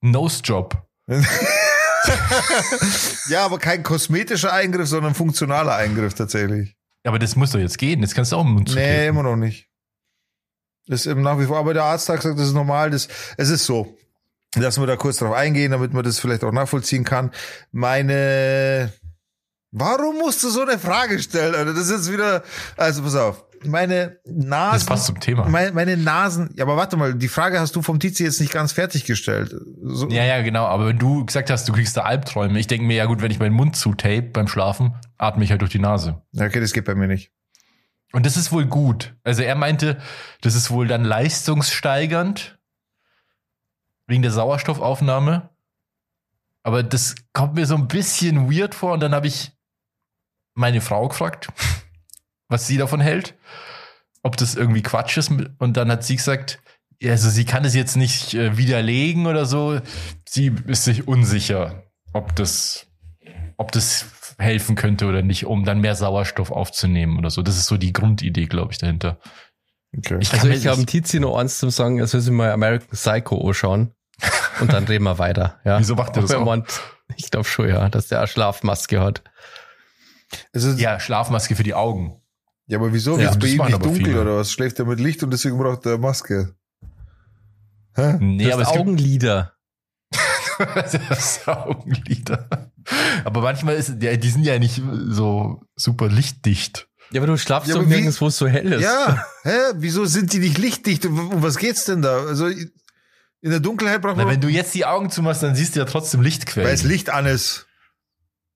Nose-Job. 0.00 0.86
ja, 3.28 3.44
aber 3.44 3.58
kein 3.58 3.82
kosmetischer 3.82 4.52
Eingriff, 4.52 4.88
sondern 4.88 5.14
funktionaler 5.14 5.74
Eingriff 5.74 6.14
tatsächlich. 6.14 6.76
Aber 7.04 7.18
das 7.18 7.34
muss 7.36 7.50
doch 7.50 7.58
jetzt 7.58 7.78
gehen. 7.78 8.00
Jetzt 8.00 8.14
kannst 8.14 8.32
du 8.32 8.36
auch 8.36 8.44
im 8.44 8.52
Mund 8.52 8.68
Nee, 8.68 8.74
zutapen. 8.74 9.04
immer 9.08 9.22
noch 9.24 9.36
nicht. 9.36 9.68
Das 10.86 11.00
ist 11.00 11.06
eben 11.06 11.22
nach 11.22 11.38
wie 11.38 11.46
vor, 11.46 11.58
aber 11.58 11.74
der 11.74 11.84
Arzt 11.84 12.08
hat 12.08 12.16
gesagt, 12.16 12.38
das 12.38 12.48
ist 12.48 12.54
normal. 12.54 12.90
Das, 12.90 13.08
es 13.36 13.48
ist 13.50 13.64
so. 13.66 13.96
Lassen 14.56 14.82
wir 14.82 14.86
da 14.86 14.96
kurz 14.96 15.18
drauf 15.18 15.34
eingehen, 15.34 15.72
damit 15.72 15.94
man 15.94 16.04
das 16.04 16.18
vielleicht 16.18 16.44
auch 16.44 16.52
nachvollziehen 16.52 17.04
kann. 17.04 17.30
Meine, 17.70 18.92
warum 19.70 20.18
musst 20.18 20.42
du 20.42 20.50
so 20.50 20.62
eine 20.62 20.78
Frage 20.78 21.18
stellen? 21.20 21.54
Alter? 21.54 21.72
Das 21.72 21.88
ist 21.88 21.90
jetzt 21.90 22.12
wieder, 22.12 22.42
also 22.76 23.02
pass 23.02 23.16
auf. 23.16 23.44
Meine 23.64 24.18
Nasen. 24.24 24.72
Das 24.72 24.84
passt 24.84 25.06
zum 25.06 25.20
Thema. 25.20 25.48
Meine, 25.48 25.72
meine 25.72 25.96
Nasen, 25.96 26.50
ja, 26.56 26.64
aber 26.64 26.76
warte 26.76 26.96
mal, 26.96 27.14
die 27.14 27.28
Frage 27.28 27.60
hast 27.60 27.76
du 27.76 27.82
vom 27.82 28.00
Tizi 28.00 28.24
jetzt 28.24 28.40
nicht 28.40 28.52
ganz 28.52 28.72
fertiggestellt. 28.72 29.54
So, 29.84 30.08
Ja, 30.08 30.24
ja, 30.24 30.42
genau. 30.42 30.66
Aber 30.66 30.88
wenn 30.88 30.98
du 30.98 31.24
gesagt 31.24 31.48
hast, 31.48 31.68
du 31.68 31.72
kriegst 31.72 31.96
da 31.96 32.02
Albträume, 32.02 32.58
ich 32.58 32.66
denke 32.66 32.86
mir, 32.86 32.96
ja 32.96 33.06
gut, 33.06 33.22
wenn 33.22 33.30
ich 33.30 33.38
meinen 33.38 33.54
Mund 33.54 33.76
zutape 33.76 34.22
beim 34.22 34.48
Schlafen, 34.48 34.94
atme 35.16 35.44
ich 35.44 35.50
halt 35.50 35.60
durch 35.60 35.70
die 35.70 35.78
Nase. 35.78 36.20
Okay, 36.36 36.60
das 36.60 36.72
geht 36.72 36.84
bei 36.84 36.94
mir 36.94 37.06
nicht. 37.06 37.30
Und 38.12 38.26
das 38.26 38.36
ist 38.36 38.52
wohl 38.52 38.66
gut. 38.66 39.14
Also 39.24 39.42
er 39.42 39.54
meinte, 39.54 39.96
das 40.42 40.54
ist 40.54 40.70
wohl 40.70 40.86
dann 40.86 41.04
leistungssteigernd 41.04 42.58
wegen 44.06 44.22
der 44.22 44.32
Sauerstoffaufnahme. 44.32 45.50
Aber 46.62 46.82
das 46.82 47.14
kommt 47.32 47.54
mir 47.54 47.66
so 47.66 47.74
ein 47.74 47.88
bisschen 47.88 48.50
weird 48.50 48.74
vor. 48.74 48.92
Und 48.92 49.00
dann 49.00 49.14
habe 49.14 49.26
ich 49.26 49.52
meine 50.54 50.80
Frau 50.80 51.08
gefragt, 51.08 51.48
was 52.48 52.66
sie 52.66 52.76
davon 52.76 53.00
hält, 53.00 53.34
ob 54.22 54.36
das 54.36 54.54
irgendwie 54.54 54.82
Quatsch 54.82 55.16
ist. 55.16 55.30
Und 55.58 55.76
dann 55.76 55.90
hat 55.90 56.04
sie 56.04 56.16
gesagt, 56.16 56.60
also 57.04 57.30
sie 57.30 57.44
kann 57.44 57.64
es 57.64 57.74
jetzt 57.74 57.96
nicht 57.96 58.34
äh, 58.34 58.56
widerlegen 58.56 59.26
oder 59.26 59.46
so. 59.46 59.80
Sie 60.28 60.54
ist 60.66 60.84
sich 60.84 61.08
unsicher, 61.08 61.84
ob 62.12 62.36
das, 62.36 62.86
ob 63.56 63.72
das 63.72 64.06
helfen 64.38 64.76
könnte 64.76 65.06
oder 65.06 65.22
nicht, 65.22 65.46
um 65.46 65.64
dann 65.64 65.80
mehr 65.80 65.94
Sauerstoff 65.94 66.50
aufzunehmen 66.50 67.18
oder 67.18 67.30
so. 67.30 67.42
Das 67.42 67.56
ist 67.56 67.66
so 67.66 67.76
die 67.76 67.92
Grundidee, 67.92 68.46
glaube 68.46 68.72
ich, 68.72 68.78
dahinter. 68.78 69.18
Okay. 69.96 70.18
Ich 70.20 70.32
Also 70.32 70.48
ich 70.48 70.66
habe 70.66 70.84
Tizi 70.86 71.20
noch 71.20 71.36
eins 71.36 71.58
zu 71.58 71.68
sagen, 71.70 71.98
er 71.98 72.06
soll 72.06 72.20
sich 72.20 72.32
mal 72.32 72.50
American 72.52 72.88
Psycho 72.90 73.46
anschauen. 73.46 73.92
Und 74.60 74.72
dann 74.72 74.84
reden 74.84 75.04
wir 75.04 75.18
weiter. 75.18 75.60
Ja. 75.64 75.78
Wieso 75.78 75.94
macht 75.96 76.16
er 76.16 76.22
das 76.22 76.32
auch? 76.32 76.44
meint- 76.44 76.80
ich 77.16 77.30
glaube 77.30 77.44
schon, 77.46 77.68
ja, 77.68 77.88
dass 77.88 78.08
der 78.08 78.18
eine 78.18 78.26
Schlafmaske 78.28 79.00
hat. 79.00 79.22
Ja. 80.54 80.70
Ja, 80.76 81.00
Schlafmaske 81.00 81.54
für 81.56 81.62
die 81.62 81.74
Augen. 81.74 82.22
aber 82.72 82.92
wieso? 82.92 83.18
Ja, 83.18 83.34
Wird's 83.34 83.38
bei 83.38 83.46
das 83.46 83.50
ihm 83.52 83.64
nicht 83.66 83.84
dunkel 83.84 84.04
viele. 84.06 84.20
oder 84.22 84.36
was? 84.38 84.50
Schläft 84.52 84.78
er 84.78 84.86
mit 84.86 84.98
Licht 85.00 85.22
und 85.22 85.30
deswegen 85.30 85.58
braucht 85.58 85.84
er 85.84 85.98
Maske? 85.98 86.54
Hä? 87.94 88.16
Nee, 88.20 88.44
Du 88.44 88.54
aber 88.54 88.68
Augenlider. 88.68 89.52
das 91.08 91.46
Augenlider. 91.46 92.70
Aber 93.24 93.42
manchmal 93.42 93.74
ist, 93.74 94.00
ja, 94.02 94.16
die 94.16 94.30
sind 94.30 94.44
ja 94.44 94.58
nicht 94.58 94.80
so 95.08 95.60
super 95.76 96.08
lichtdicht. 96.08 96.88
Ja, 97.12 97.20
aber 97.20 97.26
du 97.26 97.36
schlafst 97.36 97.68
Ja, 97.68 97.80
wie- 97.80 97.86
nirgends, 97.86 98.20
wo 98.20 98.26
es 98.28 98.36
so 98.38 98.46
hell 98.46 98.72
ist. 98.72 98.82
Ja, 98.82 99.24
hä? 99.42 99.58
Wieso 99.76 100.04
sind 100.06 100.32
die 100.32 100.38
nicht 100.38 100.58
lichtdicht? 100.58 101.04
Um 101.06 101.42
was 101.42 101.58
geht's 101.58 101.84
denn 101.84 102.02
da? 102.02 102.24
Also 102.24 102.46
in 102.46 102.70
der 103.50 103.60
Dunkelheit 103.60 104.00
braucht 104.02 104.16
Na, 104.16 104.24
man, 104.24 104.32
wenn 104.34 104.40
du 104.40 104.48
jetzt 104.48 104.74
die 104.74 104.86
Augen 104.86 105.10
zumachst, 105.10 105.42
dann 105.42 105.54
siehst 105.54 105.74
du 105.76 105.80
ja 105.80 105.84
trotzdem 105.86 106.20
weil 106.20 106.24
Lichtquellen. 106.26 106.70
es 106.72 106.84
Licht 106.84 107.10
an 107.10 107.26
ist. 107.26 107.66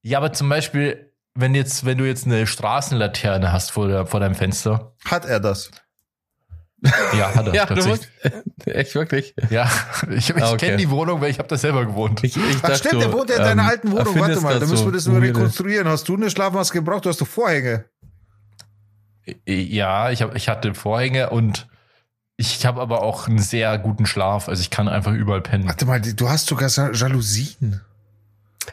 Ja, 0.02 0.18
aber 0.18 0.32
zum 0.32 0.48
Beispiel, 0.48 1.12
wenn 1.34 1.54
jetzt, 1.54 1.84
wenn 1.84 1.98
du 1.98 2.04
jetzt 2.06 2.24
eine 2.26 2.46
Straßenlaterne 2.46 3.52
hast 3.52 3.72
vor, 3.72 3.88
der, 3.88 4.06
vor 4.06 4.20
deinem 4.20 4.34
Fenster. 4.36 4.94
Hat 5.04 5.24
er 5.24 5.40
das? 5.40 5.70
Ja, 7.18 7.34
hat 7.34 7.46
er 7.48 7.54
Ja, 7.54 7.66
du 7.66 7.74
tatsächlich. 7.74 8.08
musst, 8.24 8.66
echt 8.68 8.94
wirklich. 8.94 9.34
Ja, 9.50 9.68
ich, 10.10 10.30
ich 10.30 10.36
Ah, 10.42 10.52
okay. 10.52 10.66
kenne 10.66 10.76
die 10.76 10.90
Wohnung, 10.90 11.20
weil 11.20 11.30
ich 11.30 11.38
habe 11.38 11.48
da 11.48 11.56
selber 11.56 11.84
gewohnt. 11.84 12.22
Ich, 12.22 12.36
ich 12.36 12.42
Ach 12.58 12.68
dachte, 12.68 12.76
stimmt, 12.76 13.02
der 13.02 13.12
wohnt 13.12 13.30
ja 13.30 13.36
in 13.36 13.42
deiner 13.42 13.62
ähm, 13.62 13.68
alten 13.68 13.92
Wohnung. 13.92 14.18
Warte 14.20 14.40
mal, 14.40 14.54
da 14.60 14.66
müssen 14.66 14.72
wir 14.72 14.76
so 14.78 14.90
das 14.92 15.06
nur 15.06 15.20
rekonstruieren. 15.20 15.88
Hast 15.88 16.06
du 16.08 16.14
eine 16.16 16.30
Schlafmaske 16.30 16.78
gebraucht? 16.78 17.04
Du 17.04 17.08
hast 17.08 17.20
doch 17.20 17.26
Vorhänge. 17.26 17.86
Ja, 19.46 20.10
ich, 20.10 20.22
hab, 20.22 20.34
ich 20.36 20.48
hatte 20.48 20.74
Vorhänge 20.74 21.30
und 21.30 21.66
ich 22.36 22.66
habe 22.66 22.80
aber 22.80 23.02
auch 23.02 23.28
einen 23.28 23.38
sehr 23.38 23.78
guten 23.78 24.06
Schlaf. 24.06 24.48
Also 24.48 24.60
ich 24.60 24.70
kann 24.70 24.88
einfach 24.88 25.12
überall 25.12 25.40
pennen. 25.40 25.66
Warte 25.66 25.86
mal, 25.86 26.00
du 26.00 26.28
hast 26.28 26.46
sogar 26.46 26.68
Jalousien. 26.68 27.80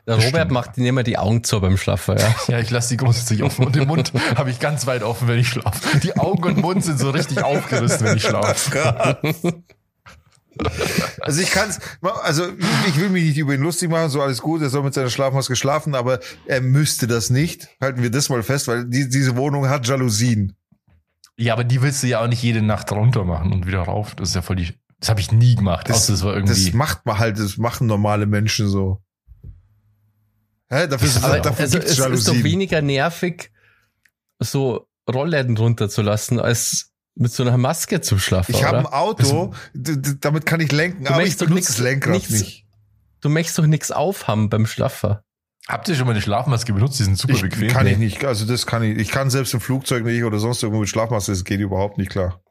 Der 0.07 0.15
Robert 0.15 0.29
stimmt. 0.29 0.51
macht 0.51 0.77
immer 0.77 1.03
die 1.03 1.17
Augen 1.17 1.43
zu 1.43 1.61
beim 1.61 1.77
Schlafen, 1.77 2.17
ja. 2.17 2.35
Ja, 2.47 2.59
ich 2.59 2.71
lasse 2.71 2.89
die 2.89 2.97
grundsätzlich 2.97 3.43
offen 3.43 3.65
und 3.65 3.75
den 3.75 3.87
Mund 3.87 4.11
habe 4.35 4.49
ich 4.49 4.59
ganz 4.59 4.87
weit 4.87 5.03
offen, 5.03 5.27
wenn 5.27 5.39
ich 5.39 5.49
schlafe. 5.49 5.99
Die 5.99 6.17
Augen 6.17 6.43
und 6.43 6.57
Mund 6.57 6.83
sind 6.83 6.99
so 6.99 7.11
richtig 7.11 7.43
aufgerissen, 7.43 8.05
wenn 8.05 8.17
ich 8.17 8.23
schlafe. 8.23 9.17
Also 11.21 11.41
ich 11.41 11.51
kann's, 11.51 11.79
also 12.01 12.47
ich 12.87 12.99
will 12.99 13.09
mich 13.09 13.23
nicht 13.23 13.37
über 13.37 13.53
ihn 13.53 13.61
lustig 13.61 13.89
machen, 13.89 14.09
so 14.09 14.21
alles 14.21 14.41
gut, 14.41 14.61
er 14.61 14.69
soll 14.69 14.83
mit 14.83 14.93
seiner 14.93 15.09
Schlafmaske 15.09 15.55
schlafen, 15.55 15.95
aber 15.95 16.19
er 16.45 16.61
müsste 16.61 17.07
das 17.07 17.29
nicht. 17.29 17.69
Halten 17.81 18.01
wir 18.01 18.11
das 18.11 18.29
mal 18.29 18.43
fest, 18.43 18.67
weil 18.67 18.85
die, 18.85 19.09
diese 19.09 19.35
Wohnung 19.35 19.69
hat 19.69 19.87
Jalousien. 19.87 20.55
Ja, 21.37 21.53
aber 21.53 21.63
die 21.63 21.81
willst 21.81 22.03
du 22.03 22.07
ja 22.07 22.21
auch 22.21 22.27
nicht 22.27 22.43
jede 22.43 22.61
Nacht 22.61 22.91
runter 22.91 23.23
machen 23.23 23.51
und 23.51 23.65
wieder 23.65 23.81
rauf. 23.81 24.15
Das 24.15 24.29
ist 24.29 24.35
ja 24.35 24.41
voll 24.41 24.57
die. 24.57 24.73
Das 24.99 25.09
habe 25.09 25.19
ich 25.19 25.31
nie 25.31 25.55
gemacht. 25.55 25.89
Das, 25.89 25.97
außer 25.97 26.13
das 26.13 26.23
war 26.23 26.33
irgendwie. 26.35 26.65
das 26.65 26.73
macht 26.73 27.05
man 27.05 27.17
halt, 27.17 27.39
das 27.39 27.57
machen 27.57 27.87
normale 27.87 28.25
Menschen 28.25 28.69
so. 28.69 29.01
Hä? 30.69 30.87
Dafür, 30.87 31.07
ist, 31.07 31.23
Aber 31.23 31.39
dafür 31.39 31.63
also, 31.63 31.77
es 31.79 31.99
ist 31.99 32.27
doch 32.27 32.43
weniger 32.43 32.81
nervig, 32.81 33.51
so 34.39 34.87
Rollläden 35.11 35.57
runterzulassen, 35.57 36.39
als 36.39 36.92
mit 37.15 37.31
so 37.31 37.43
einer 37.43 37.57
Maske 37.57 38.01
zum 38.01 38.19
Schlafen. 38.19 38.53
Ich 38.55 38.63
habe 38.63 38.79
ein? 38.79 38.85
Auto, 38.87 39.53
d- 39.73 40.15
damit 40.19 40.45
kann 40.45 40.59
ich 40.59 40.71
lenken, 40.71 41.03
Du 41.05 41.11
aber 41.11 41.19
ich 41.21 41.25
möchtest 41.25 41.41
doch 41.41 41.47
benutze 41.47 41.59
nix- 41.71 41.75
das 41.75 41.83
Lenkrad 41.83 42.13
nichts- 42.13 42.29
nicht. 42.31 42.65
Du 43.21 43.29
möchtest 43.29 43.57
doch 43.59 43.65
nichts 43.67 43.91
aufhaben 43.91 44.49
beim 44.49 44.65
Schlafen. 44.65 45.17
Habt 45.67 45.87
ihr 45.87 45.95
schon 45.95 46.05
mal 46.07 46.11
eine 46.11 46.21
Schlafmaske 46.21 46.73
benutzt? 46.73 46.99
Die 46.99 47.03
sind 47.03 47.17
super 47.17 47.35
Ich, 47.35 47.41
bequem. 47.41 47.69
kann 47.69 47.87
ich 47.87 47.97
Nee. 47.97 48.05
nicht, 48.05 48.25
also 48.25 48.45
das 48.45 48.65
kann 48.65 48.83
ich. 48.83 48.97
Ich 48.97 49.09
kann 49.11 49.29
selbst 49.29 49.53
im 49.53 49.61
Flugzeug 49.61 50.03
nicht 50.03 50.23
oder 50.25 50.39
sonst 50.39 50.61
irgendwo 50.61 50.81
mit 50.81 50.89
Schlafmaske, 50.89 51.31
das 51.31 51.43
geht 51.45 51.61
überhaupt 51.61 51.97
nicht 51.97 52.11
klar. 52.11 52.41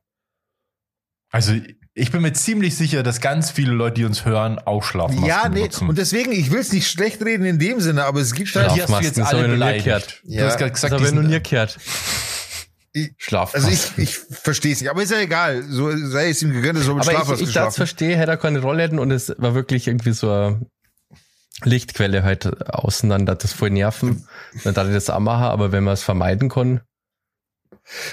Also 1.30 1.54
ich 1.94 2.10
bin 2.10 2.22
mir 2.22 2.32
ziemlich 2.32 2.74
sicher, 2.76 3.02
dass 3.02 3.20
ganz 3.20 3.50
viele 3.50 3.72
Leute, 3.72 3.94
die 3.96 4.04
uns 4.06 4.24
hören, 4.24 4.58
auch 4.58 4.82
Schlafmasken 4.82 5.26
ja, 5.26 5.48
nee, 5.48 5.56
benutzen. 5.60 5.88
und 5.90 5.98
deswegen, 5.98 6.32
ich 6.32 6.50
will 6.50 6.60
es 6.60 6.72
nicht 6.72 6.88
schlecht 6.90 7.22
reden 7.22 7.44
in 7.44 7.58
dem 7.58 7.80
Sinne, 7.80 8.04
aber 8.04 8.20
es 8.20 8.32
gibt 8.32 8.54
Ja, 8.54 8.62
halt, 8.62 8.76
die 8.76 8.82
hast 8.82 8.90
du 8.90 9.04
jetzt 9.04 9.18
das 9.18 9.28
alle 9.28 9.42
ich 9.44 9.50
beleidigt. 9.50 9.84
gehört. 9.84 10.20
Du 10.24 10.30
Ja, 10.32 10.46
hast 10.46 10.56
gerade 10.58 10.70
Das 10.70 10.80
gesagt, 10.80 10.92
habe 10.94 11.02
die 11.02 11.08
ich 11.08 11.14
sind. 11.14 11.18
Ich- 12.95 13.12
Schlafmaske. 13.18 13.57
also 13.68 13.93
ich, 13.97 13.99
ich 13.99 14.16
verstehe 14.18 14.72
es 14.72 14.80
nicht, 14.80 14.90
aber 14.90 15.03
ist 15.03 15.11
ja 15.11 15.18
egal, 15.20 15.62
so 15.62 15.90
sei 16.09 16.28
es 16.28 16.43
ihm 16.43 16.53
gegönnt, 16.53 16.78
er 16.78 16.84
soll 16.84 16.95
mit 16.95 17.05
Aber 17.05 17.12
Schlafmaske 17.12 17.43
ich, 17.43 17.49
ich 17.51 17.55
das 17.55 17.76
verstehe, 17.76 18.16
hätte 18.16 18.32
er 18.32 18.36
keine 18.36 18.61
Rollläden 18.61 18.99
und 18.99 19.11
es 19.11 19.34
war 19.38 19.55
wirklich 19.55 19.86
irgendwie 19.86 20.12
so 20.12 20.30
eine 20.30 20.66
Lichtquelle 21.64 22.22
halt 22.22 22.47
außen, 22.68 23.09
dann 23.09 23.28
hat 23.28 23.45
das 23.45 23.53
voll 23.53 23.70
nerven. 23.70 24.26
Dann 24.64 24.74
darf 24.74 24.88
ich 24.88 24.95
das 24.95 25.09
auch 25.11 25.20
machen, 25.20 25.45
aber 25.45 25.72
wenn 25.72 25.84
man 25.84 25.95
es 25.95 26.03
vermeiden 26.03 26.49
kann, 26.51 26.80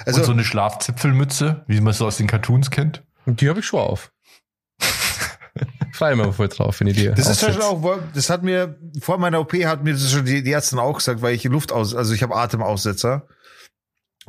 Also 0.05 0.19
Und 0.21 0.25
so 0.25 0.31
eine 0.31 0.43
Schlafzipfelmütze, 0.43 1.63
wie 1.67 1.81
man 1.81 1.91
es 1.91 1.97
so 1.97 2.05
aus 2.07 2.17
den 2.17 2.27
Cartoons 2.27 2.71
kennt. 2.71 3.03
Und 3.25 3.41
die 3.41 3.49
habe 3.49 3.59
ich 3.59 3.65
schon 3.65 3.79
auf. 3.81 4.11
Frei 5.91 6.13
immer 6.13 6.31
voll 6.31 6.47
drauf, 6.47 6.79
wenn 6.79 6.87
ich 6.87 6.95
die 6.97 7.07
Das 7.09 7.19
ist 7.19 7.27
aufsetze. 7.43 7.53
schon 7.53 7.61
auch, 7.63 7.99
das 8.13 8.29
hat 8.29 8.43
mir, 8.43 8.77
vor 9.01 9.17
meiner 9.17 9.39
OP 9.41 9.53
hat 9.65 9.83
mir 9.83 9.93
das 9.93 10.09
schon 10.11 10.23
die, 10.25 10.41
die 10.43 10.51
Ärztin 10.51 10.79
auch 10.79 10.97
gesagt, 10.97 11.21
weil 11.21 11.35
ich 11.35 11.43
Luft 11.43 11.71
aus, 11.71 11.93
also 11.95 12.13
ich 12.13 12.23
habe 12.23 12.35
Atemaussetzer. 12.35 13.27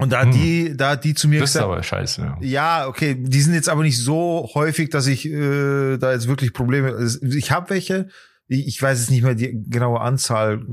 Und 0.01 0.11
da 0.11 0.23
Hm. 0.23 0.31
die, 0.33 0.77
da 0.77 0.97
die 0.97 1.15
zu 1.15 1.29
mir 1.29 1.41
Das 1.41 1.51
ist 1.51 1.55
gesagt, 1.55 1.71
aber 1.73 1.83
scheiße. 1.83 2.23
Ja. 2.23 2.37
ja, 2.41 2.87
okay, 2.89 3.15
die 3.19 3.41
sind 3.41 3.55
jetzt 3.55 3.69
aber 3.69 3.83
nicht 3.83 3.99
so 3.99 4.49
häufig, 4.55 4.91
dass 4.91 5.07
ich 5.07 5.27
äh, 5.27 5.97
da 5.99 6.13
jetzt 6.13 6.27
wirklich 6.29 6.53
Probleme. 6.53 6.95
also 6.95 7.21
Ich 7.27 7.51
habe 7.51 7.71
welche, 7.71 8.09
ich, 8.49 8.67
ich 8.67 8.83
weiß 8.83 8.99
jetzt 9.01 9.11
nicht 9.11 9.23
mehr 9.23 9.35
die 9.35 9.53
genaue 9.69 10.01
Anzahl, 10.01 10.65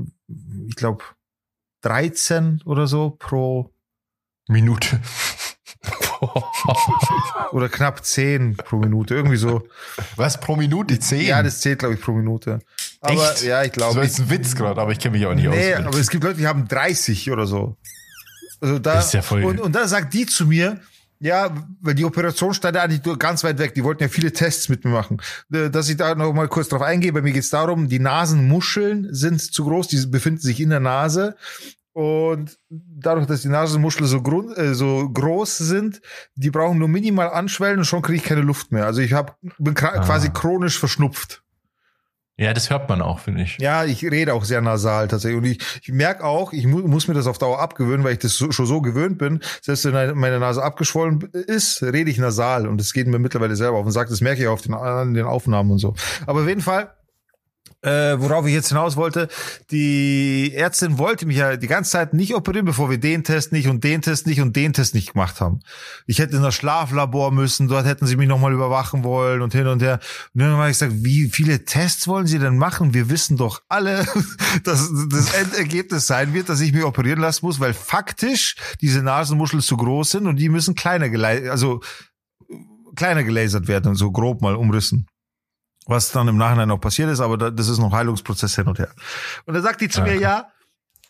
ich 0.68 0.76
glaube 0.76 1.04
13 1.82 2.62
oder 2.64 2.86
so 2.86 3.10
pro 3.10 3.72
Minute. 4.48 5.00
oder 7.52 7.68
knapp 7.68 8.04
10 8.04 8.56
pro 8.56 8.76
Minute, 8.78 9.14
irgendwie 9.14 9.36
so. 9.36 9.66
Was 10.16 10.40
pro 10.40 10.56
Minute? 10.56 10.98
Zehn? 10.98 11.26
Ja, 11.26 11.42
das 11.42 11.60
zählt, 11.60 11.78
glaube 11.80 11.94
ich, 11.94 12.00
pro 12.00 12.12
Minute. 12.12 12.60
Aber 13.00 13.32
Echt? 13.32 13.44
ja, 13.44 13.62
ich 13.62 13.68
das 13.70 13.76
glaube. 13.76 13.96
war 13.96 14.04
jetzt 14.04 14.18
ein 14.20 14.30
Witz 14.30 14.54
gerade, 14.56 14.80
aber 14.80 14.90
ich 14.92 14.98
kenne 14.98 15.16
mich 15.16 15.26
auch 15.26 15.34
nicht 15.34 15.48
Nee, 15.48 15.74
aus. 15.74 15.84
aber 15.86 15.98
es 15.98 16.10
gibt 16.10 16.24
Leute, 16.24 16.38
die 16.38 16.46
haben 16.46 16.66
30 16.66 17.30
oder 17.30 17.46
so. 17.46 17.76
Also 18.60 18.78
da, 18.78 19.00
ja 19.00 19.22
und, 19.30 19.60
und 19.60 19.72
da 19.74 19.86
sagt 19.86 20.14
die 20.14 20.26
zu 20.26 20.46
mir, 20.46 20.80
ja, 21.20 21.52
weil 21.80 21.94
die 21.94 22.04
Operation 22.04 22.54
stand 22.54 22.76
ja 22.76 22.82
eigentlich 22.82 23.04
nur 23.04 23.18
ganz 23.18 23.42
weit 23.42 23.58
weg. 23.58 23.74
Die 23.74 23.82
wollten 23.82 24.02
ja 24.02 24.08
viele 24.08 24.32
Tests 24.32 24.68
mit 24.68 24.84
mir 24.84 24.90
machen. 24.92 25.20
Äh, 25.52 25.68
Dass 25.70 25.88
ich 25.88 25.96
da 25.96 26.14
noch 26.14 26.32
mal 26.32 26.48
kurz 26.48 26.68
drauf 26.68 26.82
eingehe. 26.82 27.12
Bei 27.12 27.22
mir 27.22 27.32
geht's 27.32 27.50
darum, 27.50 27.88
die 27.88 27.98
Nasenmuscheln 27.98 29.08
sind 29.12 29.40
zu 29.40 29.64
groß, 29.64 29.88
die 29.88 30.06
befinden 30.06 30.40
sich 30.40 30.60
in 30.60 30.70
der 30.70 30.80
Nase. 30.80 31.34
Und 31.92 32.56
dadurch, 32.68 33.26
dass 33.26 33.42
die 33.42 33.48
Nasenmuscheln 33.48 34.06
so, 34.06 34.22
grund, 34.22 34.56
äh, 34.56 34.74
so 34.74 35.08
groß 35.10 35.58
sind, 35.58 36.00
die 36.36 36.50
brauchen 36.50 36.78
nur 36.78 36.86
minimal 36.86 37.30
anschwellen 37.30 37.78
und 37.80 37.84
schon 37.86 38.02
kriege 38.02 38.18
ich 38.18 38.24
keine 38.24 38.42
Luft 38.42 38.70
mehr. 38.70 38.86
Also 38.86 39.00
ich 39.00 39.12
hab, 39.12 39.36
bin 39.58 39.74
Ah. 39.76 40.04
quasi 40.04 40.30
chronisch 40.30 40.78
verschnupft. 40.78 41.42
Ja, 42.40 42.54
das 42.54 42.70
hört 42.70 42.88
man 42.88 43.02
auch, 43.02 43.18
finde 43.18 43.42
ich. 43.42 43.58
Ja, 43.58 43.84
ich 43.84 44.04
rede 44.04 44.32
auch 44.32 44.44
sehr 44.44 44.60
nasal 44.60 45.08
tatsächlich. 45.08 45.38
Und 45.38 45.44
ich, 45.44 45.58
ich 45.82 45.92
merke 45.92 46.22
auch, 46.22 46.52
ich 46.52 46.68
mu 46.68 46.86
muss 46.86 47.08
mir 47.08 47.14
das 47.14 47.26
auf 47.26 47.38
Dauer 47.38 47.58
abgewöhnen, 47.58 48.04
weil 48.04 48.12
ich 48.12 48.20
das 48.20 48.34
so, 48.34 48.52
schon 48.52 48.66
so 48.66 48.80
gewöhnt 48.80 49.18
bin. 49.18 49.40
Selbst 49.60 49.84
wenn 49.84 50.16
meine 50.16 50.38
Nase 50.38 50.62
abgeschwollen 50.62 51.20
ist, 51.32 51.82
rede 51.82 52.08
ich 52.08 52.18
nasal. 52.18 52.68
Und 52.68 52.80
das 52.80 52.92
geht 52.92 53.08
mir 53.08 53.18
mittlerweile 53.18 53.56
selber 53.56 53.78
auf 53.78 53.86
und 53.86 53.90
sagt, 53.90 54.12
das 54.12 54.20
merke 54.20 54.40
ich 54.40 54.46
auch 54.46 54.52
auf 54.52 54.62
den, 54.62 54.72
an 54.74 55.14
den 55.14 55.26
Aufnahmen 55.26 55.72
und 55.72 55.78
so. 55.78 55.94
Aber 56.26 56.42
auf 56.42 56.48
jeden 56.48 56.60
Fall, 56.60 56.92
äh, 57.82 58.18
worauf 58.18 58.44
ich 58.46 58.52
jetzt 58.52 58.68
hinaus 58.68 58.96
wollte, 58.96 59.28
die 59.70 60.52
Ärztin 60.54 60.98
wollte 60.98 61.26
mich 61.26 61.36
ja 61.36 61.56
die 61.56 61.68
ganze 61.68 61.92
Zeit 61.92 62.12
nicht 62.12 62.34
operieren, 62.34 62.66
bevor 62.66 62.90
wir 62.90 62.98
den 62.98 63.22
Test 63.22 63.52
nicht 63.52 63.68
und 63.68 63.84
den 63.84 64.02
Test 64.02 64.26
nicht 64.26 64.40
und 64.40 64.56
den 64.56 64.72
Test 64.72 64.94
nicht 64.94 65.12
gemacht 65.12 65.40
haben. 65.40 65.60
Ich 66.06 66.18
hätte 66.18 66.36
in 66.36 66.42
das 66.42 66.54
Schlaflabor 66.54 67.30
müssen, 67.30 67.68
dort 67.68 67.86
hätten 67.86 68.06
sie 68.06 68.16
mich 68.16 68.28
nochmal 68.28 68.52
überwachen 68.52 69.04
wollen 69.04 69.42
und 69.42 69.52
hin 69.52 69.68
und 69.68 69.80
her. 69.80 70.00
Und 70.34 70.40
dann 70.40 70.52
habe 70.52 70.70
ich 70.70 70.78
gesagt, 70.78 71.04
wie 71.04 71.28
viele 71.28 71.64
Tests 71.64 72.08
wollen 72.08 72.26
Sie 72.26 72.38
denn 72.38 72.58
machen? 72.58 72.94
Wir 72.94 73.10
wissen 73.10 73.36
doch 73.36 73.62
alle, 73.68 74.04
dass 74.64 74.90
das 75.10 75.34
Endergebnis 75.34 76.06
sein 76.06 76.34
wird, 76.34 76.48
dass 76.48 76.60
ich 76.60 76.72
mich 76.72 76.84
operieren 76.84 77.20
lassen 77.20 77.46
muss, 77.46 77.60
weil 77.60 77.74
faktisch 77.74 78.56
diese 78.80 79.02
Nasenmuscheln 79.02 79.62
zu 79.62 79.76
groß 79.76 80.10
sind 80.10 80.26
und 80.26 80.36
die 80.36 80.48
müssen 80.48 80.74
kleiner 80.74 81.06
also 81.50 81.80
kleiner 82.96 83.22
gelasert 83.22 83.68
werden, 83.68 83.94
so 83.94 84.10
grob 84.10 84.42
mal 84.42 84.56
umrissen. 84.56 85.06
Was 85.90 86.12
dann 86.12 86.28
im 86.28 86.36
Nachhinein 86.36 86.70
auch 86.70 86.78
passiert 86.78 87.08
ist, 87.10 87.20
aber 87.20 87.38
da- 87.38 87.50
das 87.50 87.68
ist 87.68 87.78
noch 87.78 87.92
Heilungsprozess 87.92 88.54
hin 88.54 88.66
und 88.68 88.78
her. 88.78 88.90
Und 89.46 89.54
dann 89.54 89.62
sagt 89.62 89.80
die 89.80 89.88
zu 89.88 90.02
mir, 90.02 90.10
Okay. 90.12 90.20
ja, 90.20 90.48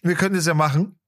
wir 0.02 0.14
können 0.14 0.36
das 0.36 0.46
ja 0.46 0.54
machen. 0.54 0.98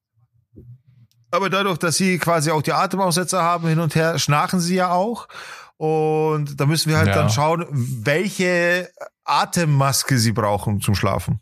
Aber 1.31 1.49
dadurch, 1.49 1.79
dass 1.79 1.97
sie 1.97 2.19
quasi 2.19 2.51
auch 2.51 2.63
die 2.63 2.73
Atemaussetzer 2.73 3.41
haben 3.43 3.69
hin 3.69 3.79
und 3.79 3.95
her, 3.95 4.19
schnarchen 4.19 4.59
sie 4.59 4.75
ja 4.75 4.91
auch. 4.91 5.29
Und 5.77 6.61
da 6.61 6.67
müssen 6.67 6.91
wir 6.91 6.99
halt 6.99 7.07
Ja. 7.09 7.15
dann 7.15 7.31
schauen, 7.31 7.65
welche 7.71 8.91
Atemmaske 9.25 10.19
sie 10.19 10.33
brauchen 10.33 10.81
zum 10.81 10.97
Schlafen. 10.97 11.41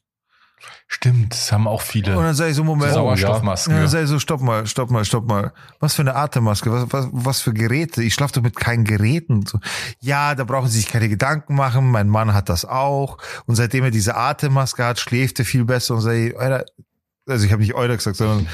Stimmt, 0.91 1.35
das 1.35 1.53
haben 1.53 1.69
auch 1.69 1.83
Und 1.83 1.87
viele. 1.87 2.15
dann 2.15 2.35
sage 2.35 2.51
ich 2.51 2.57
so, 2.57 2.65
Moment. 2.65 2.93
Sauerstoffmasken. 2.95 3.73
Ja, 3.73 3.77
Ja, 3.77 3.83
dann 3.83 3.91
sag 3.91 4.03
ich 4.05 4.09
so, 4.09 4.19
stopp 4.19 4.41
mal, 4.41 4.67
stopp 4.67 4.91
mal, 4.91 5.05
stopp 5.05 5.29
mal. 5.29 5.53
Was 5.81 5.95
für 5.95 6.01
eine 6.01 6.17
Atemmaske? 6.17 6.73
Was, 6.73 6.87
was, 6.91 7.09
was 7.13 7.41
für 7.43 7.53
Geräte? 7.53 8.03
Ich 8.03 8.15
schlafe 8.15 8.33
doch 8.33 8.43
mit 8.43 8.57
keinen 8.57 8.85
Geräten. 8.85 9.45
So. 9.45 9.61
Ja, 10.01 10.35
da 10.35 10.45
brauchen 10.45 10.69
Sie 10.69 10.79
sich 10.79 10.89
keine 10.89 11.11
Gedanken 11.11 11.55
machen. 11.55 11.91
Mein 11.91 12.09
Mann 12.09 12.33
hat 12.33 12.49
das 12.49 12.65
auch. 12.65 13.19
Und 13.45 13.57
seitdem 13.57 13.85
er 13.85 13.91
diese 13.91 14.17
Atemmaske 14.17 14.83
hat, 14.83 14.99
schläft 14.99 15.39
er 15.41 15.45
viel 15.45 15.67
besser. 15.67 15.95
Und 15.95 16.01
sage 16.01 16.29
ich, 16.31 16.39
Alter, 16.39 16.65
also 17.29 17.45
ich 17.45 17.53
habe 17.53 17.61
nicht 17.61 17.75
Euler 17.75 17.97
gesagt, 17.97 18.17
sondern 18.17 18.49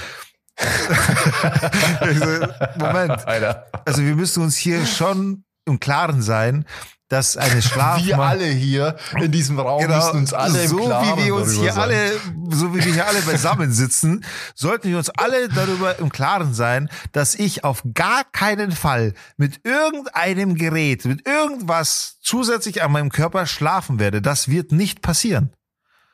so, 2.15 2.47
Moment. 2.79 3.27
Alter. 3.29 3.67
Also 3.85 4.03
wir 4.03 4.17
müssen 4.17 4.43
uns 4.43 4.57
hier 4.57 4.85
schon 4.87 5.45
im 5.67 5.79
Klaren 5.81 6.21
sein, 6.21 6.67
dass 7.09 7.37
eine 7.37 7.63
Schlafmaske 7.63 8.07
Wir 8.09 8.19
alle 8.19 8.47
hier 8.47 8.97
in 9.21 9.31
diesem 9.31 9.59
Raum 9.59 9.87
müssen 9.87 10.19
uns 10.19 10.33
alle 10.33 10.69
so 10.69 10.79
wie 10.79 11.25
wir 11.25 11.35
uns 11.35 11.53
hier 11.53 11.73
sein. 11.73 11.83
alle, 11.83 12.13
so 12.51 12.75
wie 12.75 12.85
wir 12.85 12.93
hier 12.93 13.07
alle 13.07 13.21
beisammen 13.23 13.73
sitzen, 13.73 14.25
sollten 14.55 14.89
wir 14.89 14.99
uns 14.99 15.11
alle 15.11 15.49
darüber 15.49 15.99
im 15.99 16.11
Klaren 16.11 16.55
sein, 16.55 16.89
dass 17.13 17.35
ich 17.35 17.65
auf 17.65 17.83
gar 17.95 18.25
keinen 18.25 18.73
Fall 18.73 19.15
mit 19.37 19.61
irgendeinem 19.65 20.55
Gerät, 20.55 21.05
mit 21.05 21.27
irgendwas 21.27 22.19
zusätzlich 22.21 22.83
an 22.83 22.93
meinem 22.93 23.11
Körper 23.11 23.47
schlafen 23.47 23.99
werde. 23.99 24.23
Das 24.23 24.49
wird 24.49 24.73
nicht 24.73 25.03
passieren. 25.03 25.53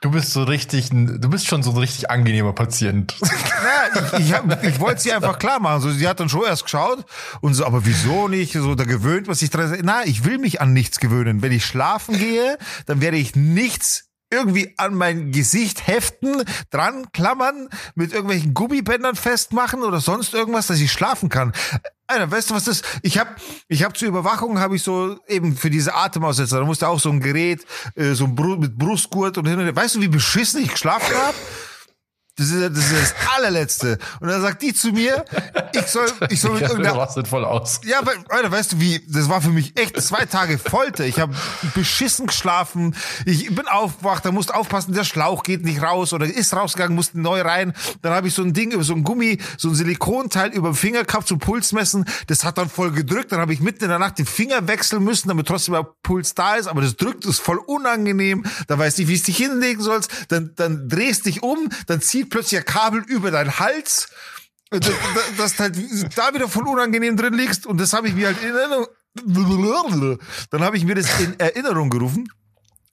Du 0.03 0.11
bist 0.11 0.33
so 0.33 0.45
richtig, 0.45 0.89
du 0.91 1.29
bist 1.29 1.47
schon 1.47 1.63
so 1.63 1.73
ein 1.73 1.77
richtig 1.77 2.11
angenehmer 2.11 2.55
Patient. 2.55 3.15
Ja, 3.61 4.11
ich, 4.19 4.31
ich, 4.63 4.69
ich 4.71 4.81
wollte 4.81 5.03
sie 5.03 5.13
einfach 5.13 5.39
klar 5.39 5.61
machen. 5.61 5.83
So, 5.83 5.91
sie 5.91 6.09
hat 6.09 6.19
dann 6.19 6.31
schon 6.31 6.47
erst 6.47 6.65
geschaut 6.65 7.05
und 7.43 7.53
so, 7.53 7.67
aber 7.67 7.85
wieso 7.85 8.27
nicht? 8.27 8.55
So, 8.55 8.75
da 8.75 8.85
gewöhnt 8.85 9.27
man 9.27 9.37
sich 9.37 9.51
dran. 9.51 9.79
Na, 9.83 10.05
ich 10.07 10.25
will 10.25 10.39
mich 10.39 10.63
an 10.63 10.73
nichts 10.73 10.99
gewöhnen. 10.99 11.43
Wenn 11.43 11.53
ich 11.53 11.67
schlafen 11.67 12.17
gehe, 12.17 12.57
dann 12.87 13.03
werde 13.03 13.19
ich 13.19 13.37
nichts 13.37 14.10
irgendwie 14.31 14.75
an 14.77 14.95
mein 14.95 15.33
Gesicht 15.33 15.87
heften, 15.87 16.45
dran 16.71 17.11
klammern, 17.13 17.69
mit 17.95 18.13
irgendwelchen 18.13 18.55
Gummibändern 18.55 19.17
festmachen 19.17 19.83
oder 19.83 20.01
sonst 20.01 20.35
irgendwas, 20.35 20.69
dass 20.69 20.81
ich 20.81 20.93
schlafen 20.93 21.29
kann. 21.29 21.53
Alter, 22.07 22.31
weißt 22.31 22.51
du, 22.51 22.55
was 22.55 22.65
das? 22.65 22.83
Ich 23.03 23.19
habe 23.19 23.31
ich 23.69 23.85
hab 23.85 23.97
zur 23.97 24.09
Überwachung 24.09 24.59
habe 24.59 24.77
ich 24.77 24.83
so 24.83 25.19
eben 25.29 25.57
für 25.57 25.71
diese 25.71 25.95
Atemaussetzer, 25.95 26.59
da 26.59 26.65
musste 26.65 26.89
auch 26.89 26.99
so 26.99 27.11
ein 27.11 27.21
Gerät, 27.21 27.65
äh, 27.95 28.15
so 28.15 28.25
ein 28.25 28.35
Bru 28.35 28.57
mit 28.57 28.77
Brustgurt 28.77 29.39
und 29.39 29.47
hin 29.47 29.59
und 29.59 29.65
her. 29.65 29.77
Weißt 29.77 29.97
du, 29.97 30.01
wie 30.01 30.09
beschissen 30.09 30.63
ich 30.63 30.71
geschlafen 30.71 31.15
habe? 31.15 31.37
Das 32.41 32.49
ist, 32.49 32.75
das 32.75 32.91
ist 32.91 33.03
das 33.03 33.15
allerletzte. 33.37 33.99
Und 34.21 34.29
dann 34.29 34.41
sagt 34.41 34.63
die 34.63 34.73
zu 34.73 34.93
mir, 34.93 35.27
ich 35.75 35.87
soll, 35.89 36.07
ich 36.31 36.41
soll 36.41 36.53
mit 36.53 36.61
Ja, 36.63 36.69
du 36.69 36.73
irgendeiner 36.75 36.99
rastet 36.99 37.29
voll 37.29 37.45
aus. 37.45 37.83
ja, 37.85 37.99
weil, 38.03 38.17
Alter, 38.31 38.51
weißt 38.51 38.73
du 38.73 38.81
wie, 38.81 39.05
das 39.07 39.29
war 39.29 39.43
für 39.43 39.51
mich 39.51 39.79
echt 39.79 40.01
zwei 40.01 40.25
Tage 40.25 40.57
Folter. 40.57 41.05
Ich 41.05 41.21
habe 41.21 41.35
beschissen 41.75 42.29
geschlafen. 42.29 42.97
Ich 43.27 43.55
bin 43.55 43.69
aufgewacht, 43.69 44.25
da 44.25 44.33
musste 44.33 44.55
aufpassen, 44.55 44.95
der 44.95 45.05
Schlauch 45.05 45.43
geht 45.43 45.65
nicht 45.67 45.83
raus 45.83 46.15
oder 46.15 46.25
ist 46.25 46.55
rausgegangen, 46.55 46.95
musste 46.95 47.21
neu 47.21 47.43
rein. 47.43 47.75
Dann 48.01 48.15
habe 48.15 48.29
ich 48.29 48.35
so 48.35 48.43
ein 48.43 48.55
Ding 48.55 48.73
über 48.73 48.85
so 48.85 48.95
ein 48.95 49.05
Gummi, 49.05 49.39
so 49.59 49.69
ein 49.69 49.75
Silikonteil 49.75 50.51
über 50.55 50.71
den 50.71 50.75
Finger 50.75 51.05
gehabt 51.05 51.29
zum 51.29 51.41
Puls 51.41 51.73
messen. 51.73 52.07
Das 52.29 52.45
hat 52.45 52.57
dann 52.57 52.71
voll 52.71 52.91
gedrückt. 52.93 53.33
Dann 53.33 53.41
habe 53.41 53.53
ich 53.53 53.61
mitten 53.61 53.85
in 53.85 53.91
der 53.91 53.99
Nacht 53.99 54.19
den 54.19 54.25
Finger 54.25 54.67
wechseln 54.67 55.05
müssen, 55.05 55.29
damit 55.29 55.47
trotzdem 55.47 55.75
der 55.75 55.87
Puls 56.03 56.35
da 56.35 56.55
ist. 56.55 56.69
Aber 56.69 56.81
das 56.81 56.97
drückt, 56.97 57.27
ist 57.27 57.41
voll 57.41 57.59
unangenehm. 57.59 58.45
Da 58.67 58.79
weißt 58.79 58.97
du 58.97 59.03
nicht, 59.03 59.11
wie 59.11 59.15
es 59.15 59.25
dich 59.25 59.37
hinlegen 59.37 59.83
sollst. 59.83 60.11
Dann, 60.29 60.53
dann 60.57 60.89
drehst 60.89 61.27
dich 61.27 61.43
um, 61.43 61.69
dann 61.87 62.01
zieht 62.01 62.30
plötzlich 62.31 62.61
ein 62.61 62.67
Kabel 62.67 63.03
über 63.07 63.31
deinen 63.31 63.59
Hals 63.59 64.09
dass, 64.71 64.93
dass 65.37 65.57
du 65.57 65.63
halt 65.65 65.77
da 66.17 66.33
wieder 66.33 66.49
voll 66.49 66.69
unangenehm 66.69 67.17
drin 67.17 67.35
liegst 67.35 67.67
und 67.67 67.81
das 67.81 67.93
habe 67.93 68.09
ich 68.09 68.15
mir 68.15 68.29
halt 68.29 68.43
in 68.43 68.55
Erinnerung, 68.55 70.19
dann 70.51 70.63
habe 70.63 70.77
ich 70.77 70.85
mir 70.85 70.95
das 70.95 71.19
in 71.19 71.39
Erinnerung 71.41 71.91
gerufen, 71.91 72.29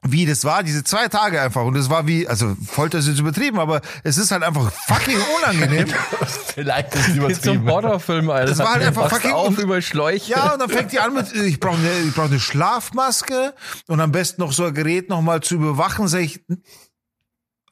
wie 0.01 0.25
das 0.25 0.43
war, 0.43 0.63
diese 0.63 0.83
zwei 0.83 1.07
Tage 1.07 1.39
einfach 1.39 1.63
und 1.63 1.75
es 1.75 1.89
war 1.89 2.07
wie, 2.07 2.27
also 2.27 2.55
Folter 2.65 2.97
ist 2.97 3.07
jetzt 3.07 3.19
übertrieben, 3.19 3.59
aber 3.59 3.81
es 4.03 4.17
ist 4.17 4.31
halt 4.31 4.41
einfach 4.41 4.71
fucking 4.71 5.17
unangenehm. 5.37 5.87
Vielleicht 6.55 6.95
ist 6.95 7.09
es 7.09 7.13
Wie 7.13 7.17
übertrieben. 7.17 7.69
Horrorfilm, 7.69 8.29
Alter. 8.29 8.49
Das 8.49 8.59
war 8.59 8.73
halt 8.73 8.83
einfach 8.83 9.09
fucking 9.09 9.31
auf 9.31 9.57
über 9.59 9.81
Schläuche. 9.81 10.31
Ja, 10.31 10.53
und 10.53 10.59
dann 10.59 10.69
fängt 10.69 10.91
die 10.91 10.99
an 10.99 11.13
mit, 11.13 11.31
ich 11.33 11.59
brauche 11.59 11.77
eine, 11.77 11.99
ich 12.07 12.15
brauche 12.15 12.27
eine 12.27 12.39
Schlafmaske 12.39 13.53
und 13.87 13.99
am 13.99 14.11
besten 14.11 14.41
noch 14.41 14.53
so 14.53 14.65
ein 14.65 14.73
Gerät 14.73 15.09
nochmal 15.09 15.41
zu 15.41 15.55
überwachen, 15.55 16.07
sag 16.07 16.21
ich, 16.21 16.41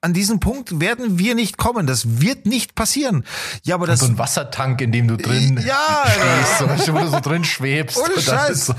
an 0.05 0.13
diesen 0.13 0.39
Punkt 0.39 0.79
werden 0.79 1.17
wir 1.17 1.33
nicht 1.33 1.57
kommen. 1.57 1.87
Das 1.87 2.21
wird 2.21 2.45
nicht 2.45 2.75
passieren. 2.75 3.25
Ja, 3.63 3.73
aber 3.73 3.87
das, 3.87 4.01
so 4.01 4.05
ein 4.05 4.19
Wassertank, 4.19 4.79
in 4.81 4.91
dem 4.91 5.07
du 5.07 5.17
drin 5.17 5.59
Ja, 5.65 6.05
stehst, 6.05 6.59
so, 6.85 6.91
du, 6.91 6.93
wo 6.93 6.99
du 6.99 7.07
so 7.09 7.19
drin 7.21 7.43
schwebst. 7.43 7.97
Ohne 7.97 8.13
Und 8.13 8.21
Scheiß. 8.21 8.71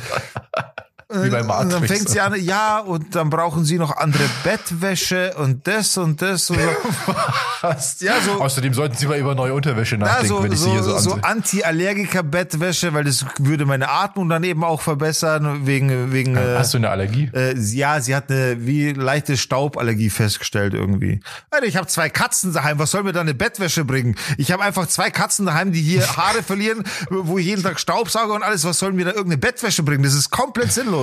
So, 1.08 1.22
Wie 1.22 1.30
bei 1.30 1.40
und 1.40 1.48
dann 1.48 1.68
Matrix. 1.68 1.86
fängt 1.92 2.08
sie 2.08 2.20
an, 2.20 2.34
ja, 2.42 2.80
und 2.80 3.14
dann 3.14 3.30
brauchen 3.30 3.64
sie 3.64 3.78
noch 3.78 3.96
andere 3.96 4.24
Bettwäsche 4.42 5.34
und 5.38 5.64
das 5.64 5.96
und 5.98 6.20
das 6.20 6.50
und 6.50 6.58
so. 6.58 7.14
Was? 7.60 8.00
Ja, 8.00 8.14
so- 8.20 8.40
Außerdem 8.42 8.74
sollten 8.74 8.96
Sie 8.96 9.06
mal 9.06 9.16
über 9.16 9.36
neue 9.36 9.54
Unterwäsche 9.54 9.94
Ja, 9.94 10.00
nachdenken, 10.00 10.28
so, 10.28 10.42
wenn 10.42 10.50
ich 10.52 10.58
Sie 10.58 10.64
so, 10.64 10.70
hier 10.72 10.82
so 10.82 10.98
so 10.98 11.12
ansehe. 11.12 11.24
Anti-Allergiker-Bettwäsche, 11.24 12.92
weil 12.92 13.04
das 13.04 13.24
würde 13.38 13.66
meine 13.66 13.88
Atmung 13.88 14.28
dann 14.28 14.42
eben 14.42 14.64
auch 14.64 14.80
verbessern, 14.80 15.64
wegen, 15.64 16.12
wegen, 16.12 16.36
äh, 16.36 16.56
Hast 16.58 16.74
du 16.74 16.78
eine 16.78 16.90
Allergie? 16.90 17.30
äh, 17.32 17.54
sie- 17.56 17.78
ja, 17.78 18.00
sie 18.00 18.14
hat 18.14 18.30
eine 18.30 18.66
wie 18.66 18.92
leichte 18.92 19.36
Stauballergie 19.36 20.10
festgestellt 20.10 20.74
irgendwie. 20.74 21.20
Alter, 21.50 21.66
ich 21.66 21.76
habe 21.76 21.86
zwei 21.86 22.08
Katzen 22.08 22.52
daheim, 22.52 22.78
was 22.80 22.90
soll 22.90 23.04
mir 23.04 23.12
da 23.12 23.20
eine 23.20 23.34
Bettwäsche 23.34 23.84
bringen? 23.84 24.16
Ich 24.38 24.50
habe 24.50 24.62
einfach 24.64 24.86
zwei 24.88 25.10
Katzen 25.10 25.46
daheim, 25.46 25.70
die 25.72 25.82
hier 25.82 26.04
Haare 26.16 26.42
verlieren, 26.42 26.82
wo 27.10 27.38
ich 27.38 27.46
jeden 27.46 27.62
Tag 27.62 27.78
Staubsauge 27.78 28.32
und 28.32 28.42
alles, 28.42 28.64
was 28.64 28.78
soll 28.80 28.92
mir 28.92 29.04
da 29.04 29.10
irgendeine 29.12 29.38
Bettwäsche 29.38 29.84
bringen? 29.84 30.02
Das 30.02 30.14
ist 30.14 30.30
komplett 30.30 30.72
sinnlos. 30.72 30.95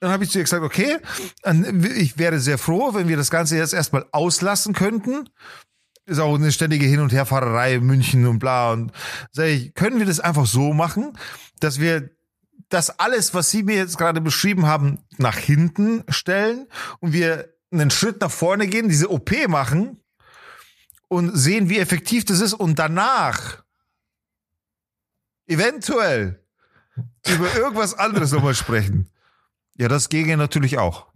Dann 0.00 0.10
habe 0.10 0.24
ich 0.24 0.30
zu 0.30 0.38
ihr 0.38 0.44
gesagt, 0.44 0.62
okay, 0.62 0.98
ich 1.96 2.18
wäre 2.18 2.38
sehr 2.38 2.58
froh, 2.58 2.94
wenn 2.94 3.08
wir 3.08 3.16
das 3.16 3.30
Ganze 3.30 3.56
jetzt 3.56 3.72
erstmal 3.72 4.06
auslassen 4.12 4.74
könnten. 4.74 5.28
Ist 6.06 6.18
auch 6.18 6.34
eine 6.34 6.52
ständige 6.52 6.84
Hin- 6.84 7.00
und 7.00 7.12
Herfahrerei 7.12 7.76
in 7.76 7.84
München 7.84 8.26
und 8.26 8.38
bla. 8.38 8.72
Und 8.72 8.92
sag 9.32 9.46
ich, 9.46 9.72
können 9.72 9.98
wir 9.98 10.06
das 10.06 10.20
einfach 10.20 10.46
so 10.46 10.74
machen, 10.74 11.16
dass 11.60 11.80
wir 11.80 12.10
das 12.68 12.98
alles, 12.98 13.32
was 13.32 13.50
Sie 13.50 13.62
mir 13.62 13.76
jetzt 13.76 13.96
gerade 13.96 14.20
beschrieben 14.20 14.66
haben, 14.66 14.98
nach 15.16 15.38
hinten 15.38 16.04
stellen 16.08 16.66
und 17.00 17.12
wir 17.12 17.54
einen 17.70 17.90
Schritt 17.90 18.20
nach 18.20 18.30
vorne 18.30 18.66
gehen, 18.66 18.88
diese 18.88 19.10
OP 19.10 19.30
machen 19.48 20.02
und 21.08 21.36
sehen, 21.36 21.68
wie 21.68 21.78
effektiv 21.78 22.24
das 22.24 22.40
ist 22.40 22.52
und 22.52 22.78
danach 22.78 23.64
eventuell 25.46 26.43
über 27.28 27.54
irgendwas 27.56 27.94
anderes 27.98 28.32
nochmal 28.32 28.54
sprechen. 28.54 29.08
Ja, 29.76 29.88
das 29.88 30.08
ginge 30.08 30.36
natürlich 30.36 30.78
auch. 30.78 31.06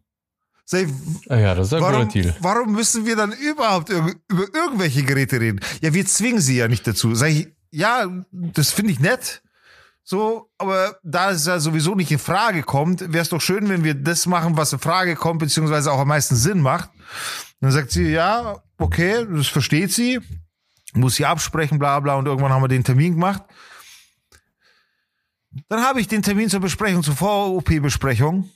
Ich, 0.71 0.87
Ah 1.31 1.37
ja, 1.37 1.55
das 1.55 1.69
ist 1.69 1.73
ein 1.75 1.81
Warum, 1.83 2.09
Deal. 2.11 2.35
warum 2.41 2.73
müssen 2.73 3.07
wir 3.07 3.17
dann 3.17 3.33
überhaupt 3.33 3.89
irg- 3.91 4.17
über 4.29 4.45
irgendwelche 4.55 5.03
Geräte 5.03 5.41
reden? 5.41 5.61
Ja, 5.81 5.95
wir 5.95 6.05
zwingen 6.05 6.41
sie 6.41 6.57
ja 6.59 6.69
nicht 6.69 6.87
dazu. 6.87 7.15
Sag 7.15 7.29
ich, 7.31 7.49
ja, 7.71 8.07
das 8.33 8.71
finde 8.71 8.93
ich 8.93 9.01
nett. 9.01 9.43
So, 10.05 10.51
aber 10.59 10.97
da 11.03 11.31
es 11.31 11.47
ja 11.47 11.59
sowieso 11.61 11.95
nicht 11.95 12.11
in 12.11 12.19
Frage 12.19 12.63
kommt, 12.63 13.01
wäre 13.01 13.23
es 13.23 13.29
doch 13.31 13.41
schön, 13.41 13.69
wenn 13.69 13.85
wir 13.85 13.95
das 13.95 14.27
machen, 14.27 14.57
was 14.57 14.73
in 14.73 14.79
Frage 14.79 15.17
kommt, 15.17 15.39
beziehungsweise 15.41 15.93
auch 15.93 16.01
am 16.01 16.09
meisten 16.09 16.35
Sinn 16.37 16.61
macht. 16.61 16.91
dann 17.61 17.71
sagt 17.73 17.91
sie, 17.91 18.09
ja, 18.11 18.57
okay, 18.79 19.27
das 19.31 19.47
versteht 19.49 19.93
sie, 19.93 20.21
muss 20.95 21.17
sie 21.17 21.27
absprechen, 21.27 21.79
bla 21.79 22.01
bla, 22.01 22.15
und 22.17 22.27
irgendwann 22.27 22.53
haben 22.53 22.63
wir 22.63 22.69
den 22.69 22.85
Termin 22.85 23.15
gemacht. 23.15 23.43
Dann 25.69 25.83
habe 25.83 26.01
ich 26.01 26.09
den 26.09 26.23
Termin 26.23 26.49
zur 26.49 26.61
Besprechung, 26.61 27.03
zur 27.03 27.15
Vor-OP-Besprechung. 27.15 28.49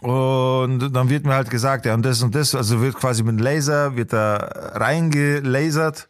Und 0.00 0.90
dann 0.94 1.10
wird 1.10 1.26
mir 1.26 1.34
halt 1.34 1.50
gesagt, 1.50 1.84
ja, 1.84 1.94
und 1.94 2.02
das 2.02 2.22
und 2.22 2.34
das, 2.34 2.54
also 2.54 2.80
wird 2.80 2.94
quasi 2.94 3.22
mit 3.22 3.32
einem 3.32 3.40
Laser, 3.40 3.96
wird 3.96 4.12
da 4.14 4.36
reingelasert 4.74 6.08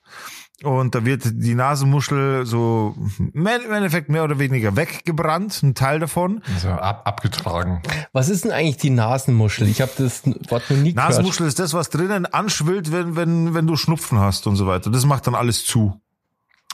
und 0.63 0.95
da 0.95 1.05
wird 1.05 1.23
die 1.25 1.55
Nasenmuschel 1.55 2.45
so 2.45 2.95
im 3.19 3.47
Endeffekt 3.47 4.11
mehr 4.11 4.25
oder 4.25 4.39
weniger 4.39 4.77
weggebrannt, 4.77 5.63
ein 5.63 5.75
Teil 5.75 5.99
davon. 5.99 6.43
Also 6.55 6.69
ab, 6.69 7.03
abgetragen. 7.07 7.83
Was 8.13 8.29
ist 8.29 8.45
denn 8.45 8.53
eigentlich 8.53 8.77
die 8.77 8.91
Nasenmuschel? 8.91 9.67
Ich 9.69 9.81
habe 9.81 9.93
das 9.97 10.23
Wort 10.25 10.71
noch 10.71 10.77
nie 10.77 10.93
gehört. 10.93 11.11
Nasenmuschel 11.11 11.47
ist 11.47 11.59
das, 11.59 11.73
was 11.73 11.89
drinnen 11.89 12.27
anschwillt, 12.27 12.93
wenn, 12.93 13.17
wenn, 13.17 13.55
wenn 13.55 13.67
du 13.67 13.77
Schnupfen 13.77 14.19
hast 14.19 14.47
und 14.47 14.57
so 14.57 14.67
weiter. 14.67 14.91
Das 14.91 15.07
macht 15.07 15.27
dann 15.27 15.35
alles 15.35 15.65
zu. 15.65 16.01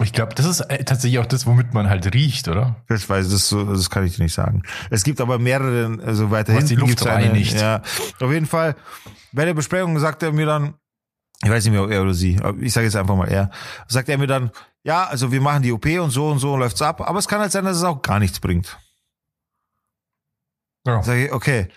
Ich 0.03 0.13
glaube, 0.13 0.35
das 0.35 0.45
ist 0.45 0.61
äh, 0.61 0.85
tatsächlich 0.85 1.19
auch 1.21 1.27
das, 1.27 1.47
womit 1.47 1.73
man 1.73 1.89
halt 1.89 2.13
riecht, 2.13 2.49
oder? 2.49 2.77
Das 2.87 3.09
weiß 3.09 3.27
ich, 3.27 3.33
das, 3.33 3.49
so- 3.49 3.65
das 3.65 3.89
kann 3.89 4.05
ich 4.05 4.17
dir 4.17 4.23
nicht 4.25 4.35
sagen. 4.35 4.63
Es 4.91 5.05
gibt 5.05 5.21
aber 5.23 5.39
mehrere, 5.39 5.99
also 6.05 6.31
weiter 6.31 6.55
Was 6.55 6.67
die 6.67 6.75
Luft 6.75 7.07
eine, 7.07 7.27
reinigt. 7.31 7.55
Ja, 7.59 7.83
auf 8.21 8.31
jeden 8.31 8.45
Fall. 8.47 8.77
Bei 9.33 9.47
der 9.47 9.55
Besprechung 9.55 9.99
sagt 9.99 10.23
er 10.23 10.33
mir 10.33 10.45
dann, 10.45 10.75
ich 11.43 11.49
weiß 11.51 11.65
nicht 11.65 11.73
mehr, 11.73 11.83
ob 11.85 11.91
er 11.91 12.03
oder 12.03 12.13
sie, 12.15 12.39
ich 12.61 12.73
sage 12.75 12.87
jetzt 12.87 12.97
einfach 12.97 13.17
mal 13.17 13.29
er, 13.29 13.51
sagt 13.89 14.09
er 14.11 14.19
mir 14.19 14.27
dann, 14.27 14.51
ja, 14.85 15.05
also 15.05 15.33
wir 15.33 15.41
machen 15.41 15.63
die 15.63 15.73
OP 15.73 15.87
und 15.87 16.11
so 16.11 16.29
und 16.31 16.39
so 16.41 16.57
läuft's 16.57 16.83
ab, 16.83 17.01
aber 17.01 17.19
es 17.19 17.27
kann 17.27 17.41
halt 17.41 17.53
sein, 17.53 17.65
dass 17.65 17.77
es 17.79 17.83
auch 17.83 18.03
gar 18.03 18.19
nichts 18.19 18.39
bringt. 18.39 18.79
Ja. 20.87 21.03
Sag 21.03 21.17
ich, 21.17 21.33
okay. 21.33 21.69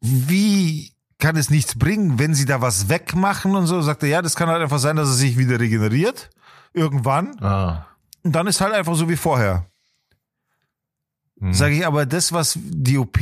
Wie 0.00 0.92
kann 1.18 1.36
es 1.36 1.50
nichts 1.50 1.76
bringen, 1.76 2.18
wenn 2.18 2.34
sie 2.34 2.44
da 2.44 2.60
was 2.60 2.88
wegmachen 2.88 3.54
und 3.56 3.66
so? 3.66 3.82
Sagt 3.82 4.02
er, 4.02 4.08
ja, 4.08 4.22
das 4.22 4.36
kann 4.36 4.48
halt 4.48 4.62
einfach 4.62 4.78
sein, 4.78 4.96
dass 4.96 5.08
es 5.08 5.18
sich 5.18 5.36
wieder 5.36 5.58
regeneriert. 5.58 6.30
Irgendwann. 6.72 7.36
Ah. 7.42 7.86
Und 8.22 8.32
dann 8.32 8.46
ist 8.46 8.60
halt 8.60 8.72
einfach 8.72 8.94
so 8.94 9.08
wie 9.08 9.16
vorher. 9.16 9.66
Hm. 11.40 11.52
Sage 11.52 11.74
ich 11.74 11.86
aber, 11.86 12.06
das, 12.06 12.32
was 12.32 12.58
die 12.62 12.98
OP, 12.98 13.18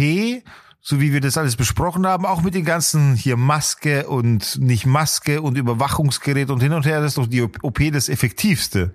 so 0.80 1.01
wie 1.01 1.12
wir 1.12 1.20
das 1.20 1.38
alles 1.38 1.57
besprochen 1.57 2.07
haben, 2.07 2.26
auch 2.26 2.42
mit 2.42 2.55
den 2.55 2.64
ganzen 2.64 3.14
hier 3.14 3.36
Maske 3.36 4.09
und 4.09 4.59
nicht 4.59 4.86
Maske 4.86 5.42
und 5.42 5.57
Überwachungsgerät 5.57 6.51
und 6.51 6.61
hin 6.61 6.72
und 6.72 6.86
her, 6.86 7.01
das 7.01 7.12
ist 7.12 7.18
doch 7.18 7.26
die 7.26 7.42
OP 7.42 7.80
das 7.92 8.09
Effektivste. 8.09 8.94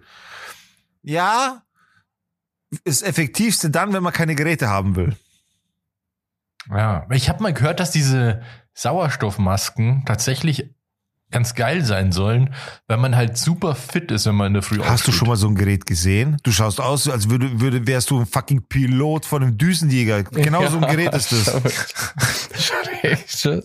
Ja, 1.02 1.64
ist 2.84 3.04
Effektivste 3.04 3.70
dann, 3.70 3.93
wenn 3.93 4.04
man 4.04 4.14
keine 4.14 4.36
Geräte 4.36 4.70
haben 4.70 4.95
will. 4.95 5.16
Ja, 6.70 7.08
ich 7.10 7.28
habe 7.28 7.41
mal 7.41 7.54
gehört, 7.54 7.80
dass 7.80 7.91
diese 7.91 8.43
Sauerstoffmasken 8.74 10.03
tatsächlich 10.05 10.69
ganz 11.32 11.55
geil 11.55 11.84
sein 11.84 12.11
sollen, 12.11 12.53
weil 12.88 12.97
man 12.97 13.15
halt 13.15 13.38
super 13.38 13.74
fit 13.74 14.11
ist, 14.11 14.26
wenn 14.26 14.36
man 14.36 14.47
in 14.47 14.53
der 14.55 14.63
Früh 14.63 14.80
Hast 14.84 15.07
du 15.07 15.11
schon 15.11 15.30
mal 15.30 15.38
so 15.38 15.47
ein 15.47 15.55
Gerät 15.55 15.86
gesehen? 15.86 16.38
Du 16.43 16.51
schaust 16.51 16.82
aus, 16.82 17.07
als 17.07 17.30
würde, 17.30 17.61
würde 17.61 17.88
wärst 17.88 18.09
du 18.11 18.19
ein 18.19 18.26
fucking 18.26 18.63
Pilot 18.67 19.26
von 19.26 19.41
einem 19.41 19.57
Düsenjäger. 19.57 20.24
Genau 20.24 20.67
so 20.67 20.78
ein 20.78 20.91
Gerät 20.91 21.13
ist 21.15 21.32
das. 21.32 21.45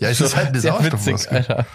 Ja, 0.00 0.08
es 0.08 0.20
ist 0.20 0.36
halt 0.36 0.48
eine 0.48 0.60
Sauerstoffmaske. 0.60 1.34
witzig, 1.34 1.50
Alter. 1.50 1.66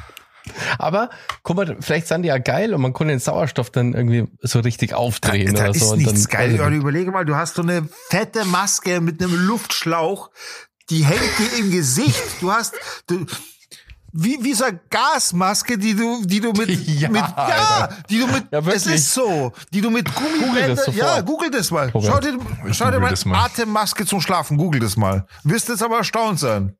Aber 0.77 1.09
guck 1.43 1.57
mal, 1.57 1.77
vielleicht 1.79 2.07
sind 2.07 2.23
die 2.23 2.29
ja 2.29 2.38
geil 2.38 2.73
und 2.73 2.82
man 2.82 2.93
kann 2.93 3.07
den 3.07 3.19
Sauerstoff 3.19 3.69
dann 3.69 3.93
irgendwie 3.93 4.25
so 4.41 4.59
richtig 4.59 4.93
aufdrehen 4.93 5.53
da 5.53 5.63
oder 5.63 5.71
ist 5.71 5.82
so. 5.82 5.91
und 5.91 5.99
nichts 5.99 6.27
dann, 6.27 6.32
geil. 6.32 6.61
Also, 6.61 6.75
überlege 6.75 7.11
mal, 7.11 7.25
du 7.25 7.36
hast 7.36 7.55
so 7.55 7.61
eine 7.61 7.88
fette 8.09 8.45
Maske 8.45 9.01
mit 9.01 9.21
einem 9.21 9.36
Luftschlauch, 9.47 10.32
die 10.92 11.04
hängt 11.04 11.39
dir 11.39 11.58
im 11.58 11.72
Gesicht. 11.72 12.22
Du 12.42 12.52
hast, 12.52 12.74
du, 13.08 13.26
wie, 14.14 14.38
wie 14.44 14.54
so 14.54 14.66
eine 14.66 14.80
Gasmaske, 14.89 15.78
die 15.78 15.96
du, 15.96 16.24
die 16.26 16.42
du 16.42 16.52
mit, 16.52 16.70
Ja, 16.88 17.10
mit, 17.10 17.22
ja, 17.22 17.34
Alter. 17.36 17.98
die 18.10 18.20
du 18.20 18.28
mit, 18.28 18.52
Ja, 18.52 18.60
es 18.60 18.86
ist 18.86 19.14
so, 19.14 19.54
die 19.74 19.82
du 19.82 19.89
mit 19.89 20.08
sofort. 20.10 20.96
ja, 20.96 21.22
google 21.22 21.50
das 21.50 21.72
mal. 21.72 21.89
Schau 21.94 22.20
dir, 22.20 22.38
Ich 22.68 22.78
schau 22.78 22.92
dir 22.92 23.00
mal, 23.00 23.14
mal. 23.26 23.46
Atemmaske 23.46 24.06
zum 24.06 24.20
Schlafen, 24.22 24.58
google 24.58 24.82
das 24.82 24.98
mal. 24.98 25.26
Wirst 25.44 25.70
jetzt 25.70 25.82
aber 25.82 25.98
erstaunt 25.98 26.39
sein. 26.39 26.76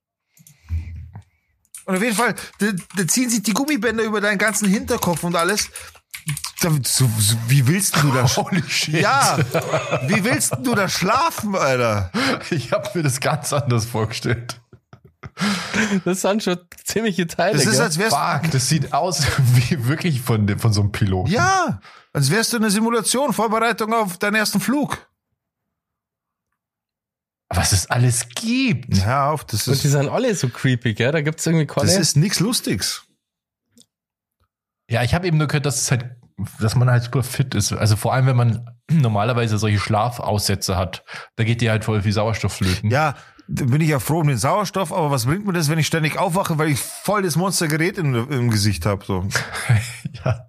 Und 1.86 1.95
auf 1.95 2.03
jeden 2.03 2.16
Fall, 2.16 2.36
da, 2.59 2.68
da 2.95 3.07
ziehen 3.07 3.30
sich 3.30 3.41
die 3.41 3.53
Gummibänder 3.53 4.03
über 4.03 4.22
deinen 4.22 4.38
ganzen 4.38 4.68
Hinterkopf 4.68 5.24
und 5.24 5.36
alles. 5.36 5.70
Da, 6.61 6.69
so, 6.86 7.09
so, 7.17 7.36
wie 7.47 7.65
willst 7.67 7.95
du 8.01 8.11
da 8.11 8.24
Holy 8.36 8.61
shit. 8.67 9.01
ja, 9.01 9.38
wie 10.07 10.24
willst 10.24 10.53
du 10.61 10.76
da 10.76 10.88
schlafen, 10.88 11.55
Alter? 11.55 12.11
Ich 12.51 12.72
habe 12.72 12.89
mir 12.93 13.03
das 13.03 13.19
ganz 13.19 13.51
anders 13.53 13.86
vorgestellt. 13.86 14.61
Das 16.05 16.22
sind 16.22 16.43
schon 16.43 16.59
ziemliche 16.84 17.26
Teile. 17.26 17.53
Das 17.57 17.65
ist, 17.65 17.74
gell? 17.74 17.82
als 17.82 17.97
wärst 17.97 18.15
Fuck, 18.15 18.51
das 18.51 18.69
sieht 18.69 18.93
aus 18.93 19.24
wie 19.55 19.88
wirklich 19.88 20.22
von, 20.22 20.45
dem- 20.45 20.59
von 20.59 20.72
so 20.74 20.82
einem 20.82 20.91
Pilot. 20.91 21.30
ja, 21.30 21.80
als 22.13 22.30
wärst 22.30 22.53
du 22.53 22.57
in 22.57 22.63
einer 22.63 22.72
Simulation, 22.72 23.34
Vorbereitung 23.34 23.93
auf 23.93 24.17
deinen 24.17 24.36
ersten 24.36 24.59
Flug. 24.59 25.07
Was 27.49 27.72
es 27.74 27.89
alles 27.89 28.28
gibt. 28.36 28.95
Ja, 28.97 29.30
auf, 29.32 29.43
das 29.45 29.67
und 29.67 29.82
die 29.82 29.88
ist, 29.88 29.91
sind 29.93 30.07
alle 30.09 30.34
so 30.36 30.47
creepy, 30.47 30.93
gell? 30.93 31.11
Da 31.11 31.22
gibt's 31.22 31.45
irgendwie 31.45 31.65
keine. 31.67 31.88
das 31.88 31.97
ist 31.97 32.15
nichts 32.15 32.39
Lustiges. 32.39 33.03
Ja, 34.91 35.03
ich 35.03 35.13
habe 35.13 35.25
eben 35.25 35.37
nur 35.37 35.47
gehört, 35.47 35.65
dass 35.65 35.81
es 35.81 35.89
halt, 35.89 36.17
dass 36.59 36.75
man 36.75 36.91
halt 36.91 37.03
super 37.03 37.23
fit 37.23 37.55
ist. 37.55 37.71
Also 37.71 37.95
vor 37.95 38.13
allem, 38.13 38.25
wenn 38.25 38.35
man 38.35 38.69
normalerweise 38.91 39.57
solche 39.57 39.79
Schlafaussätze 39.79 40.75
hat, 40.75 41.05
da 41.37 41.45
geht 41.45 41.61
dir 41.61 41.71
halt 41.71 41.85
voll 41.85 42.01
viel 42.01 42.11
Sauerstoff 42.11 42.53
flöten. 42.53 42.91
Ja, 42.91 43.15
da 43.47 43.65
bin 43.65 43.79
ich 43.79 43.87
ja 43.87 43.99
froh 43.99 44.19
um 44.19 44.27
den 44.27 44.37
Sauerstoff, 44.37 44.91
aber 44.91 45.09
was 45.09 45.25
bringt 45.25 45.45
mir 45.45 45.53
das, 45.53 45.69
wenn 45.69 45.79
ich 45.79 45.87
ständig 45.87 46.17
aufwache, 46.17 46.57
weil 46.57 46.67
ich 46.67 46.79
voll 46.79 47.21
das 47.21 47.37
Monstergerät 47.37 47.97
im, 47.97 48.29
im 48.29 48.49
Gesicht 48.49 48.85
habe? 48.85 49.05
So. 49.05 49.25
ja. 50.25 50.45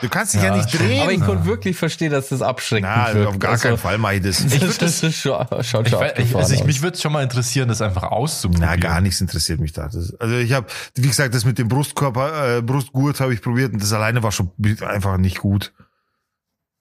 Du 0.00 0.08
kannst 0.08 0.34
dich 0.34 0.42
ja, 0.42 0.48
Ja, 0.48 0.56
nicht 0.56 0.78
drehen. 0.78 1.02
aber 1.02 1.12
ich 1.12 1.20
konnte 1.22 1.46
wirklich 1.46 1.76
verstehen, 1.76 2.10
dass 2.12 2.28
das 2.28 2.42
abschreckend 2.42 2.90
Na, 2.94 3.14
wird. 3.14 3.26
auf 3.26 3.38
gar 3.38 3.52
Also, 3.52 3.68
keinen 3.68 3.78
Fall 3.78 3.96
mache 3.98 4.16
ich 4.16 4.22
das. 4.22 4.40
Ich 4.44 4.52
würd 4.60 4.62
das, 4.62 4.78
das 4.78 5.02
ist 5.02 5.16
schon, 5.18 5.32
schaut 5.38 5.60
Ich, 5.60 5.68
schon 5.70 5.84
weiß- 5.84 5.86
ich, 5.86 5.94
abgefahren 5.94 6.36
also 6.42 6.54
ich, 6.54 6.64
mich 6.64 6.82
würde 6.82 6.96
es 6.96 7.02
schon 7.02 7.12
mal 7.12 7.22
interessieren, 7.22 7.68
das 7.68 7.80
einfach 7.80 8.02
auszuprobieren. 8.02 8.68
Na, 8.70 8.76
gar 8.76 9.00
nichts 9.00 9.20
interessiert 9.20 9.60
mich 9.60 9.72
da. 9.72 9.84
Das, 9.88 10.14
also 10.20 10.36
ich 10.36 10.52
habe, 10.52 10.66
wie 10.96 11.06
gesagt, 11.08 11.34
das 11.34 11.44
mit 11.44 11.58
dem 11.58 11.68
Brustkörper, 11.68 12.58
äh, 12.58 12.62
Brustgurt 12.62 13.20
habe 13.20 13.32
ich 13.32 13.40
probiert 13.40 13.72
und 13.72 13.82
das 13.82 13.92
alleine 13.92 14.22
war 14.22 14.32
schon 14.32 14.50
einfach 14.86 15.16
nicht 15.16 15.38
gut. 15.38 15.72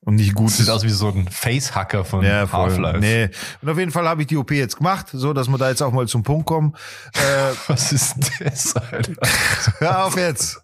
Und 0.06 0.16
nicht 0.16 0.34
gut. 0.36 0.50
Das 0.50 0.58
sieht 0.58 0.70
aus 0.70 0.84
wie 0.84 0.90
so 0.90 1.08
ein 1.08 1.30
Facehacker 1.32 2.04
von 2.04 2.26
ja. 2.26 2.52
Half-Life. 2.52 3.00
Nee. 3.00 3.30
Und 3.62 3.70
auf 3.70 3.78
jeden 3.80 3.92
Fall 3.92 4.06
habe 4.06 4.20
ich 4.22 4.28
die 4.28 4.36
OP 4.36 4.52
jetzt 4.52 4.76
gemacht, 4.76 5.08
so 5.14 5.32
dass 5.32 5.48
wir 5.48 5.58
da 5.58 5.70
jetzt 5.70 5.82
auch 5.82 5.94
mal 5.94 6.10
zum 6.10 6.24
Punkt 6.24 6.46
kommen. 6.46 6.74
Äh, 7.14 7.54
Was 7.68 7.94
ist 7.94 8.16
das, 8.42 8.76
Alter? 8.76 9.14
hör 9.80 10.06
auf 10.08 10.18
jetzt. 10.18 10.60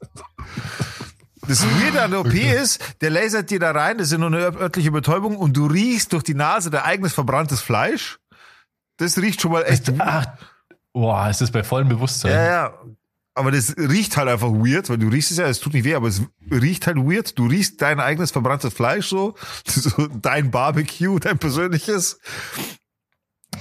Das 1.50 1.66
Weirde 1.66 2.04
an 2.04 2.12
der 2.12 2.20
OP 2.20 2.32
ist, 2.32 2.80
der 3.02 3.10
lasert 3.10 3.50
dir 3.50 3.60
da 3.60 3.72
rein, 3.72 3.98
das 3.98 4.08
ist 4.08 4.12
ja 4.12 4.18
nur 4.20 4.28
eine 4.28 4.56
örtliche 4.56 4.92
Betäubung 4.92 5.36
und 5.36 5.58
du 5.58 5.66
riechst 5.66 6.14
durch 6.14 6.22
die 6.22 6.36
Nase 6.36 6.70
dein 6.70 6.84
eigenes 6.84 7.14
verbranntes 7.14 7.60
Fleisch. 7.60 8.20
Das 8.98 9.18
riecht 9.18 9.42
schon 9.42 9.54
mal 9.54 9.64
echt. 9.64 9.92
Ach, 9.98 10.28
boah, 10.94 11.28
ist 11.28 11.42
das 11.42 11.50
bei 11.50 11.64
vollem 11.64 11.90
Bewusstsein? 11.90 12.34
Ja, 12.34 12.46
ja. 12.46 12.74
Aber 13.34 13.50
das 13.50 13.76
riecht 13.78 14.16
halt 14.16 14.30
einfach 14.30 14.50
weird, 14.50 14.92
weil 14.92 15.00
du 15.00 15.08
riechst 15.08 15.32
es 15.32 15.38
ja, 15.38 15.48
es 15.48 15.60
tut 15.60 15.74
nicht 15.74 15.86
weh, 15.86 15.96
aber 15.96 16.08
es 16.08 16.22
riecht 16.52 16.86
halt 16.86 16.98
weird. 16.98 17.40
Du 17.40 17.48
riechst 17.48 17.82
dein 17.82 18.00
eigenes 18.00 18.30
verbranntes 18.30 18.72
Fleisch 18.72 19.08
so, 19.08 19.34
so 19.66 20.06
dein 20.06 20.52
Barbecue, 20.52 21.18
dein 21.18 21.40
persönliches. 21.40 22.20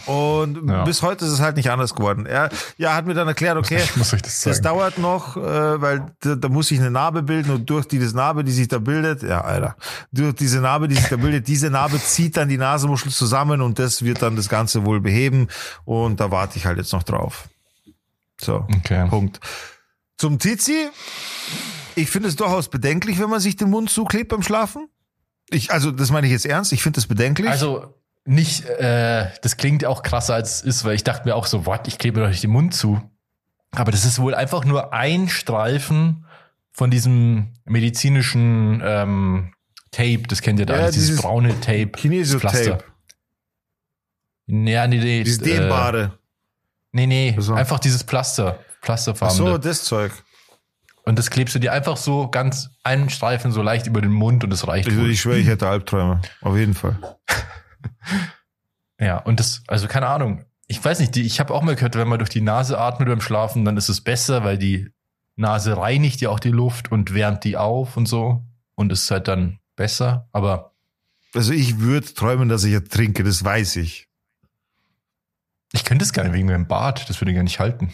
Und 0.06 0.68
Ja. 0.68 0.84
bis 0.84 1.02
heute 1.02 1.24
ist 1.24 1.30
es 1.32 1.40
halt 1.40 1.56
nicht 1.56 1.70
anders 1.70 1.94
geworden. 1.94 2.26
Er 2.26 2.50
ja, 2.76 2.94
hat 2.94 3.06
mir 3.06 3.14
dann 3.14 3.28
erklärt, 3.28 3.56
okay, 3.58 3.80
das 3.96 4.10
das 4.10 4.40
sagen. 4.42 4.62
dauert 4.62 4.98
noch, 4.98 5.36
äh, 5.36 5.80
weil 5.80 6.06
da, 6.20 6.34
da 6.36 6.48
muss 6.48 6.68
sich 6.68 6.78
eine 6.80 6.90
Narbe 6.90 7.22
bilden 7.22 7.50
und 7.50 7.68
durch 7.70 7.86
diese 7.86 8.14
Narbe, 8.16 8.44
die 8.44 8.52
sich 8.52 8.68
da 8.68 8.78
bildet, 8.78 9.22
ja, 9.22 9.40
Alter, 9.42 9.76
durch 10.12 10.34
diese 10.34 10.60
Narbe, 10.60 10.88
die 10.88 10.94
sich 10.96 11.08
da 11.08 11.16
bildet, 11.16 11.48
diese 11.48 11.70
Narbe 11.70 11.98
zieht 12.02 12.36
dann 12.36 12.48
die 12.48 12.58
Nasenmuschel 12.58 13.12
zusammen 13.12 13.60
und 13.62 13.78
das 13.78 14.02
wird 14.02 14.22
dann 14.22 14.36
das 14.36 14.48
Ganze 14.48 14.84
wohl 14.84 15.00
beheben 15.00 15.48
und 15.84 16.20
da 16.20 16.30
warte 16.30 16.58
ich 16.58 16.66
halt 16.66 16.78
jetzt 16.78 16.92
noch 16.92 17.02
drauf. 17.02 17.48
So, 18.40 18.66
Okay. 18.78 19.06
Punkt. 19.08 19.40
Zum 20.16 20.38
Tizi, 20.38 20.88
ich 21.94 22.10
finde 22.10 22.28
es 22.28 22.36
durchaus 22.36 22.68
bedenklich, 22.68 23.18
wenn 23.20 23.30
man 23.30 23.40
sich 23.40 23.56
den 23.56 23.70
Mund 23.70 23.90
zuklebt 23.90 24.30
beim 24.30 24.42
Schlafen. 24.42 24.88
Ich, 25.50 25.70
also, 25.72 25.90
das 25.92 26.10
meine 26.10 26.26
ich 26.26 26.32
jetzt 26.32 26.44
ernst, 26.44 26.72
ich 26.72 26.82
finde 26.82 26.96
das 26.96 27.06
bedenklich. 27.06 27.48
Also 27.48 27.94
nicht, 28.28 28.64
äh, 28.66 29.30
das 29.42 29.56
klingt 29.56 29.84
auch 29.84 30.02
krasser 30.02 30.34
als 30.34 30.56
es 30.56 30.62
ist, 30.62 30.84
weil 30.84 30.94
ich 30.94 31.04
dachte 31.04 31.26
mir 31.26 31.34
auch 31.34 31.46
so, 31.46 31.66
what, 31.66 31.88
ich 31.88 31.98
klebe 31.98 32.18
mir 32.18 32.26
doch 32.26 32.30
nicht 32.30 32.42
den 32.42 32.50
Mund 32.50 32.74
zu. 32.74 33.00
Aber 33.72 33.90
das 33.90 34.04
ist 34.04 34.18
wohl 34.18 34.34
einfach 34.34 34.64
nur 34.64 34.92
ein 34.92 35.28
Streifen 35.28 36.26
von 36.70 36.90
diesem 36.90 37.54
medizinischen 37.64 38.82
ähm, 38.84 39.52
Tape, 39.90 40.22
das 40.28 40.42
kennt 40.42 40.60
ihr 40.60 40.66
da, 40.66 40.74
Ja, 40.74 40.80
alles, 40.82 40.94
dieses, 40.94 41.08
dieses 41.08 41.22
braune 41.22 41.58
Tape. 41.60 41.88
Kinesiotape, 41.88 42.84
Ja, 44.46 44.86
nee, 44.86 44.98
nee. 44.98 45.24
dieses 45.24 45.40
äh, 45.42 45.44
dehnbare. 45.44 46.18
Nee, 46.92 47.06
nee, 47.06 47.34
Ach 47.36 47.42
so. 47.42 47.54
einfach 47.54 47.78
dieses 47.78 48.02
Pflaster, 48.02 48.58
Ach 48.60 48.84
Pflasterfarbene. 48.84 49.38
so, 49.52 49.58
das 49.58 49.84
Zeug. 49.84 50.12
Und 51.04 51.18
das 51.18 51.30
klebst 51.30 51.54
du 51.54 51.58
dir 51.58 51.72
einfach 51.72 51.96
so 51.96 52.28
ganz 52.28 52.68
einen 52.84 53.08
Streifen 53.08 53.52
so 53.52 53.62
leicht 53.62 53.86
über 53.86 54.02
den 54.02 54.12
Mund 54.12 54.44
und 54.44 54.50
das 54.50 54.68
reicht. 54.68 54.88
Also, 54.88 55.00
wohl. 55.00 55.10
ich 55.10 55.20
schwöre, 55.20 55.38
ich 55.38 55.46
hätte 55.46 55.66
Albträume. 55.66 56.20
Auf 56.42 56.56
jeden 56.56 56.74
Fall. 56.74 56.98
Ja, 59.00 59.18
und 59.18 59.38
das, 59.38 59.62
also 59.68 59.86
keine 59.86 60.08
Ahnung. 60.08 60.44
Ich 60.66 60.84
weiß 60.84 60.98
nicht, 60.98 61.14
die, 61.14 61.22
ich 61.22 61.38
habe 61.38 61.54
auch 61.54 61.62
mal 61.62 61.76
gehört, 61.76 61.94
wenn 61.94 62.08
man 62.08 62.18
durch 62.18 62.30
die 62.30 62.40
Nase 62.40 62.78
atmet 62.78 63.08
beim 63.08 63.20
Schlafen, 63.20 63.64
dann 63.64 63.76
ist 63.76 63.88
es 63.88 64.00
besser, 64.00 64.42
weil 64.42 64.58
die 64.58 64.90
Nase 65.36 65.76
reinigt 65.76 66.20
ja 66.20 66.30
auch 66.30 66.40
die 66.40 66.50
Luft 66.50 66.90
und 66.90 67.14
wärmt 67.14 67.44
die 67.44 67.56
auf 67.56 67.96
und 67.96 68.06
so. 68.06 68.44
Und 68.74 68.90
es 68.90 69.04
ist 69.04 69.10
halt 69.12 69.28
dann 69.28 69.60
besser. 69.76 70.28
Aber 70.32 70.74
Also 71.32 71.52
ich 71.52 71.78
würde 71.78 72.12
träumen, 72.12 72.48
dass 72.48 72.64
ich 72.64 72.72
ertrinke, 72.72 73.22
das 73.22 73.44
weiß 73.44 73.76
ich. 73.76 74.08
ich 75.72 75.84
könnte 75.84 76.04
es 76.04 76.12
gar 76.12 76.24
nicht 76.24 76.32
wegen 76.32 76.48
meinem 76.48 76.66
Bart. 76.66 77.08
Das 77.08 77.20
würde 77.20 77.30
ich 77.30 77.36
gar 77.36 77.44
nicht 77.44 77.60
halten. 77.60 77.92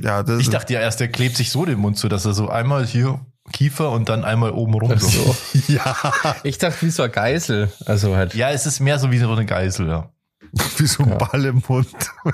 Ja, 0.00 0.24
das 0.24 0.40
Ich 0.40 0.50
dachte 0.50 0.72
ja 0.72 0.80
erst, 0.80 0.98
der 0.98 1.08
klebt 1.08 1.36
sich 1.36 1.50
so 1.50 1.64
den 1.64 1.78
Mund 1.78 1.96
zu, 1.96 2.08
dass 2.08 2.24
er 2.24 2.34
so 2.34 2.48
einmal 2.48 2.86
hier 2.86 3.24
Kiefer 3.52 3.90
und 3.90 4.08
dann 4.08 4.24
einmal 4.24 4.52
oben 4.52 4.74
rum. 4.74 4.96
So. 4.98 5.08
So. 5.08 5.36
ja, 5.72 5.96
Ich 6.44 6.58
dachte, 6.58 6.86
wie 6.86 6.90
so 6.90 7.02
ein 7.02 7.12
Geisel. 7.12 7.72
Also 7.86 8.14
halt. 8.16 8.34
Ja, 8.34 8.50
es 8.50 8.66
ist 8.66 8.80
mehr 8.80 8.98
so 8.98 9.10
wie 9.10 9.18
so 9.18 9.30
eine 9.32 9.44
Geißel, 9.46 9.88
ja. 9.88 10.12
wie 10.76 10.86
so 10.86 11.02
ein 11.02 11.10
Ja. 11.10 11.16
Ball 11.16 11.44
im 11.44 11.62
Mund. 11.66 11.88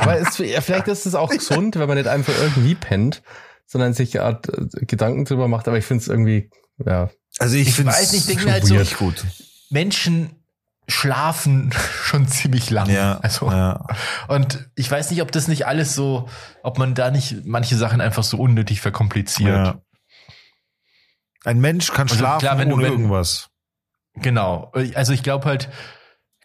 Aber 0.00 0.18
es, 0.18 0.38
ja, 0.38 0.60
vielleicht 0.60 0.88
ist 0.88 1.06
es 1.06 1.14
auch 1.14 1.30
gesund, 1.30 1.76
wenn 1.76 1.88
man 1.88 1.96
nicht 1.96 2.08
einfach 2.08 2.34
irgendwie 2.40 2.74
pennt, 2.74 3.22
sondern 3.66 3.94
sich 3.94 4.18
eine 4.18 4.26
Art 4.26 4.48
äh, 4.48 4.84
Gedanken 4.84 5.24
drüber 5.24 5.48
macht. 5.48 5.66
Aber 5.68 5.78
ich 5.78 5.84
finde 5.84 6.02
es 6.02 6.08
irgendwie, 6.08 6.50
ja. 6.84 7.10
Also 7.38 7.56
ich, 7.56 7.68
Ich 7.68 7.74
finde 7.74 7.92
weiß 7.92 8.12
nicht, 8.12 8.22
ich 8.22 8.26
denke 8.26 8.44
mir 8.44 8.52
halt 8.52 8.66
so- 8.66 8.76
gut. 8.98 9.24
Menschen 9.70 10.41
schlafen 10.88 11.72
schon 12.02 12.26
ziemlich 12.28 12.70
lang. 12.70 12.88
Ja, 12.90 13.18
Also, 13.22 13.50
ja. 13.50 13.84
Und 14.28 14.68
ich 14.74 14.90
weiß 14.90 15.10
nicht, 15.10 15.22
ob 15.22 15.30
das 15.32 15.48
nicht 15.48 15.66
alles 15.66 15.94
so, 15.94 16.28
ob 16.62 16.78
man 16.78 16.94
da 16.94 17.10
nicht 17.10 17.44
manche 17.46 17.76
Sachen 17.76 18.00
einfach 18.00 18.22
so 18.24 18.36
unnötig 18.38 18.80
verkompliziert. 18.80 19.48
ja. 19.66 19.80
Ein 21.44 21.60
Mensch 21.60 21.88
kann 21.92 22.02
Also 22.08 22.16
schlafen 22.16 22.40
klar, 22.40 22.58
wenn 22.58 22.68
du- 22.68 22.74
ohne 22.76 22.84
wenn- 22.84 22.92
irgendwas. 22.92 23.48
Genau. 24.14 24.70
Also 24.94 25.12
ich 25.12 25.22
glaube 25.22 25.46
halt, 25.46 25.68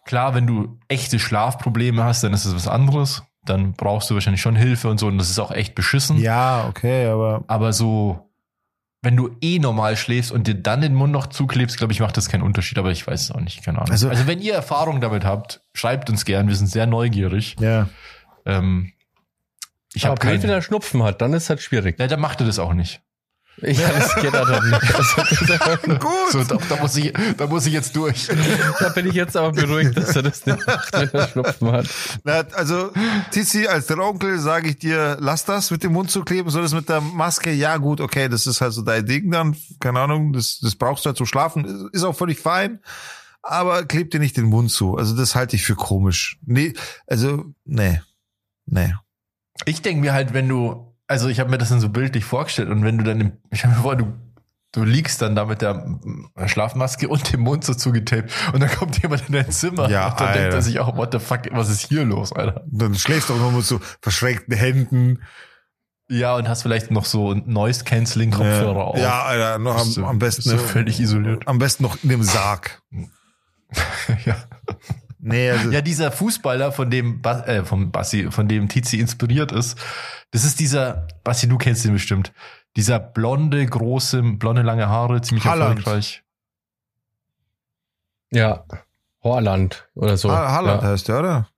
klar, 0.04 0.34
wenn 0.34 0.46
du 0.46 0.78
echte 0.88 1.18
Schlafprobleme 1.18 2.02
hast, 2.02 2.24
dann 2.24 2.32
ist 2.32 2.44
es 2.46 2.54
was 2.54 2.66
anderes. 2.66 3.22
Dann 3.44 3.74
brauchst 3.74 4.10
du 4.10 4.14
wahrscheinlich 4.14 4.40
schon 4.42 4.56
Hilfe 4.56 4.88
und 4.88 4.98
so. 4.98 5.06
Und 5.06 5.18
das 5.18 5.30
ist 5.30 5.38
auch 5.38 5.52
echt 5.52 5.74
beschissen. 5.74 6.18
Ja, 6.18 6.66
okay, 6.68 7.06
aber 7.06 7.44
Aber 7.46 7.72
so, 7.72 8.27
wenn 9.02 9.16
du 9.16 9.30
eh 9.40 9.58
normal 9.58 9.96
schläfst 9.96 10.32
und 10.32 10.46
dir 10.46 10.54
dann 10.56 10.80
den 10.80 10.94
Mund 10.94 11.12
noch 11.12 11.26
zuklebst, 11.28 11.78
glaube 11.78 11.92
ich, 11.92 12.00
macht 12.00 12.16
das 12.16 12.28
keinen 12.28 12.42
Unterschied. 12.42 12.78
Aber 12.78 12.90
ich 12.90 13.06
weiß 13.06 13.20
es 13.22 13.30
auch 13.30 13.40
nicht, 13.40 13.64
keine 13.64 13.78
Ahnung. 13.78 13.90
Also- 13.92 14.08
Also, 14.08 14.26
wenn 14.26 14.40
ihr 14.40 14.54
Erfahrung 14.54 15.00
damit 15.00 15.24
habt, 15.24 15.60
schreibt 15.74 16.10
uns 16.10 16.24
gern. 16.24 16.48
Wir 16.48 16.56
sind 16.56 16.66
sehr 16.68 16.86
neugierig. 16.86 17.56
ja. 17.60 17.88
Ähm, 18.46 18.92
ich 19.94 20.04
habe 20.04 20.16
blöd, 20.20 20.32
wenn 20.34 20.40
keine. 20.42 20.52
er 20.54 20.62
Schnupfen 20.62 21.02
hat, 21.02 21.20
dann 21.22 21.32
ist 21.32 21.48
halt 21.48 21.60
schwierig. 21.62 21.98
Ja, 21.98 22.06
dann 22.08 22.20
macht 22.20 22.40
er 22.40 22.46
das 22.46 22.58
auch 22.58 22.74
nicht. 22.74 23.00
Ich 23.62 23.84
halt 23.84 24.64
nicht. 24.64 24.94
Also, 24.94 25.82
Gut. 25.98 26.30
So, 26.30 26.44
da, 26.44 26.56
da, 26.68 26.76
muss 26.76 26.96
ich, 26.96 27.12
da 27.36 27.46
muss 27.46 27.66
ich 27.66 27.72
jetzt 27.72 27.94
durch. 27.96 28.28
da 28.78 28.88
bin 28.90 29.08
ich 29.08 29.14
jetzt 29.14 29.36
aber 29.36 29.52
beruhigt, 29.52 29.96
dass 29.96 30.14
er 30.14 30.22
das 30.22 30.46
nicht 30.46 30.66
macht, 30.66 30.92
wenn 30.92 31.08
er 31.08 31.28
Schnupfen 31.28 31.72
hat. 31.72 31.86
Na, 32.24 32.44
also, 32.54 32.90
Tizi, 33.30 33.66
als 33.66 33.86
der 33.86 33.98
Onkel 33.98 34.38
sage 34.38 34.68
ich 34.68 34.78
dir, 34.78 35.16
lass 35.20 35.44
das 35.44 35.70
mit 35.70 35.82
dem 35.82 35.92
Mund 35.92 36.10
zu 36.10 36.24
kleben, 36.24 36.50
so 36.50 36.60
das 36.60 36.72
mit 36.72 36.88
der 36.88 37.00
Maske, 37.00 37.52
ja 37.52 37.76
gut, 37.76 38.00
okay, 38.00 38.28
das 38.28 38.46
ist 38.46 38.60
halt 38.60 38.72
so 38.72 38.82
dein 38.82 39.04
Ding 39.06 39.30
dann, 39.30 39.56
keine 39.80 40.00
Ahnung, 40.00 40.32
das, 40.32 40.60
das 40.60 40.76
brauchst 40.76 41.04
du 41.04 41.08
halt 41.08 41.16
zum 41.16 41.26
Schlafen, 41.26 41.88
ist 41.92 42.04
auch 42.04 42.16
völlig 42.16 42.40
fein, 42.40 42.80
aber 43.42 43.84
kleb 43.84 44.10
dir 44.10 44.20
nicht 44.20 44.36
den 44.36 44.46
Mund 44.46 44.70
zu, 44.70 44.96
also 44.96 45.16
das 45.16 45.34
halte 45.34 45.56
ich 45.56 45.64
für 45.64 45.74
komisch. 45.74 46.38
Nee, 46.44 46.74
also, 47.06 47.46
nee, 47.64 48.00
nee. 48.66 48.94
Ich 49.64 49.82
denke 49.82 50.00
mir 50.00 50.12
halt, 50.12 50.32
wenn 50.32 50.48
du, 50.48 50.87
also 51.08 51.28
ich 51.28 51.40
habe 51.40 51.50
mir 51.50 51.58
das 51.58 51.70
dann 51.70 51.80
so 51.80 51.88
bildlich 51.88 52.24
vorgestellt 52.24 52.68
und 52.70 52.84
wenn 52.84 52.98
du 52.98 53.04
dann, 53.04 53.20
im, 53.20 53.32
ich 53.50 53.64
habe 53.64 53.74
mir 53.74 53.80
vor, 53.82 53.96
du, 53.96 54.12
du 54.72 54.84
liegst 54.84 55.20
dann 55.22 55.34
da 55.34 55.46
mit 55.46 55.62
der 55.62 55.98
Schlafmaske 56.46 57.08
und 57.08 57.32
dem 57.32 57.40
Mund 57.40 57.64
so 57.64 57.74
zugetaped 57.74 58.30
und 58.52 58.60
dann 58.60 58.70
kommt 58.70 59.02
jemand 59.02 59.26
in 59.26 59.32
dein 59.34 59.50
Zimmer 59.50 59.88
Ja, 59.90 60.10
und 60.10 60.20
dann 60.20 60.26
denkt 60.34 60.44
Alter. 60.44 60.56
er 60.56 60.62
sich 60.62 60.78
auch, 60.78 60.96
what 60.96 61.10
the 61.12 61.18
fuck, 61.18 61.40
was 61.52 61.70
ist 61.70 61.88
hier 61.88 62.04
los, 62.04 62.32
Alter? 62.32 62.62
Dann 62.70 62.94
schläfst 62.94 63.28
du 63.30 63.34
auch 63.34 63.38
noch 63.40 63.50
mit 63.52 63.64
so 63.64 63.80
verschränkten 64.02 64.54
Händen. 64.56 65.22
Ja, 66.10 66.36
und 66.36 66.48
hast 66.48 66.62
vielleicht 66.62 66.90
noch 66.90 67.04
so 67.04 67.34
Noise-Canceling-Kopfhörer 67.34 68.76
Ja, 68.76 68.82
auf. 68.84 68.98
ja 68.98 69.22
Alter, 69.24 69.58
noch 69.58 69.76
am, 69.78 70.04
am 70.04 70.18
besten, 70.18 70.48
du 70.50 70.58
völlig 70.58 71.00
isoliert. 71.00 71.46
am 71.46 71.58
besten 71.58 71.82
noch 71.82 72.02
in 72.02 72.08
dem 72.08 72.22
Sarg. 72.22 72.80
ja. 74.24 74.36
Nee, 75.20 75.50
also, 75.52 75.70
Ja, 75.70 75.80
dieser 75.80 76.12
Fußballer, 76.12 76.72
von 76.72 76.90
dem, 76.90 77.20
Ba- 77.22 77.44
äh, 77.44 77.64
vom 77.64 77.90
Bassi, 77.90 78.30
von 78.30 78.48
dem 78.48 78.68
Tizi 78.68 78.98
inspiriert 78.98 79.52
ist, 79.52 79.76
das 80.30 80.44
ist 80.44 80.60
dieser, 80.60 81.06
Bassi, 81.24 81.48
du 81.48 81.58
kennst 81.58 81.84
den 81.84 81.92
bestimmt, 81.92 82.32
dieser 82.76 82.98
blonde, 83.00 83.64
große, 83.66 84.22
blonde, 84.22 84.62
lange 84.62 84.88
Haare, 84.88 85.20
ziemlich 85.22 85.44
Haaland. 85.44 85.78
erfolgreich. 85.78 86.22
Ja. 88.30 88.64
Horland 89.22 89.88
oder 89.94 90.16
so. 90.16 90.30
Ha- 90.30 90.52
Haaland 90.52 90.82
ja. 90.82 90.88
heißt 90.88 91.08
der, 91.08 91.18
oder? 91.18 91.48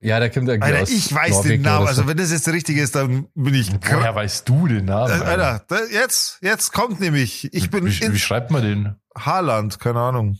ja, 0.00 0.20
der 0.20 0.30
kommt 0.30 0.48
irgendwie 0.48 0.70
Alter, 0.70 0.82
aus 0.82 0.90
ich 0.90 1.12
weiß 1.12 1.30
Norwegen 1.30 1.50
den 1.54 1.62
Namen, 1.62 1.86
so. 1.86 1.88
also 1.88 2.06
wenn 2.06 2.16
das 2.16 2.30
jetzt 2.30 2.46
der 2.46 2.54
richtige 2.54 2.80
ist, 2.82 2.94
dann 2.94 3.28
bin 3.34 3.54
ich 3.54 3.72
Woher 3.72 4.14
weißt 4.14 4.48
du 4.48 4.68
den 4.68 4.84
Namen? 4.84 5.20
Äh, 5.22 5.24
Alter, 5.24 5.64
da, 5.68 5.76
jetzt, 5.90 6.38
jetzt 6.42 6.72
kommt 6.72 7.00
nämlich, 7.00 7.52
ich 7.52 7.70
bin 7.70 7.84
wie, 7.86 8.12
wie 8.12 8.18
schreibt 8.18 8.50
man 8.50 8.62
den? 8.62 8.96
Haaland, 9.18 9.80
keine 9.80 10.00
Ahnung. 10.00 10.38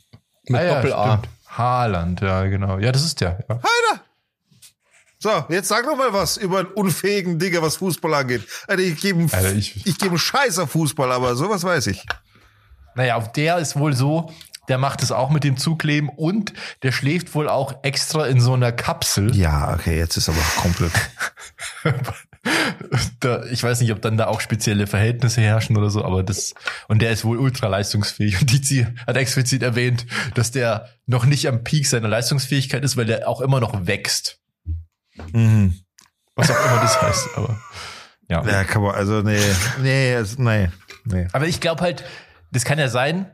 Mit 0.48 0.60
Doppel-A. 0.62 1.18
stimmt. 1.18 1.28
Haaland, 1.48 2.20
ja, 2.20 2.44
genau. 2.44 2.78
Ja, 2.78 2.92
das 2.92 3.04
ist 3.04 3.20
der. 3.20 3.44
Ja. 3.48 3.60
So, 5.20 5.44
jetzt 5.48 5.66
sag 5.66 5.84
noch 5.84 5.96
mal 5.96 6.12
was 6.12 6.36
über 6.36 6.60
einen 6.60 6.68
unfähigen 6.68 7.40
Digger, 7.40 7.60
was 7.60 7.76
Fußball 7.76 8.14
angeht. 8.14 8.46
Alter, 8.68 8.82
ich 8.82 9.00
gebe 9.00 9.20
Alter, 9.34 9.52
ich, 9.52 9.74
ich- 9.76 9.86
ich 9.86 9.98
gebe 9.98 10.16
Scheiß 10.16 10.60
auf 10.60 10.70
Fußball, 10.70 11.10
aber 11.10 11.34
sowas 11.34 11.64
weiß 11.64 11.88
ich. 11.88 12.06
Naja, 12.94 13.16
auf 13.16 13.32
der 13.32 13.58
ist 13.58 13.76
wohl 13.76 13.94
so, 13.94 14.32
der 14.68 14.78
macht 14.78 15.02
es 15.02 15.10
auch 15.10 15.30
mit 15.30 15.42
dem 15.42 15.56
Zukleben 15.56 16.08
und 16.08 16.52
der 16.84 16.92
schläft 16.92 17.34
wohl 17.34 17.48
auch 17.48 17.82
extra 17.82 18.26
in 18.26 18.40
so 18.40 18.52
einer 18.54 18.70
Kapsel. 18.70 19.34
Ja, 19.34 19.72
okay, 19.74 19.98
jetzt 19.98 20.16
ist 20.16 20.28
aber 20.28 20.38
komplett. 20.56 20.92
da, 23.20 23.44
ich 23.46 23.62
weiß 23.62 23.80
nicht, 23.80 23.92
ob 23.92 24.00
dann 24.02 24.16
da 24.16 24.26
auch 24.26 24.40
spezielle 24.40 24.86
Verhältnisse 24.86 25.40
herrschen 25.40 25.76
oder 25.76 25.90
so, 25.90 26.04
aber 26.04 26.22
das, 26.22 26.54
und 26.88 27.02
der 27.02 27.10
ist 27.10 27.24
wohl 27.24 27.38
ultra 27.38 27.68
leistungsfähig. 27.68 28.40
Und 28.40 28.52
Dizi 28.52 28.86
hat 29.06 29.16
explizit 29.16 29.62
erwähnt, 29.62 30.06
dass 30.34 30.50
der 30.50 30.88
noch 31.06 31.24
nicht 31.24 31.48
am 31.48 31.64
Peak 31.64 31.86
seiner 31.86 32.08
Leistungsfähigkeit 32.08 32.84
ist, 32.84 32.96
weil 32.96 33.06
der 33.06 33.28
auch 33.28 33.40
immer 33.40 33.60
noch 33.60 33.86
wächst. 33.86 34.38
Mhm. 35.32 35.74
Was 36.36 36.50
auch 36.50 36.64
immer 36.66 36.80
das 36.80 37.02
heißt, 37.02 37.28
aber 37.36 37.58
ja. 38.28 38.44
Ja, 38.44 38.64
kann 38.64 38.82
man, 38.82 38.94
also 38.94 39.22
nee, 39.22 39.40
nee, 39.80 40.16
nee, 40.36 40.68
nee. 41.04 41.28
Aber 41.32 41.46
ich 41.46 41.60
glaube 41.60 41.82
halt, 41.82 42.04
das 42.52 42.64
kann 42.64 42.78
ja 42.78 42.88
sein, 42.88 43.26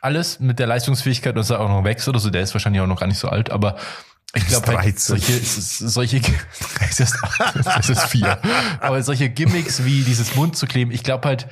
alles 0.00 0.40
mit 0.40 0.58
der 0.58 0.66
Leistungsfähigkeit, 0.66 1.36
dass 1.36 1.50
er 1.50 1.60
auch 1.60 1.68
noch 1.68 1.84
wächst 1.84 2.06
oder 2.08 2.18
so, 2.18 2.28
der 2.28 2.42
ist 2.42 2.54
wahrscheinlich 2.54 2.82
auch 2.82 2.86
noch 2.86 3.00
gar 3.00 3.06
nicht 3.06 3.18
so 3.18 3.28
alt, 3.28 3.50
aber 3.50 3.76
Ich 4.34 4.46
glaube, 4.46 4.78
halt 4.78 4.98
solche, 4.98 5.38
solche, 5.38 6.16
es 6.80 7.00
ist, 7.00 7.16
es 7.78 7.90
ist 7.90 8.02
vier. 8.04 8.38
Aber 8.80 9.02
solche 9.02 9.28
Gimmicks 9.28 9.84
wie 9.84 10.02
dieses 10.02 10.34
Mund 10.34 10.56
zu 10.56 10.66
kleben, 10.66 10.90
ich 10.90 11.02
glaube 11.02 11.28
halt, 11.28 11.48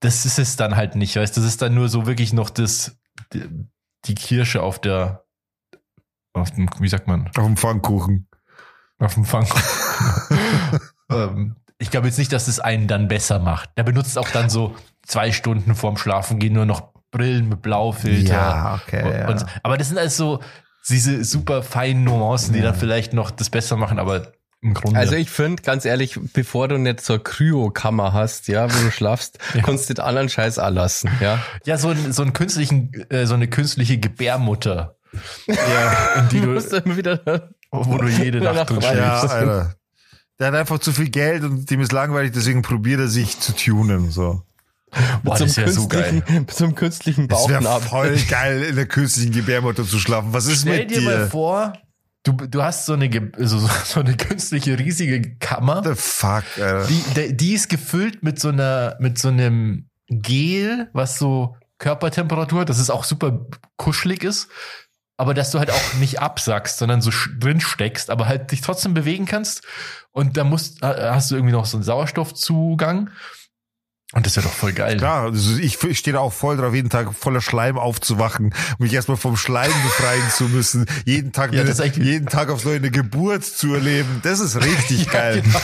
das 0.00 0.24
ist 0.24 0.38
es 0.38 0.56
dann 0.56 0.76
halt 0.76 0.94
nicht, 0.94 1.16
weißt, 1.16 1.36
das 1.36 1.44
ist 1.44 1.60
dann 1.60 1.74
nur 1.74 1.88
so 1.88 2.06
wirklich 2.06 2.32
noch 2.32 2.50
das, 2.50 3.00
die, 3.32 4.14
Kirsche 4.14 4.62
auf 4.62 4.80
der, 4.80 5.24
auf 6.34 6.50
dem, 6.52 6.68
wie 6.78 6.88
sagt 6.88 7.08
man? 7.08 7.26
Auf 7.28 7.44
dem 7.44 7.56
Pfannkuchen. 7.56 8.28
Auf 8.98 9.14
dem 9.14 9.24
Pfannkuchen. 9.24 9.62
ähm, 11.10 11.56
ich 11.78 11.90
glaube 11.90 12.06
jetzt 12.06 12.18
nicht, 12.18 12.32
dass 12.32 12.46
es 12.46 12.60
einen 12.60 12.86
dann 12.86 13.08
besser 13.08 13.40
macht. 13.40 13.70
Der 13.76 13.82
benutzt 13.82 14.16
auch 14.18 14.28
dann 14.28 14.50
so 14.50 14.76
zwei 15.04 15.32
Stunden 15.32 15.74
vorm 15.74 15.96
Schlafen 15.96 16.38
gehen 16.38 16.52
nur 16.52 16.66
noch 16.66 16.92
Brillen 17.10 17.48
mit 17.48 17.60
Blaufilter. 17.60 18.32
Ja, 18.32 18.80
okay. 18.82 19.26
Und, 19.28 19.40
ja. 19.40 19.46
Aber 19.62 19.76
das 19.76 19.88
sind 19.88 19.98
also 19.98 20.40
diese 20.88 21.24
super 21.24 21.62
feinen 21.62 22.04
Nuancen, 22.04 22.54
die 22.54 22.60
ja. 22.60 22.66
dann 22.66 22.74
vielleicht 22.74 23.12
noch 23.12 23.30
das 23.30 23.50
besser 23.50 23.76
machen, 23.76 23.98
aber 23.98 24.32
im 24.62 24.74
Grunde. 24.74 24.98
Also 24.98 25.16
ich 25.16 25.28
finde, 25.28 25.62
ganz 25.62 25.84
ehrlich, 25.84 26.18
bevor 26.32 26.68
du 26.68 26.78
nicht 26.78 27.08
eine 27.10 27.18
Kryokammer 27.18 28.12
hast, 28.12 28.48
ja, 28.48 28.72
wo 28.72 28.84
du 28.84 28.90
schlafst, 28.92 29.38
ja. 29.54 29.62
kannst 29.62 29.90
du 29.90 29.94
den 29.94 30.04
anderen 30.04 30.28
Scheiß 30.28 30.58
anlassen, 30.58 31.10
ja. 31.20 31.42
Ja, 31.64 31.78
so, 31.78 31.88
ein, 31.88 32.12
so 32.12 32.22
einen 32.22 32.32
künstlichen, 32.32 32.92
äh, 33.10 33.26
so 33.26 33.34
eine 33.34 33.48
künstliche 33.48 33.98
Gebärmutter. 33.98 34.96
ja, 35.46 36.20
in 36.20 36.28
die 36.28 36.40
du, 36.40 36.54
du 36.58 36.76
immer 36.76 36.96
wieder, 36.96 37.50
wo 37.70 37.98
du 37.98 38.08
jede 38.08 38.40
Nacht 38.40 38.70
drin 38.70 38.80
schläfst. 38.80 38.98
Ja, 38.98 39.20
Alter. 39.20 39.74
Der 40.38 40.46
hat 40.48 40.54
einfach 40.54 40.78
zu 40.78 40.92
viel 40.92 41.10
Geld 41.10 41.44
und 41.44 41.70
dem 41.70 41.80
ist 41.80 41.92
langweilig, 41.92 42.32
deswegen 42.32 42.62
probiert 42.62 43.00
er 43.00 43.08
sich 43.08 43.38
zu 43.38 43.54
tunen, 43.54 44.10
so. 44.10 44.42
Boah, 45.22 45.38
mit, 45.38 45.50
so 45.50 45.66
so 45.66 45.88
mit 46.28 46.50
so 46.50 46.64
einem 46.64 46.74
künstlichen 46.74 47.28
Bauchnabel. 47.28 47.64
Das 47.64 47.84
voll 47.84 48.16
geil, 48.28 48.62
in 48.62 48.76
der 48.76 48.86
künstlichen 48.86 49.32
Gebärmutter 49.32 49.84
zu 49.84 49.98
schlafen. 49.98 50.32
Was 50.32 50.46
ist 50.46 50.62
Stell 50.62 50.80
mit 50.80 50.90
dir 50.90 51.00
dir? 51.00 51.04
mal 51.04 51.30
vor, 51.30 51.72
du, 52.24 52.32
du 52.32 52.62
hast 52.62 52.86
so 52.86 52.92
eine, 52.92 53.10
so, 53.38 53.58
so 53.84 54.00
eine 54.00 54.16
künstliche 54.16 54.78
riesige 54.78 55.36
Kammer. 55.36 55.82
The 55.84 55.94
fuck, 55.94 56.44
Alter. 56.58 56.86
Die, 56.86 57.36
die 57.36 57.54
ist 57.54 57.68
gefüllt 57.68 58.22
mit 58.22 58.38
so 58.38 58.48
einer, 58.48 58.96
mit 59.00 59.18
so 59.18 59.28
einem 59.28 59.88
Gel, 60.08 60.90
was 60.92 61.18
so 61.18 61.56
Körpertemperatur, 61.78 62.64
dass 62.64 62.78
es 62.78 62.90
auch 62.90 63.04
super 63.04 63.46
kuschelig 63.76 64.22
ist. 64.22 64.48
Aber 65.16 65.34
dass 65.34 65.50
du 65.50 65.58
halt 65.58 65.70
auch 65.70 65.94
nicht 66.00 66.20
absackst, 66.20 66.78
sondern 66.78 67.00
so 67.00 67.10
drin 67.38 67.60
steckst, 67.60 68.10
aber 68.10 68.26
halt 68.26 68.50
dich 68.50 68.60
trotzdem 68.60 68.94
bewegen 68.94 69.26
kannst. 69.26 69.62
Und 70.10 70.36
da 70.36 70.42
musst, 70.42 70.82
hast 70.82 71.30
du 71.30 71.36
irgendwie 71.36 71.52
noch 71.52 71.66
so 71.66 71.76
einen 71.76 71.84
Sauerstoffzugang. 71.84 73.10
Und 74.14 74.26
das 74.26 74.32
ist 74.36 74.36
ja 74.36 74.42
doch 74.42 74.54
voll 74.54 74.72
geil. 74.72 74.98
Klar, 74.98 75.22
also 75.24 75.56
ich, 75.56 75.82
ich 75.82 75.98
stehe 75.98 76.12
da 76.12 76.20
auch 76.20 76.34
voll 76.34 76.58
drauf, 76.58 76.74
jeden 76.74 76.90
Tag 76.90 77.14
voller 77.14 77.40
Schleim 77.40 77.78
aufzuwachen, 77.78 78.54
mich 78.78 78.92
erstmal 78.92 79.16
vom 79.16 79.38
Schleim 79.38 79.72
befreien 79.84 80.22
zu 80.30 80.44
müssen, 80.44 80.84
jeden 81.06 81.32
Tag, 81.32 81.54
Ja, 81.54 81.62
eine, 81.62 81.72
jeden 81.96 82.26
Tag 82.26 82.50
aufs 82.50 82.64
neue 82.66 82.76
eine 82.76 82.90
Geburt 82.90 83.42
zu 83.44 83.72
erleben. 83.72 84.20
Das 84.22 84.40
ist 84.40 84.56
richtig 84.56 85.06
Ja, 85.06 85.12
geil. 85.12 85.42
genau. 85.42 85.58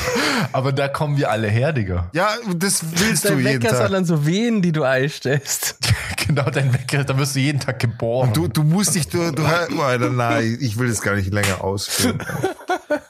Aber 0.53 0.73
da 0.73 0.89
kommen 0.89 1.19
wir 1.19 1.31
alle 1.31 1.49
her, 1.49 1.75
Digga. 1.75 2.09
Ja, 2.15 2.31
und 2.47 2.63
das 2.63 2.81
willst 2.95 3.25
du 3.25 3.29
Dein 3.29 3.39
jeden 3.41 3.63
Wecker 3.63 3.69
Tag. 3.69 3.83
sondern 3.83 4.05
so 4.07 4.25
Wehen, 4.25 4.63
die 4.63 4.73
du 4.73 4.83
einstellst. 4.83 5.77
genau, 6.27 6.49
dein 6.49 6.73
Wecker, 6.73 7.05
da 7.05 7.19
wirst 7.19 7.37
du 7.37 7.41
jeden 7.41 7.61
Tag 7.61 7.79
geboren. 7.81 8.29
Und 8.29 8.37
du, 8.37 8.49
du 8.49 8.63
musst 8.63 8.95
dich, 8.95 9.09
du, 9.09 9.31
du, 9.31 9.43
oh, 9.77 9.83
Alter, 9.83 10.09
nein, 10.11 10.57
ich 10.61 10.79
will 10.79 10.89
das 10.89 11.03
gar 11.03 11.15
nicht 11.17 11.33
länger 11.33 11.63
ausführen. 11.63 12.25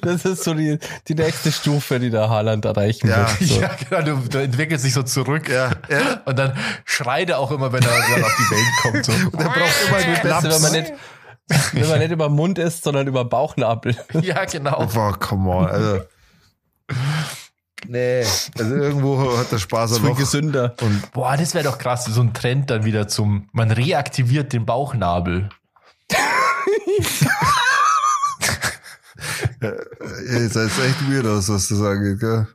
Das 0.00 0.24
ist 0.24 0.44
so 0.44 0.54
die, 0.54 0.78
die 1.08 1.14
nächste 1.14 1.52
Stufe, 1.52 2.00
die 2.00 2.10
der 2.10 2.28
Haaland 2.30 2.64
erreichen 2.64 3.08
Ja. 3.08 3.28
wird. 3.38 3.48
So. 3.50 3.60
ja, 3.60 3.70
genau, 3.88 4.02
du, 4.20 4.28
du 4.28 4.38
entwickelst 4.42 4.84
dich 4.84 4.94
so 4.94 5.02
zurück. 5.02 5.48
Ja, 5.48 5.70
ja. 5.90 6.22
Und 6.24 6.38
dann 6.38 6.56
schreit 6.84 7.30
er 7.30 7.38
auch 7.38 7.50
immer, 7.50 7.72
wenn 7.72 7.82
er 7.82 7.88
dann 7.90 8.24
auf 8.24 8.36
die 8.38 8.50
Welt 8.50 8.66
kommt. 8.82 9.04
So. 9.04 9.12
Der 9.38 9.44
braucht 9.44 9.88
immer 9.88 9.96
einen 9.98 10.22
Beste, 10.22 10.50
wenn 10.50 10.62
man 10.62 10.72
nicht, 10.72 10.92
wenn 11.74 11.88
man 11.88 11.98
nicht 11.98 12.10
über 12.12 12.28
den 12.28 12.34
Mund 12.36 12.58
isst, 12.58 12.84
sondern 12.84 13.06
über 13.06 13.24
Bauchnabel. 13.24 13.96
Ja, 14.22 14.44
genau. 14.46 14.86
Boah, 14.86 15.18
come 15.18 15.50
on, 15.50 15.66
also. 15.66 16.00
Nee, 17.86 18.24
also 18.58 18.74
irgendwo 18.76 19.36
hat 19.38 19.52
der 19.52 19.58
Spaß 19.58 19.98
viel 19.98 20.08
Loch. 20.08 20.16
gesünder. 20.16 20.74
Und 20.80 21.12
Boah, 21.12 21.36
das 21.36 21.52
wäre 21.54 21.64
doch 21.64 21.76
krass, 21.76 22.06
so 22.06 22.20
ein 22.22 22.32
Trend 22.32 22.70
dann 22.70 22.84
wieder 22.86 23.08
zum, 23.08 23.48
man 23.52 23.70
reaktiviert 23.70 24.54
den 24.54 24.64
Bauchnabel. 24.64 25.50
ihr 29.60 30.48
seid 30.48 30.66
echt 30.66 31.08
weird 31.08 31.26
aus, 31.26 31.48
was 31.48 31.68
das 31.68 31.80
angeht, 31.80 32.20
gell? 32.20 32.46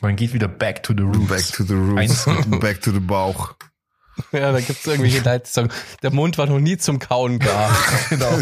Man 0.00 0.16
geht 0.16 0.32
wieder 0.32 0.48
back 0.48 0.82
to 0.82 0.92
the 0.92 1.02
roots. 1.02 1.28
Back 1.28 1.56
to 1.56 1.64
the 1.64 1.74
roots. 1.74 2.24
Back 2.60 2.80
to 2.82 2.92
the 2.92 3.00
Bauch. 3.00 3.54
Ja, 4.32 4.52
da 4.52 4.60
gibt's 4.60 4.86
irgendwelche 4.86 5.18
Leute, 5.20 5.44
die 5.46 5.50
sagen, 5.50 5.68
der 6.02 6.10
Mund 6.10 6.38
war 6.38 6.46
noch 6.46 6.58
nie 6.58 6.78
zum 6.78 6.98
Kauen 6.98 7.38
da. 7.38 7.76
Genau. 8.08 8.38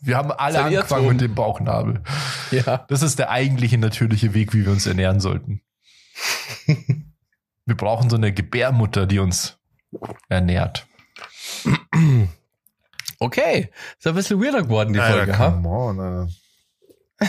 Wir 0.00 0.16
haben 0.16 0.32
alle 0.32 0.62
angefangen 0.62 1.08
mit 1.08 1.20
dem 1.20 1.34
Bauchnabel. 1.34 2.02
Ja. 2.50 2.84
Das 2.88 3.02
ist 3.02 3.18
der 3.18 3.30
eigentliche 3.30 3.78
natürliche 3.78 4.34
Weg, 4.34 4.52
wie 4.54 4.64
wir 4.64 4.72
uns 4.72 4.86
ernähren 4.86 5.20
sollten. 5.20 5.60
Wir 7.66 7.76
brauchen 7.76 8.10
so 8.10 8.16
eine 8.16 8.32
Gebärmutter, 8.32 9.06
die 9.06 9.18
uns 9.18 9.56
ernährt. 10.28 10.86
Okay. 13.24 13.70
Ist 13.98 14.06
ein 14.06 14.14
bisschen 14.14 14.42
weirder 14.42 14.62
geworden, 14.62 14.92
die 14.92 15.00
Alter, 15.00 15.16
Folge, 15.16 15.38
ha? 15.38 15.50
come 15.50 15.68
on, 15.68 16.00
Alter. 16.00 16.28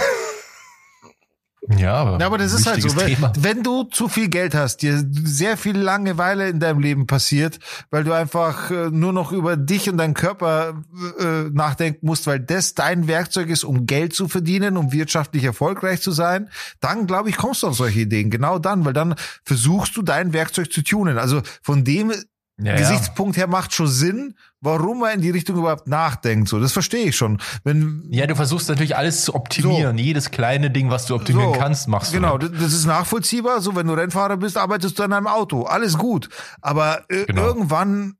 Ja, 1.78 1.96
aber, 1.96 2.20
Ja, 2.20 2.28
aber 2.28 2.38
das 2.38 2.54
ist 2.54 2.68
halt 2.68 2.82
so, 2.82 2.96
wenn, 2.96 3.18
wenn 3.38 3.64
du 3.64 3.84
zu 3.84 4.08
viel 4.08 4.30
Geld 4.30 4.54
hast, 4.54 4.78
dir 4.78 5.04
sehr 5.10 5.58
viel 5.58 5.78
Langeweile 5.78 6.48
in 6.50 6.60
deinem 6.60 6.80
Leben 6.80 7.08
passiert, 7.08 7.60
weil 7.90 8.04
du 8.04 8.14
einfach 8.14 8.70
äh, 8.70 8.90
nur 8.92 9.14
noch 9.14 9.32
über 9.32 9.58
dich 9.58 9.90
und 9.90 9.98
deinen 9.98 10.14
Körper 10.14 10.84
äh, 11.20 11.50
nachdenken 11.52 12.06
musst, 12.06 12.28
weil 12.28 12.40
das 12.40 12.76
dein 12.76 13.08
Werkzeug 13.08 13.50
ist, 13.50 13.64
um 13.64 13.86
Geld 13.86 14.14
zu 14.14 14.28
verdienen, 14.28 14.78
um 14.78 14.92
wirtschaftlich 14.92 15.44
erfolgreich 15.44 16.02
zu 16.02 16.12
sein, 16.12 16.50
dann 16.82 17.08
glaube 17.08 17.30
ich, 17.30 17.38
kommst 17.38 17.64
du 17.64 17.68
auf 17.68 17.76
solche 17.76 18.02
Ideen. 18.02 18.30
Genau 18.30 18.60
dann, 18.60 18.86
weil 18.86 18.94
dann 18.94 19.16
versuchst 19.44 19.98
du 19.98 20.02
dein 20.02 20.34
Werkzeug 20.34 20.72
zu 20.72 20.84
tunen. 20.84 21.18
Also 21.18 21.42
von 21.64 21.84
dem 21.84 22.14
Ja. 22.58 22.78
Gesichtspunkt 22.78 23.36
her 23.36 23.48
macht 23.48 23.74
schon 23.74 23.88
Sinn, 23.88 24.38
warum 24.62 25.02
man 25.02 25.16
in 25.16 25.22
die 25.22 25.30
Richtung 25.30 25.58
überhaupt 25.58 25.88
nachdenkt. 25.90 26.48
So, 26.48 26.58
das 26.60 26.72
verstehe 26.72 27.08
ich 27.08 27.18
schon. 27.18 27.42
Wenn 27.66 28.08
Ja, 28.12 28.28
du 28.28 28.36
versuchst 28.36 28.70
natürlich 28.70 28.96
alles 28.96 29.26
zu 29.26 29.36
optimieren. 29.36 29.98
Jedes 29.98 30.32
kleine 30.32 30.72
Ding, 30.72 30.90
was 30.90 31.06
du 31.06 31.16
optimieren 31.16 31.54
So, 31.54 31.60
kannst, 31.60 31.90
machst 31.90 32.12
du. 32.14 32.16
Genau, 32.16 32.32
halt. 32.40 32.44
das 32.44 32.52
das 32.52 32.74
ist 32.74 32.86
nachvollziehbar. 32.86 33.60
So, 33.60 33.76
wenn 33.76 33.88
du 33.88 33.94
Rennfahrer 33.94 34.38
bist, 34.38 34.56
arbeitest 34.58 34.98
du 34.98 35.04
an 35.04 35.12
einem 35.12 35.28
Auto. 35.28 35.64
Alles 35.64 35.98
gut. 35.98 36.30
Aber 36.62 37.04
äh, 37.10 37.26
Genau. 37.26 37.42
irgendwann 37.46 38.16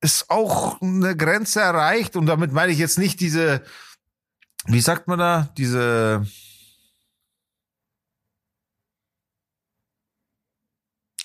ist 0.00 0.30
auch 0.30 0.80
eine 0.80 1.16
Grenze 1.16 1.60
erreicht. 1.60 2.14
Und 2.14 2.26
damit 2.26 2.52
meine 2.52 2.70
ich 2.70 2.78
jetzt 2.78 2.98
nicht 2.98 3.18
diese, 3.18 3.62
wie 4.66 4.80
sagt 4.80 5.08
man 5.08 5.18
da, 5.18 5.48
diese, 5.56 6.24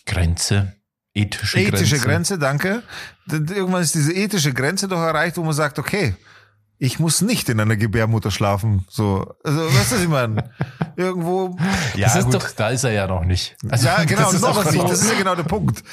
Grenze. 0.05 0.76
Ethische, 1.17 1.59
ethische 1.59 1.95
Grenze. 1.97 2.37
Grenze, 2.37 2.39
danke. 2.39 2.83
Irgendwann 3.29 3.81
ist 3.81 3.95
diese 3.95 4.13
ethische 4.13 4.53
Grenze 4.53 4.87
doch 4.87 4.99
erreicht, 5.01 5.37
wo 5.37 5.43
man 5.43 5.53
sagt, 5.53 5.79
okay, 5.79 6.15
ich 6.79 6.99
muss 6.99 7.21
nicht 7.21 7.49
in 7.49 7.59
einer 7.59 7.75
Gebärmutter 7.75 8.29
schlafen. 8.29 8.85
So, 8.87 9.33
also, 9.43 9.65
weißt 9.65 9.91
du, 9.91 9.95
was 9.95 10.01
ich 10.03 10.07
meine? 10.07 10.51
Irgendwo 10.95 11.57
Ja, 11.95 12.05
Das 12.07 12.17
ist 12.17 12.25
gut, 12.25 12.35
doch- 12.35 12.51
da 12.51 12.69
ist 12.69 12.83
er 12.83 12.91
ja 12.91 13.07
noch 13.07 13.23
nicht. 13.25 13.55
Also, 13.69 13.87
ja, 13.87 14.03
genau, 14.03 14.21
das 14.25 14.33
ist 14.35 14.41
noch 14.41 14.63
nicht. 14.63 14.73
so- 14.81 14.87
Das 14.87 15.01
ist 15.01 15.11
ja 15.11 15.17
genau 15.17 15.33
der 15.35 15.43
Punkt. 15.43 15.83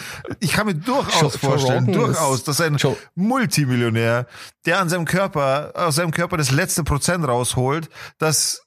Ich 0.40 0.52
kann 0.52 0.66
mir 0.66 0.74
durchaus 0.74 1.14
Joe- 1.14 1.22
Joe 1.22 1.38
vorstellen, 1.38 1.86
durchaus, 1.90 2.44
dass 2.44 2.60
ein 2.60 2.76
Joe- 2.76 2.96
Multimillionär, 3.14 4.26
der 4.66 4.78
an 4.80 4.90
seinem 4.90 5.06
Körper, 5.06 5.72
aus 5.74 5.94
seinem 5.96 6.10
Körper 6.10 6.36
das 6.36 6.50
letzte 6.50 6.84
Prozent 6.84 7.26
rausholt, 7.26 7.88
dass 8.18 8.60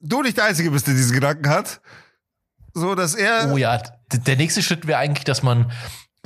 du 0.00 0.22
nicht 0.22 0.36
der 0.36 0.44
Einzige 0.44 0.70
bist, 0.70 0.86
der 0.86 0.94
diesen 0.94 1.12
Gedanken 1.12 1.48
hat. 1.48 1.80
So, 2.74 2.94
dass 2.94 3.14
er, 3.14 3.50
Oh 3.52 3.56
ja, 3.56 3.80
der 4.12 4.36
nächste 4.36 4.62
Schritt 4.62 4.86
wäre 4.86 4.98
eigentlich, 4.98 5.24
dass 5.24 5.42
man, 5.42 5.70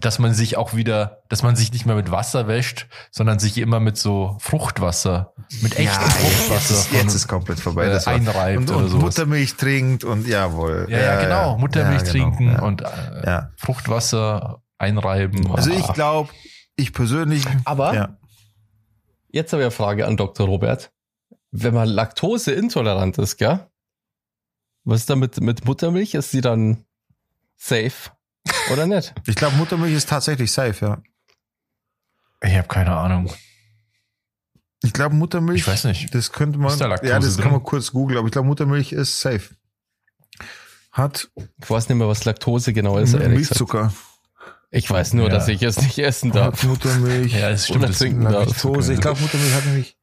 dass 0.00 0.18
man 0.18 0.34
sich 0.34 0.56
auch 0.56 0.74
wieder, 0.74 1.22
dass 1.28 1.42
man 1.42 1.54
sich 1.56 1.72
nicht 1.72 1.86
mehr 1.86 1.94
mit 1.96 2.10
Wasser 2.10 2.46
wäscht, 2.48 2.86
sondern 3.10 3.38
sich 3.38 3.58
immer 3.58 3.80
mit 3.80 3.96
so 3.96 4.36
Fruchtwasser, 4.40 5.32
mit 5.62 5.78
echtem 5.78 6.02
jetzt, 6.02 6.16
Fruchtwasser 6.16 6.74
ist, 6.74 6.92
jetzt 6.92 7.14
ist 7.14 7.28
komplett 7.28 7.60
vorbei. 7.60 7.86
äh, 7.86 7.90
Das 7.90 8.06
einreibt 8.08 8.58
und, 8.58 8.70
oder 8.70 8.78
und 8.78 8.88
sowas. 8.88 9.02
Muttermilch 9.04 9.54
trinkt 9.54 10.04
und 10.04 10.26
jawohl. 10.26 10.86
ja, 10.90 10.98
ja, 10.98 11.22
genau. 11.22 11.58
Muttermilch 11.58 12.02
Ja, 12.06 12.12
genau, 12.12 12.24
trinken 12.30 12.52
ja. 12.52 12.62
und 12.62 12.82
äh, 12.82 12.86
Ja. 13.24 13.50
Fruchtwasser 13.56 14.62
einreiben. 14.78 15.50
Also 15.54 15.70
ich 15.70 15.86
glaube, 15.92 16.30
ich 16.76 16.92
persönlich, 16.92 17.44
Aber 17.64 17.94
ja. 17.94 18.16
jetzt 19.28 19.52
habe 19.52 19.62
ich 19.62 19.66
eine 19.66 19.70
Frage 19.70 20.06
an 20.06 20.16
Dr. 20.16 20.46
Robert. 20.46 20.90
Wenn 21.52 21.72
man 21.72 21.88
laktoseintolerant 21.88 23.16
ist, 23.18 23.36
gell? 23.36 23.68
Was 24.84 25.00
ist 25.00 25.10
da 25.10 25.14
mit, 25.16 25.40
mit 25.40 25.64
Muttermilch? 25.64 26.14
Ist 26.14 26.32
sie 26.32 26.40
dann 26.40 26.83
safe 27.64 28.10
oder 28.72 28.86
nicht? 28.86 29.14
ich 29.26 29.34
glaube, 29.36 29.56
Muttermilch 29.56 29.94
ist 29.94 30.08
tatsächlich 30.08 30.52
safe, 30.52 30.84
ja. 30.84 31.02
ich 32.48 32.56
habe 32.56 32.68
keine 32.68 32.96
Ahnung. 32.96 33.32
Ich 34.82 34.92
glaube, 34.92 35.14
Muttermilch. 35.14 35.62
Ich 35.62 35.66
weiß 35.66 35.84
nicht. 35.84 36.14
Das 36.14 36.30
könnte 36.30 36.58
man. 36.58 36.70
Ist 36.70 36.80
da 36.80 36.88
ja, 37.02 37.18
das 37.18 37.36
kann 37.36 37.44
drin? 37.44 37.52
man 37.52 37.62
kurz 37.62 37.90
googeln, 37.90 38.18
aber 38.18 38.26
ich 38.28 38.32
glaube, 38.32 38.48
Muttermilch 38.48 38.92
ist 38.92 39.18
safe. 39.18 39.54
Hat 40.92 41.30
Ich 41.60 41.70
weiß 41.70 41.88
nicht 41.88 41.96
mehr, 41.98 42.06
was 42.06 42.24
Laktose 42.26 42.74
genau 42.74 42.98
ist. 42.98 43.14
Milchzucker. 43.18 43.92
Ich 44.70 44.90
weiß 44.90 45.14
nur, 45.14 45.28
Ja. 45.28 45.34
dass 45.34 45.48
ich 45.48 45.62
es 45.62 45.80
nicht 45.80 45.98
essen 45.98 46.32
darf. 46.32 46.62
Muttermilch. 46.64 47.32
Ja, 47.40 47.50
das 47.50 47.66
stimmt. 47.66 47.84
Das 47.84 47.98
trinken 47.98 48.24
darf. 48.24 48.46
Laktose. 48.46 48.92
Ich 48.92 49.00
glaube, 49.00 49.20
Muttermilch 49.20 49.54
hat 49.54 49.64
nämlich. 49.64 49.96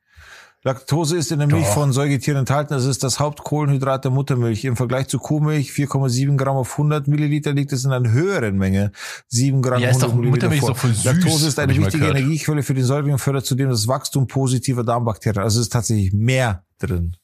Laktose 0.63 1.17
ist 1.17 1.31
in 1.31 1.39
der 1.39 1.47
Milch 1.47 1.65
Doch. 1.65 1.73
von 1.73 1.91
Säugetieren 1.91 2.37
enthalten. 2.37 2.73
Das 2.73 2.85
ist 2.85 3.03
das 3.03 3.19
Hauptkohlenhydrat 3.19 4.03
der 4.05 4.11
Muttermilch. 4.11 4.63
Im 4.65 4.75
Vergleich 4.75 5.07
zu 5.07 5.17
Kuhmilch 5.17 5.71
4,7 5.71 6.37
Gramm 6.37 6.55
auf 6.55 6.71
100 6.73 7.07
Milliliter 7.07 7.51
liegt 7.53 7.73
es 7.73 7.83
in 7.83 7.91
einer 7.91 8.11
höheren 8.11 8.57
Menge. 8.57 8.91
7 9.29 9.63
Gramm 9.63 9.81
Ja, 9.81 9.89
ist 9.89 9.95
100 10.03 10.09
doch- 10.09 10.15
Milliliter 10.15 10.49
Muttermilch 10.49 10.59
ist 10.59 10.65
vor. 10.65 10.69
doch 10.69 10.77
voll 10.77 10.93
süß, 10.93 11.03
Laktose 11.05 11.47
ist 11.47 11.57
eine 11.59 11.75
wichtige. 11.75 12.07
Energiequelle 12.07 12.61
für 12.61 12.75
den 12.75 12.85
Säugling 12.85 13.13
und 13.13 13.19
fördert 13.19 13.45
zudem 13.47 13.69
das 13.69 13.87
Wachstum 13.87 14.27
positiver 14.27 14.83
Darmbakterien. 14.83 15.41
Also 15.43 15.59
es 15.59 15.65
ist 15.65 15.73
tatsächlich 15.73 16.13
mehr 16.13 16.63
drin. 16.77 17.15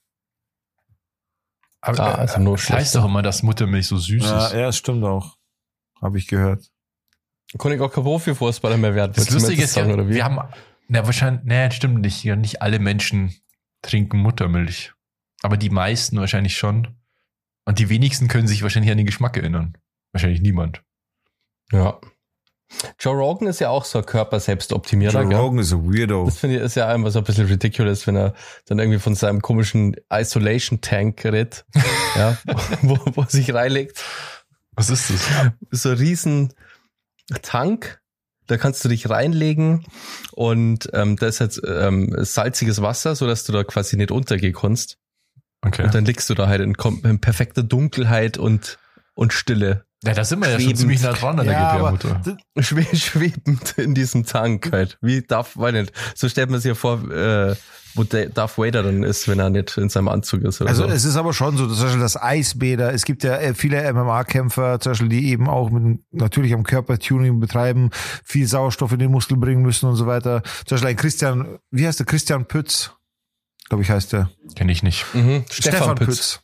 Aber, 1.81 1.99
Ah, 1.99 2.15
also 2.15 2.39
nur 2.39 2.55
das 2.57 2.69
heißt 2.69 2.95
doch 2.95 3.05
immer, 3.05 3.21
dass 3.21 3.43
Muttermilch 3.43 3.87
so 3.87 3.97
süß 3.97 4.23
Ja, 4.23 4.47
ist. 4.47 4.53
ja, 4.53 4.61
das 4.63 4.77
stimmt 4.77 5.03
auch. 5.03 5.37
Habe 6.01 6.17
ich 6.17 6.27
gehört. 6.27 6.65
Kann 7.57 7.71
ich 7.71 7.79
auch 7.79 7.91
kein 7.91 8.03
Profifußballer 8.03 8.77
mehr 8.77 8.93
werden. 8.95 9.13
Das 9.15 9.29
Lustige 9.29 9.61
das 9.61 9.71
ist 9.71 9.75
ja, 9.77 9.87
wir 10.09 10.23
haben, 10.25 10.39
na 10.87 11.05
wahrscheinlich, 11.05 11.43
nee, 11.45 11.71
stimmt 11.71 12.01
nicht. 12.01 12.23
Ja, 12.23 12.35
nicht 12.35 12.61
alle 12.61 12.79
Menschen 12.79 13.33
trinken 13.81 14.19
Muttermilch. 14.19 14.93
Aber 15.41 15.57
die 15.57 15.69
meisten 15.69 16.17
wahrscheinlich 16.17 16.57
schon. 16.57 16.95
Und 17.65 17.79
die 17.79 17.89
wenigsten 17.89 18.27
können 18.27 18.47
sich 18.47 18.63
wahrscheinlich 18.63 18.91
an 18.91 18.97
den 18.97 19.05
Geschmack 19.05 19.37
erinnern. 19.37 19.77
Wahrscheinlich 20.13 20.41
niemand. 20.41 20.83
Ja. 21.71 21.99
Joe 22.99 23.15
Rogan 23.15 23.47
ist 23.47 23.59
ja 23.59 23.69
auch 23.69 23.85
so 23.85 23.99
ein 23.99 24.05
Körper-Selbstoptimierer. 24.05 25.23
Joe? 25.23 25.35
Rogan 25.35 25.59
ist 25.59 25.73
ein 25.73 25.85
Weirdo. 25.85 26.25
Das 26.25 26.39
finde 26.39 26.57
ich 26.57 26.61
ist 26.61 26.75
ja 26.75 26.87
einfach 26.87 27.11
so 27.11 27.19
ein 27.19 27.25
bisschen 27.25 27.47
ridiculous, 27.47 28.07
wenn 28.07 28.15
er 28.15 28.33
dann 28.65 28.79
irgendwie 28.79 28.99
von 28.99 29.15
seinem 29.15 29.41
komischen 29.41 29.95
Isolation 30.11 30.81
Tank 30.81 31.23
redet, 31.23 31.65
ja, 32.15 32.37
wo, 32.81 32.97
wo 33.13 33.21
er 33.21 33.29
sich 33.29 33.53
reinlegt. 33.53 34.03
Was 34.71 34.89
ist 34.89 35.09
das? 35.09 35.27
So 35.71 35.89
ein 35.89 35.97
riesen 35.97 36.53
Tank, 37.41 38.01
da 38.47 38.57
kannst 38.57 38.83
du 38.83 38.89
dich 38.89 39.09
reinlegen 39.09 39.85
und 40.31 40.89
ähm, 40.93 41.15
da 41.17 41.27
ist 41.27 41.39
jetzt 41.39 41.61
ähm, 41.67 42.15
salziges 42.19 42.81
Wasser, 42.81 43.15
so 43.15 43.27
dass 43.27 43.43
du 43.43 43.51
da 43.51 43.63
quasi 43.63 43.97
nicht 43.97 44.11
untergehen 44.11 44.53
kannst. 44.53 44.97
Okay. 45.61 45.83
Und 45.83 45.93
dann 45.95 46.05
liegst 46.05 46.29
du 46.29 46.33
da 46.33 46.47
halt 46.47 46.61
in, 46.61 46.75
in 47.03 47.19
perfekter 47.19 47.63
Dunkelheit 47.63 48.37
und, 48.37 48.77
und 49.15 49.33
Stille. 49.33 49.85
Ja, 50.03 50.13
da 50.13 50.23
sind 50.23 50.39
wir 50.39 50.47
ja 50.47 50.53
schon 50.53 50.61
Schwebend. 50.61 50.79
ziemlich 50.79 51.01
nah 51.01 51.13
dran 51.13 51.39
an 51.39 51.45
der 51.47 51.55
Ja, 51.55 51.75
Gebärmutter. 51.75 52.37
Schwe 52.59 52.85
schwebend 52.95 53.77
in 53.77 53.95
diesem 53.95 54.25
Tank 54.25 54.71
halt. 54.71 54.97
Wie 55.01 55.23
Darth, 55.23 55.57
weiß 55.57 55.73
nicht, 55.73 55.91
so 56.15 56.29
stellt 56.29 56.51
man 56.51 56.59
sich 56.59 56.69
ja 56.69 56.75
vor, 56.75 57.09
äh, 57.11 57.55
wo 57.97 58.03
der 58.03 58.29
Darth 58.29 58.57
Vader 58.57 58.83
dann 58.83 59.03
ist, 59.03 59.27
wenn 59.27 59.39
er 59.39 59.49
nicht 59.49 59.77
in 59.77 59.89
seinem 59.89 60.07
Anzug 60.07 60.43
ist 60.43 60.61
oder 60.61 60.69
Also 60.69 60.83
so. 60.87 60.89
es 60.89 61.03
ist 61.03 61.15
aber 61.17 61.33
schon 61.33 61.57
so, 61.57 61.67
zum 61.67 61.83
Beispiel 61.83 61.99
das 62.01 62.21
Eisbäder, 62.21 62.93
es 62.93 63.03
gibt 63.05 63.23
ja 63.23 63.35
äh, 63.37 63.53
viele 63.53 63.91
MMA-Kämpfer, 63.93 64.79
zum 64.79 64.91
Beispiel, 64.91 65.09
die 65.09 65.29
eben 65.31 65.49
auch 65.49 65.69
mit, 65.69 65.99
natürlich 66.11 66.53
am 66.53 66.63
Körpertuning 66.63 67.39
betreiben, 67.39 67.89
viel 68.23 68.47
Sauerstoff 68.47 68.91
in 68.93 68.99
den 68.99 69.11
Muskel 69.11 69.37
bringen 69.37 69.61
müssen 69.63 69.87
und 69.89 69.95
so 69.95 70.07
weiter. 70.07 70.41
Zum 70.65 70.75
Beispiel 70.75 70.89
ein 70.89 70.95
Christian, 70.95 71.57
wie 71.71 71.85
heißt 71.87 71.99
der? 71.99 72.05
Christian 72.05 72.45
Pütz, 72.45 72.91
glaube 73.69 73.83
ich 73.83 73.89
heißt 73.89 74.13
der. 74.13 74.29
Kenne 74.55 74.71
ich 74.71 74.83
nicht. 74.83 75.05
Mhm. 75.13 75.43
Stefan, 75.49 75.95
Pütz. 75.95 76.39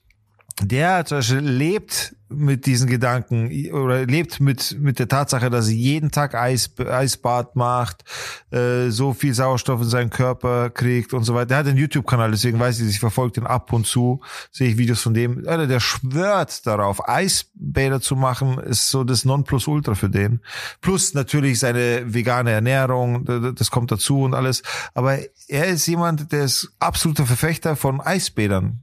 Der 0.62 1.04
zum 1.06 1.18
Beispiel 1.20 1.40
lebt 1.40 2.16
mit 2.36 2.66
diesen 2.66 2.90
Gedanken 2.90 3.50
oder 3.72 4.06
lebt 4.06 4.40
mit, 4.40 4.78
mit 4.80 5.00
der 5.00 5.08
Tatsache, 5.08 5.50
dass 5.50 5.68
er 5.68 5.74
jeden 5.74 6.12
Tag 6.12 6.36
Eis, 6.36 6.72
Eisbad 6.78 7.56
macht, 7.56 8.04
äh, 8.52 8.90
so 8.90 9.14
viel 9.14 9.34
Sauerstoff 9.34 9.82
in 9.82 9.88
seinen 9.88 10.10
Körper 10.10 10.70
kriegt 10.70 11.14
und 11.14 11.24
so 11.24 11.34
weiter. 11.34 11.48
Der 11.48 11.58
hat 11.58 11.68
einen 11.68 11.78
YouTube-Kanal, 11.78 12.32
deswegen 12.32 12.60
weiß 12.60 12.80
ich, 12.80 12.90
ich 12.90 13.00
verfolge 13.00 13.34
den 13.34 13.48
ab 13.48 13.72
und 13.74 13.88
zu, 13.88 14.22
sehe 14.52 14.70
ich 14.70 14.78
Videos 14.78 15.02
von 15.02 15.14
dem. 15.14 15.48
Alter, 15.48 15.68
der 15.68 15.80
schwört 15.80 16.66
darauf, 16.66 17.08
Eisbäder 17.08 18.02
zu 18.02 18.16
machen, 18.16 18.58
ist 18.60 18.90
so 18.90 19.04
das 19.04 19.26
Nonplusultra 19.26 19.96
für 19.96 20.10
den. 20.10 20.42
Plus 20.82 21.14
natürlich 21.14 21.60
seine 21.60 22.14
vegane 22.14 22.52
Ernährung, 22.52 23.26
das 23.56 23.72
kommt 23.72 23.92
dazu 23.92 24.22
und 24.22 24.34
alles. 24.34 24.64
Aber 24.94 25.20
er 25.48 25.68
ist 25.68 25.88
jemand, 25.88 26.32
der 26.32 26.46
ist 26.46 26.72
absoluter 26.80 27.26
Verfechter 27.26 27.76
von 27.76 28.02
Eisbädern. 28.02 28.83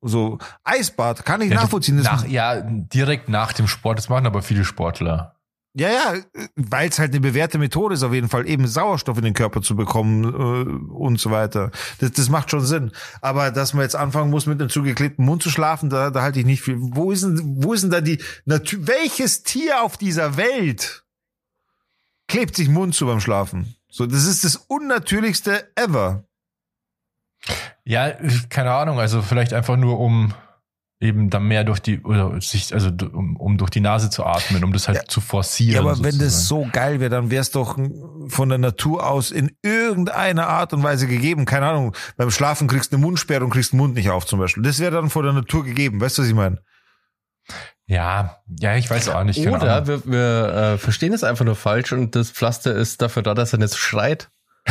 So, 0.00 0.38
Eisbad, 0.64 1.24
kann 1.24 1.40
ich 1.40 1.50
Ja, 1.50 1.56
nachvollziehen. 1.56 1.96
Nach, 2.00 2.26
ja, 2.26 2.60
direkt 2.60 3.28
nach 3.28 3.52
dem 3.52 3.66
Sport. 3.66 3.98
Das 3.98 4.08
machen 4.08 4.26
aber 4.26 4.42
viele 4.42 4.64
Sportler. 4.64 5.34
ja, 5.74 5.88
ja, 5.90 6.14
weil 6.56 6.88
es 6.88 6.98
halt 6.98 7.10
eine 7.12 7.20
bewährte 7.20 7.58
Methode 7.58 7.94
ist, 7.94 8.02
auf 8.02 8.12
jeden 8.14 8.28
Fall 8.28 8.48
eben 8.48 8.66
Sauerstoff 8.66 9.18
in 9.18 9.24
den 9.24 9.34
Körper 9.34 9.60
zu 9.60 9.74
bekommen 9.76 10.24
äh, 10.24 10.92
und 10.92 11.18
so 11.20 11.30
weiter. 11.30 11.70
Das, 11.98 12.12
das 12.12 12.28
macht 12.28 12.50
schon 12.50 12.64
Sinn. 12.64 12.92
Aber 13.20 13.50
dass 13.50 13.74
man 13.74 13.82
jetzt 13.82 13.96
anfangen 13.96 14.30
muss, 14.30 14.46
mit 14.46 14.60
einem 14.60 14.70
zugeklebten 14.70 15.24
Mund 15.24 15.42
zu 15.42 15.50
schlafen, 15.50 15.90
da, 15.90 16.10
da 16.10 16.22
halte 16.22 16.38
ich 16.40 16.46
nicht 16.46 16.62
viel. 16.62 16.76
Wo 16.78 17.10
ist 17.10 17.24
denn, 17.24 17.40
wo 17.62 17.72
ist 17.72 17.82
denn 17.82 17.90
da 17.90 18.00
die 18.00 18.22
Natur? 18.44 18.86
Welches 18.86 19.42
Tier 19.42 19.82
auf 19.82 19.96
dieser 19.96 20.36
Welt 20.36 21.04
klebt 22.28 22.54
sich 22.56 22.68
Mund 22.68 22.94
zu 22.94 23.06
beim 23.06 23.20
Schlafen? 23.20 23.74
So, 23.90 24.06
das 24.06 24.24
ist 24.26 24.44
das 24.44 24.56
unnatürlichste 24.56 25.70
ever. 25.74 26.24
Ja, 27.88 28.12
keine 28.50 28.72
Ahnung. 28.72 29.00
Also 29.00 29.22
vielleicht 29.22 29.54
einfach 29.54 29.78
nur, 29.78 29.98
um 29.98 30.34
eben 31.00 31.30
dann 31.30 31.44
mehr 31.44 31.64
durch 31.64 31.78
die, 31.80 32.02
oder 32.02 32.38
sich, 32.40 32.74
also 32.74 32.90
um, 33.12 33.36
um 33.36 33.56
durch 33.56 33.70
die 33.70 33.80
Nase 33.80 34.10
zu 34.10 34.26
atmen, 34.26 34.62
um 34.62 34.74
das 34.74 34.88
halt 34.88 34.98
Ja. 34.98 35.04
zu 35.04 35.22
forcieren. 35.22 35.74
Ja, 35.74 35.80
aber 35.80 35.92
wenn 36.04 36.12
sozusagen. 36.12 36.24
das 36.24 36.48
so 36.48 36.68
geil 36.70 37.00
wäre, 37.00 37.08
dann 37.08 37.30
wäre 37.30 37.40
es 37.40 37.50
doch 37.50 37.78
von 38.26 38.48
der 38.50 38.58
Natur 38.58 39.06
aus 39.08 39.30
in 39.30 39.52
irgendeiner 39.62 40.48
Art 40.48 40.74
und 40.74 40.82
Weise 40.82 41.06
gegeben. 41.06 41.46
Keine 41.46 41.66
Ahnung, 41.66 41.94
beim 42.18 42.30
Schlafen 42.30 42.68
kriegst 42.68 42.92
du 42.92 42.96
eine 42.96 43.06
Mundsperre 43.06 43.42
und 43.42 43.50
kriegst 43.50 43.72
den 43.72 43.78
Mund 43.78 43.94
nicht 43.94 44.10
auf 44.10 44.26
zum 44.26 44.38
Beispiel. 44.38 44.64
Das 44.64 44.80
wäre 44.80 44.90
dann 44.90 45.08
von 45.08 45.24
der 45.24 45.32
Natur 45.32 45.64
gegeben. 45.64 45.98
Weißt 46.00 46.18
du, 46.18 46.22
was 46.22 46.28
ich 46.28 46.34
meine? 46.34 46.60
Ja, 47.86 48.42
ja, 48.60 48.76
ich 48.76 48.90
weiß 48.90 49.08
auch 49.08 49.24
nicht. 49.24 49.38
Oder 49.46 49.76
Ahnung. 49.76 49.86
wir, 49.86 50.12
wir 50.12 50.54
äh, 50.74 50.78
verstehen 50.78 51.14
es 51.14 51.24
einfach 51.24 51.46
nur 51.46 51.56
falsch 51.56 51.92
und 51.92 52.14
das 52.16 52.30
Pflaster 52.30 52.74
ist 52.74 53.00
dafür 53.00 53.22
da, 53.22 53.32
dass 53.32 53.54
er 53.54 53.60
nicht 53.60 53.76
schreit. 53.78 54.28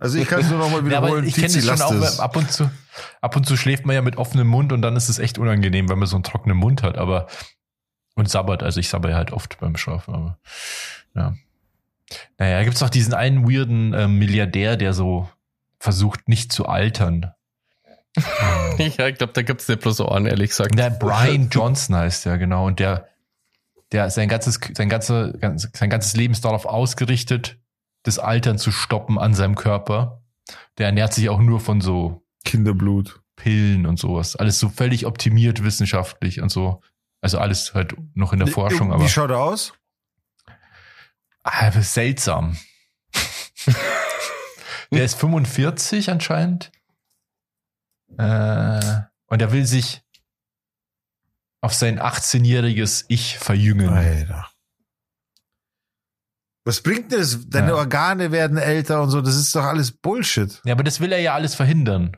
Also 0.00 0.18
ich 0.18 0.26
kann 0.26 0.40
es 0.40 0.48
nur 0.48 0.58
nochmal 0.58 0.80
Ja, 0.80 0.86
wiederholen. 0.86 1.26
ich 1.26 1.34
kenne 1.34 1.52
das 1.52 1.62
schon 1.62 1.80
auch, 2.02 2.18
ab 2.18 2.36
und 2.36 2.50
zu, 2.50 2.70
ab 3.20 3.36
und 3.36 3.46
zu 3.46 3.56
schläft 3.56 3.84
man 3.86 3.94
ja 3.94 4.02
mit 4.02 4.16
offenem 4.16 4.48
Mund 4.48 4.72
und 4.72 4.82
dann 4.82 4.96
ist 4.96 5.08
es 5.10 5.18
echt 5.18 5.38
unangenehm, 5.38 5.88
wenn 5.88 5.98
man 5.98 6.08
so 6.08 6.16
einen 6.16 6.24
trockenen 6.24 6.56
Mund 6.56 6.82
hat, 6.82 6.96
aber, 6.96 7.26
und 8.14 8.28
sabbert, 8.28 8.62
also 8.62 8.80
ich 8.80 8.88
sabber 8.88 9.10
ja 9.10 9.16
halt 9.16 9.32
oft 9.32 9.60
beim 9.60 9.76
Schlafen, 9.76 10.14
aber, 10.14 10.38
ja. 11.14 11.34
Naja, 12.38 12.64
gibt's 12.64 12.80
noch 12.80 12.90
diesen 12.90 13.14
einen 13.14 13.48
weirden 13.48 13.94
ähm, 13.94 14.18
Milliardär, 14.18 14.76
der 14.76 14.94
so 14.94 15.28
versucht, 15.78 16.28
nicht 16.28 16.52
zu 16.52 16.66
altern. 16.66 17.32
Ja, 18.78 19.06
ich 19.08 19.16
glaube, 19.16 19.34
da 19.34 19.42
gibt's 19.42 19.68
nicht 19.68 19.82
bloß 19.82 20.00
Ohren, 20.00 20.24
ehrlich 20.24 20.50
gesagt. 20.50 20.76
Der 20.78 20.88
Brian 20.88 21.50
Johnson 21.50 21.96
heißt 21.96 22.24
der, 22.24 22.38
genau, 22.38 22.66
und 22.66 22.80
der, 22.80 23.08
der 23.92 24.08
sein 24.08 24.28
ganzes, 24.28 24.58
sein 24.74 24.88
ganze, 24.88 25.36
ganz, 25.38 25.68
sein 25.74 25.90
ganzes 25.90 26.16
Leben 26.16 26.32
ist 26.32 26.44
darauf 26.44 26.64
ausgerichtet, 26.64 27.59
das 28.02 28.18
Altern 28.18 28.58
zu 28.58 28.72
stoppen 28.72 29.18
an 29.18 29.34
seinem 29.34 29.54
Körper. 29.54 30.22
Der 30.78 30.86
ernährt 30.86 31.12
sich 31.14 31.28
auch 31.28 31.40
nur 31.40 31.60
von 31.60 31.80
so 31.80 32.22
Kinderblut. 32.44 33.20
Pillen 33.40 33.86
und 33.86 33.98
sowas. 33.98 34.36
Alles 34.36 34.58
so 34.58 34.68
völlig 34.68 35.06
optimiert 35.06 35.64
wissenschaftlich 35.64 36.42
und 36.42 36.50
so. 36.50 36.82
Also 37.22 37.38
alles 37.38 37.72
halt 37.72 37.94
noch 38.14 38.34
in 38.34 38.38
der 38.38 38.48
Forschung, 38.48 38.92
aber 38.92 39.02
Wie 39.02 39.08
schaut 39.08 39.30
er 39.30 39.40
aus? 39.40 39.72
ah, 41.42 41.70
seltsam. 41.80 42.58
der 44.92 45.04
ist 45.04 45.14
45 45.18 46.10
anscheinend. 46.10 46.70
Äh, 48.18 49.00
und 49.26 49.40
er 49.40 49.52
will 49.52 49.64
sich 49.64 50.02
auf 51.62 51.72
sein 51.72 51.98
18-jähriges 51.98 53.06
Ich 53.08 53.38
verjüngen. 53.38 53.88
Alter. 53.88 54.49
Was 56.64 56.82
bringt 56.82 57.10
denn 57.12 57.20
das? 57.20 57.48
Deine 57.48 57.68
Ja. 57.68 57.74
Organe 57.76 58.32
werden 58.32 58.58
älter 58.58 59.02
und 59.02 59.10
so. 59.10 59.20
Das 59.20 59.36
ist 59.36 59.54
doch 59.54 59.64
alles 59.64 59.92
Bullshit. 59.92 60.60
Ja, 60.64 60.74
aber 60.74 60.84
das 60.84 61.00
will 61.00 61.12
er 61.12 61.20
ja 61.20 61.34
alles 61.34 61.54
verhindern. 61.54 62.16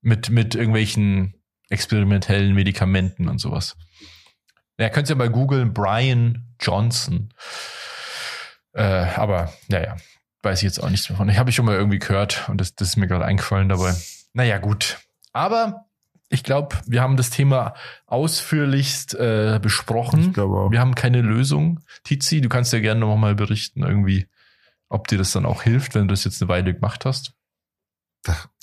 Mit, 0.00 0.30
mit 0.30 0.54
irgendwelchen 0.54 1.34
experimentellen 1.70 2.54
Medikamenten 2.54 3.28
und 3.28 3.38
sowas. 3.38 3.76
Ja, 4.78 4.88
könnt 4.90 5.10
ihr 5.10 5.16
mal 5.16 5.30
googeln, 5.30 5.72
Brian 5.74 6.54
Johnson. 6.60 7.32
Äh, 8.74 8.82
aber, 8.82 9.52
naja, 9.68 9.96
weiß 10.42 10.60
ich 10.60 10.64
jetzt 10.64 10.82
auch 10.82 10.88
nichts 10.90 11.08
mehr 11.08 11.16
von. 11.16 11.28
Ich 11.28 11.38
habe 11.38 11.50
ich 11.50 11.56
schon 11.56 11.64
mal 11.64 11.74
irgendwie 11.74 11.98
gehört 11.98 12.48
und 12.48 12.60
das, 12.60 12.74
das 12.74 12.90
ist 12.90 12.96
mir 12.96 13.08
gerade 13.08 13.24
eingefallen 13.24 13.68
dabei. 13.68 13.94
Naja, 14.34 14.58
gut. 14.58 14.98
Aber 15.32 15.87
ich 16.30 16.42
glaube, 16.42 16.76
wir 16.86 17.00
haben 17.00 17.16
das 17.16 17.30
Thema 17.30 17.74
ausführlichst 18.06 19.14
äh, 19.14 19.58
besprochen. 19.62 20.20
Ich 20.20 20.32
glaube 20.34 20.56
auch. 20.56 20.70
Wir 20.70 20.80
haben 20.80 20.94
keine 20.94 21.22
Lösung. 21.22 21.80
Tizi, 22.04 22.40
du 22.40 22.48
kannst 22.48 22.72
ja 22.72 22.80
gerne 22.80 23.00
noch 23.00 23.16
mal 23.16 23.34
berichten, 23.34 23.82
irgendwie, 23.82 24.26
ob 24.88 25.08
dir 25.08 25.18
das 25.18 25.32
dann 25.32 25.46
auch 25.46 25.62
hilft, 25.62 25.94
wenn 25.94 26.02
du 26.02 26.12
das 26.12 26.24
jetzt 26.24 26.42
eine 26.42 26.48
Weile 26.48 26.74
gemacht 26.74 27.04
hast. 27.04 27.32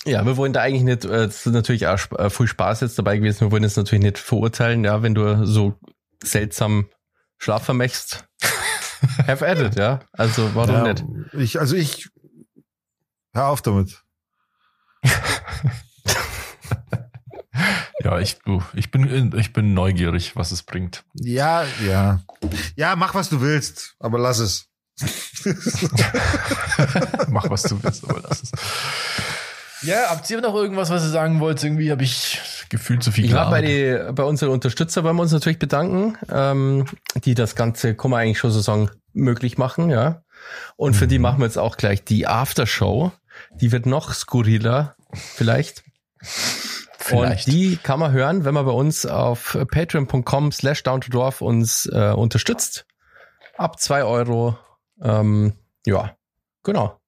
Ja, 0.06 0.24
wir 0.26 0.38
wollen 0.38 0.54
da 0.54 0.62
eigentlich 0.62 0.84
nicht, 0.84 1.06
äh, 1.06 1.26
es 1.26 1.46
ist 1.46 1.54
natürlich 1.54 1.88
auch 1.88 2.00
äh, 2.20 2.30
viel 2.30 2.48
Spaß 2.48 2.82
jetzt 2.82 3.00
dabei 3.00 3.18
gewesen, 3.18 3.42
wir 3.42 3.52
wollen 3.52 3.64
jetzt 3.64 3.78
natürlich 3.78 4.04
nicht 4.04 4.20
verurteilen, 4.20 4.84
ja, 4.84 5.02
wenn 5.02 5.16
du 5.16 5.46
so 5.46 5.80
seltsam 6.22 6.90
Schlaf 7.38 7.64
vermächst. 7.64 8.28
Have 9.28 9.48
at 9.48 9.60
it, 9.60 9.76
ja. 9.76 10.02
Also 10.12 10.54
warum 10.54 10.76
ja, 10.76 10.94
nicht? 10.94 11.04
Ich, 11.34 11.60
also 11.60 11.76
ich, 11.76 12.10
hör 13.34 13.48
auf 13.48 13.62
damit. 13.64 14.04
Ja, 18.06 18.20
ich, 18.20 18.38
du, 18.46 18.62
ich, 18.76 18.92
bin, 18.92 19.34
ich 19.36 19.52
bin 19.52 19.74
neugierig, 19.74 20.36
was 20.36 20.52
es 20.52 20.62
bringt. 20.62 21.04
Ja, 21.16 21.64
ja. 21.88 22.22
Ja, 22.76 22.96
mach, 22.96 23.16
was 23.16 23.30
du 23.30 23.42
willst, 23.42 23.96
aber 24.00 24.20
lass 24.20 24.38
es. 24.38 24.68
mach, 27.30 27.50
was 27.50 27.64
du 27.64 27.82
willst, 27.82 28.08
aber 28.08 28.22
lass 28.22 28.44
es. 28.44 28.52
Ja, 29.82 30.12
habt 30.12 30.30
ihr 30.30 30.40
noch 30.40 30.54
irgendwas, 30.54 30.92
was 30.92 31.02
ihr 31.04 31.10
sagen 31.10 31.40
wollt? 31.40 31.64
Irgendwie 31.64 31.90
habe 31.90 32.04
ich 32.04 32.40
gefühlt 32.70 33.02
zu 33.02 33.12
viel 33.12 33.28
Ja, 33.28 33.50
bei, 33.50 33.64
die, 33.64 34.00
bei 34.14 34.24
unseren 34.24 34.52
Unterstützer 34.52 35.04
wollen 35.04 35.16
wir 35.16 35.24
uns 35.24 35.32
natürlich 35.32 35.58
bedanken, 35.58 36.16
ähm, 36.30 36.86
die 37.24 37.34
das 37.34 37.56
Ganze, 37.56 37.96
kann 37.96 38.12
man 38.12 38.20
eigentlich 38.22 38.38
schon 38.38 38.52
so 38.52 38.62
sagen, 38.62 38.92
möglich 39.14 39.58
machen, 39.58 39.90
ja. 39.90 40.22
Und 40.76 40.92
mhm. 40.92 40.96
für 40.96 41.08
die 41.08 41.18
mhm. 41.18 41.24
machen 41.24 41.40
wir 41.40 41.46
jetzt 41.46 41.58
auch 41.58 41.76
gleich 41.76 42.04
die 42.04 42.28
Aftershow. 42.28 43.12
Die 43.56 43.72
wird 43.72 43.88
noch 43.88 44.14
skurriler, 44.14 44.96
vielleicht. 45.12 45.84
Vielleicht. 47.06 47.48
Und 47.48 47.54
die 47.54 47.78
kann 47.78 48.00
man 48.00 48.12
hören, 48.12 48.46
wenn 48.46 48.54
man 48.54 48.66
bei 48.66 48.72
uns 48.72 49.06
auf 49.06 49.58
patreon.com 49.72 50.52
slash 50.52 50.84
down 50.84 51.02
to 51.02 51.10
dorf 51.10 51.42
uns 51.42 51.86
äh, 51.88 52.14
unterstützt. 52.16 52.86
Ab 53.58 53.80
zwei 53.80 54.04
Euro. 54.04 54.58
Ähm, 55.02 55.54
ja, 55.86 56.16
genau 56.64 57.00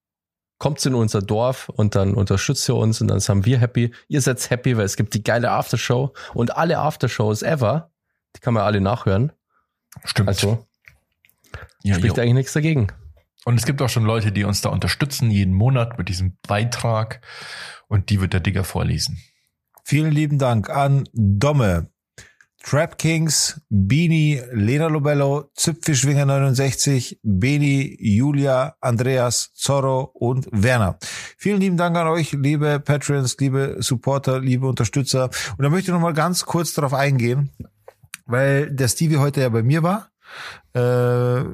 kommt 0.60 0.84
in 0.86 0.96
unser 0.96 1.22
Dorf 1.22 1.70
und 1.70 1.96
dann 1.96 2.14
unterstützt 2.14 2.68
ihr 2.70 2.76
uns 2.76 3.02
und 3.02 3.08
dann 3.10 3.20
sind 3.20 3.46
wir 3.46 3.60
happy. 3.60 3.94
Ihr 4.08 4.22
seid 4.22 4.50
happy, 4.50 4.78
weil 4.78 4.86
es 4.86 4.96
gibt 4.96 5.14
die 5.14 5.24
geile 5.24 5.52
Aftershow 5.52 6.14
und 6.34 6.58
alle 6.58 6.80
Aftershows 6.80 7.44
ever, 7.44 7.92
die 8.36 8.40
kann 8.40 8.54
man 8.54 8.64
alle 8.64 8.82
nachhören. 8.82 9.32
Stimmt. 10.04 10.30
Also 10.30 10.66
ja, 11.84 11.96
spricht 11.96 12.18
jo. 12.18 12.24
eigentlich 12.24 12.34
nichts 12.34 12.54
dagegen. 12.54 12.88
Und 13.46 13.56
es 13.56 13.66
gibt 13.66 13.82
auch 13.82 13.90
schon 13.90 14.04
Leute, 14.04 14.32
die 14.32 14.44
uns 14.44 14.62
da 14.62 14.70
unterstützen, 14.70 15.32
jeden 15.32 15.54
Monat 15.54 15.98
mit 15.98 16.10
diesem 16.10 16.38
Beitrag. 16.48 17.22
Und 17.88 18.10
die 18.10 18.20
wird 18.20 18.34
der 18.34 18.42
Digger 18.42 18.66
vorlesen. 18.66 19.22
Vielen 19.90 20.12
lieben 20.12 20.38
Dank 20.38 20.70
an 20.70 21.08
Domme, 21.14 21.88
Trap 22.62 22.98
Kings, 22.98 23.62
Bini, 23.70 24.42
Lena 24.52 24.88
Lobello, 24.88 25.50
Zipfischwinger 25.56 26.26
69, 26.26 27.22
Beni, 27.24 27.96
Julia, 27.98 28.76
Andreas, 28.82 29.54
Zorro 29.54 30.12
und 30.14 30.50
Werner. 30.52 31.00
Vielen 31.38 31.62
lieben 31.62 31.78
Dank 31.78 31.96
an 31.96 32.08
euch, 32.08 32.34
liebe 32.34 32.82
Patrons, 32.82 33.38
liebe 33.40 33.78
Supporter, 33.80 34.42
liebe 34.42 34.68
Unterstützer. 34.68 35.30
Und 35.58 35.64
da 35.64 35.70
möchte 35.70 35.92
ich 35.92 35.94
noch 35.94 36.02
mal 36.02 36.14
ganz 36.14 36.44
kurz 36.44 36.74
darauf 36.74 36.94
eingehen, 36.94 37.52
weil 38.26 38.70
der 38.70 38.90
Stevie 38.90 39.20
heute 39.20 39.40
ja 39.40 39.48
bei 39.48 39.64
mir 39.64 39.84
war. 39.84 40.10
Äh, 40.74 41.46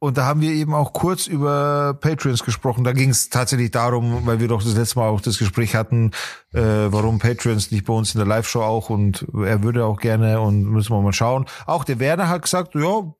und 0.00 0.16
da 0.16 0.24
haben 0.24 0.40
wir 0.40 0.50
eben 0.52 0.74
auch 0.74 0.94
kurz 0.94 1.26
über 1.26 1.94
Patreons 2.00 2.42
gesprochen. 2.42 2.84
Da 2.84 2.92
ging 2.92 3.10
es 3.10 3.28
tatsächlich 3.28 3.70
darum, 3.70 4.26
weil 4.26 4.40
wir 4.40 4.48
doch 4.48 4.62
das 4.62 4.74
letzte 4.74 4.98
Mal 4.98 5.08
auch 5.08 5.20
das 5.20 5.38
Gespräch 5.38 5.74
hatten, 5.74 6.12
äh, 6.54 6.60
warum 6.62 7.18
Patreons 7.18 7.70
nicht 7.70 7.84
bei 7.84 7.92
uns 7.92 8.14
in 8.14 8.18
der 8.18 8.26
Live-Show 8.26 8.62
auch 8.62 8.88
und 8.88 9.26
er 9.34 9.62
würde 9.62 9.84
auch 9.84 10.00
gerne 10.00 10.40
und 10.40 10.64
müssen 10.64 10.94
wir 10.94 11.02
mal 11.02 11.12
schauen. 11.12 11.44
Auch 11.66 11.84
der 11.84 12.00
Werner 12.00 12.30
hat 12.30 12.42
gesagt, 12.42 12.74
ja, 12.74 13.12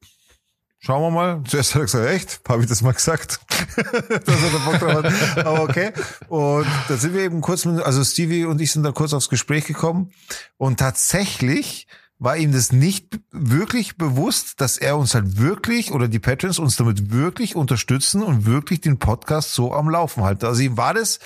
schauen 0.79 1.03
wir 1.03 1.11
mal. 1.11 1.43
Zuerst 1.47 1.75
hat 1.75 1.83
er 1.83 1.85
gesagt, 1.85 2.09
echt? 2.09 2.41
Habe 2.49 2.63
ich 2.63 2.69
das 2.69 2.81
mal 2.81 2.93
gesagt? 2.93 3.41
Dass 3.77 4.43
er 4.43 4.61
Bock 4.65 4.79
drauf. 4.79 5.37
Aber 5.37 5.63
okay. 5.65 5.93
Und 6.29 6.67
da 6.89 6.97
sind 6.97 7.13
wir 7.13 7.21
eben 7.21 7.43
kurz, 7.43 7.67
mit, 7.67 7.85
also 7.85 8.03
Stevie 8.03 8.47
und 8.47 8.59
ich 8.59 8.73
sind 8.73 8.85
da 8.85 8.93
kurz 8.93 9.13
aufs 9.13 9.29
Gespräch 9.29 9.67
gekommen 9.67 10.13
und 10.57 10.81
tatsächlich 10.81 11.87
war 12.21 12.37
ihm 12.37 12.53
das 12.53 12.71
nicht 12.71 13.19
wirklich 13.33 13.97
bewusst, 13.97 14.61
dass 14.61 14.77
er 14.77 14.97
uns 14.99 15.15
halt 15.15 15.39
wirklich 15.39 15.91
oder 15.91 16.07
die 16.07 16.19
Patrons 16.19 16.59
uns 16.59 16.77
damit 16.77 17.11
wirklich 17.11 17.57
unterstützen 17.57 18.23
und 18.23 18.45
wirklich 18.45 18.83
den 18.83 18.99
Podcast 18.99 19.55
so 19.55 19.73
am 19.73 19.89
Laufen 19.89 20.23
halten. 20.23 20.45
Also 20.45 20.61
ihm 20.61 20.77
war 20.77 20.93
das 20.93 21.19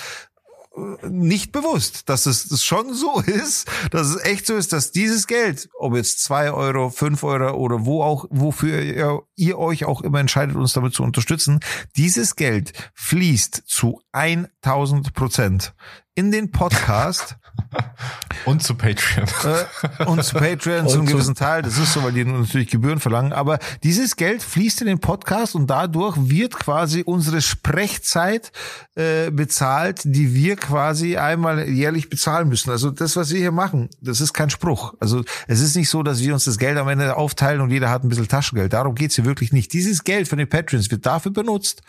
äh, 0.76 1.09
nicht 1.09 1.51
bewusst, 1.51 2.09
dass 2.09 2.26
es 2.26 2.62
schon 2.62 2.95
so 2.95 3.20
ist, 3.26 3.68
dass 3.90 4.07
es 4.07 4.22
echt 4.22 4.47
so 4.47 4.55
ist, 4.55 4.72
dass 4.72 4.92
dieses 4.92 5.26
Geld, 5.26 5.68
ob 5.80 5.97
jetzt 5.97 6.22
zwei 6.22 6.53
Euro, 6.53 6.90
fünf 6.90 7.24
Euro 7.24 7.57
oder 7.57 7.84
wo 7.84 8.05
auch, 8.05 8.26
wofür 8.30 8.80
ihr, 8.80 9.20
ihr 9.34 9.59
euch 9.59 9.84
auch 9.86 10.01
immer 10.01 10.20
entscheidet, 10.20 10.55
uns 10.55 10.74
damit 10.74 10.95
zu 10.95 11.03
unterstützen, 11.03 11.59
dieses 11.97 12.36
Geld 12.36 12.72
fließt 12.95 13.64
zu 13.66 14.01
1000 14.12 15.12
Prozent 15.12 15.74
in 16.15 16.31
den 16.31 16.51
Podcast 16.51 17.37
und 18.45 18.62
zu 18.62 18.75
Patreon. 18.75 19.27
Äh, 19.45 20.05
und 20.05 20.23
zu 20.23 20.35
Patreon 20.37 20.89
zu 20.89 20.99
einem 20.99 21.07
gewissen 21.07 21.35
Teil. 21.35 21.62
Das 21.62 21.79
ist 21.79 21.93
so, 21.93 22.03
weil 22.03 22.12
die 22.12 22.25
natürlich 22.25 22.69
Gebühren 22.71 23.01
verlangen. 23.01 23.33
Aber 23.33 23.59
dieses 23.83 24.17
Geld 24.17 24.43
fließt 24.43 24.83
in 24.83 24.87
den 24.87 25.01
Podcast 25.01 25.55
und 25.55 25.69
dadurch 25.69 26.17
wird 26.17 26.55
quasi 26.55 27.03
unsere 27.05 27.43
Sprechzeit 27.43 28.53
äh, 28.95 29.31
bezahlt, 29.31 30.03
die 30.05 30.35
wir 30.35 30.57
quasi 30.57 31.17
einmal 31.17 31.69
jährlich 31.69 32.11
bezahlen 32.11 32.49
müssen. 32.49 32.71
Also 32.71 32.91
das, 32.91 33.17
was 33.17 33.31
wir 33.31 33.39
hier 33.39 33.53
machen, 33.53 33.89
das 34.01 34.21
ist 34.21 34.33
kein 34.33 34.51
Spruch. 34.51 34.95
Also 35.01 35.25
es 35.49 35.61
ist 35.61 35.75
nicht 35.77 35.89
so, 35.89 36.03
dass 36.03 36.21
wir 36.21 36.33
uns 36.35 36.45
das 36.45 36.59
Geld 36.59 36.79
am 36.79 36.89
Ende 36.89 37.17
aufteilen 37.17 37.61
und 37.61 37.71
jeder 37.71 37.91
hat 37.91 38.05
ein 38.05 38.09
bisschen 38.09 38.29
Taschengeld. 38.29 38.73
Darum 38.73 38.95
geht's 38.95 39.17
hier 39.17 39.25
wirklich 39.25 39.53
nicht. 39.53 39.73
Dieses 39.73 40.05
Geld 40.05 40.29
von 40.29 40.39
den 40.39 40.49
Patrons 40.49 40.91
wird 40.91 41.07
dafür 41.07 41.33
benutzt, 41.33 41.83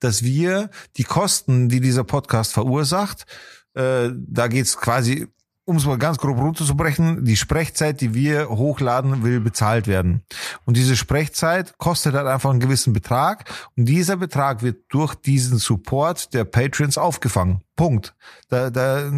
dass 0.00 0.22
wir 0.22 0.70
die 0.96 1.04
Kosten, 1.04 1.68
die 1.68 1.80
dieser 1.80 2.04
Podcast 2.04 2.52
verursacht, 2.52 3.26
äh, 3.74 4.10
da 4.12 4.48
geht's 4.48 4.76
quasi, 4.76 5.26
um 5.64 5.76
es 5.76 5.86
mal 5.86 5.98
ganz 5.98 6.18
grob 6.18 6.38
runterzubrechen, 6.38 7.24
die 7.24 7.36
Sprechzeit, 7.36 8.00
die 8.00 8.14
wir 8.14 8.48
hochladen, 8.48 9.22
will 9.22 9.40
bezahlt 9.40 9.86
werden. 9.86 10.22
Und 10.64 10.76
diese 10.76 10.96
Sprechzeit 10.96 11.78
kostet 11.78 12.14
halt 12.14 12.26
einfach 12.26 12.50
einen 12.50 12.60
gewissen 12.60 12.92
Betrag. 12.92 13.50
Und 13.76 13.86
dieser 13.86 14.16
Betrag 14.16 14.62
wird 14.62 14.84
durch 14.90 15.14
diesen 15.14 15.58
Support 15.58 16.34
der 16.34 16.44
Patrons 16.44 16.98
aufgefangen. 16.98 17.62
Punkt. 17.76 18.14
Da, 18.48 18.70
da, 18.70 19.10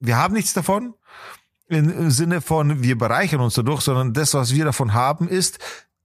wir 0.00 0.16
haben 0.16 0.34
nichts 0.34 0.52
davon 0.52 0.94
im 1.68 2.10
Sinne 2.10 2.40
von, 2.40 2.82
wir 2.82 2.96
bereichern 2.96 3.40
uns 3.40 3.54
dadurch, 3.54 3.80
sondern 3.80 4.12
das, 4.12 4.34
was 4.34 4.54
wir 4.54 4.64
davon 4.64 4.94
haben, 4.94 5.28
ist, 5.28 5.58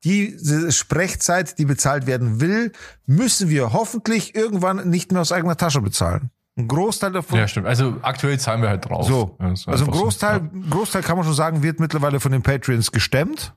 diese 0.03 0.71
Sprechzeit, 0.71 1.59
die 1.59 1.65
bezahlt 1.65 2.07
werden 2.07 2.41
will, 2.41 2.71
müssen 3.05 3.49
wir 3.49 3.71
hoffentlich 3.71 4.33
irgendwann 4.33 4.89
nicht 4.89 5.11
mehr 5.11 5.21
aus 5.21 5.31
eigener 5.31 5.57
Tasche 5.57 5.81
bezahlen. 5.81 6.31
Ein 6.57 6.67
Großteil 6.67 7.11
davon. 7.11 7.39
Ja, 7.39 7.47
stimmt. 7.47 7.67
Also 7.67 7.97
aktuell 8.01 8.39
zahlen 8.39 8.61
wir 8.61 8.69
halt 8.69 8.85
drauf. 8.85 9.07
So. 9.07 9.35
also 9.39 9.71
ein 9.71 9.91
Großteil, 9.91 10.49
so. 10.53 10.69
Großteil 10.69 11.01
kann 11.01 11.15
man 11.15 11.25
schon 11.25 11.33
sagen, 11.33 11.63
wird 11.63 11.79
mittlerweile 11.79 12.19
von 12.19 12.31
den 12.31 12.41
Patreons 12.41 12.91
gestemmt. 12.91 13.53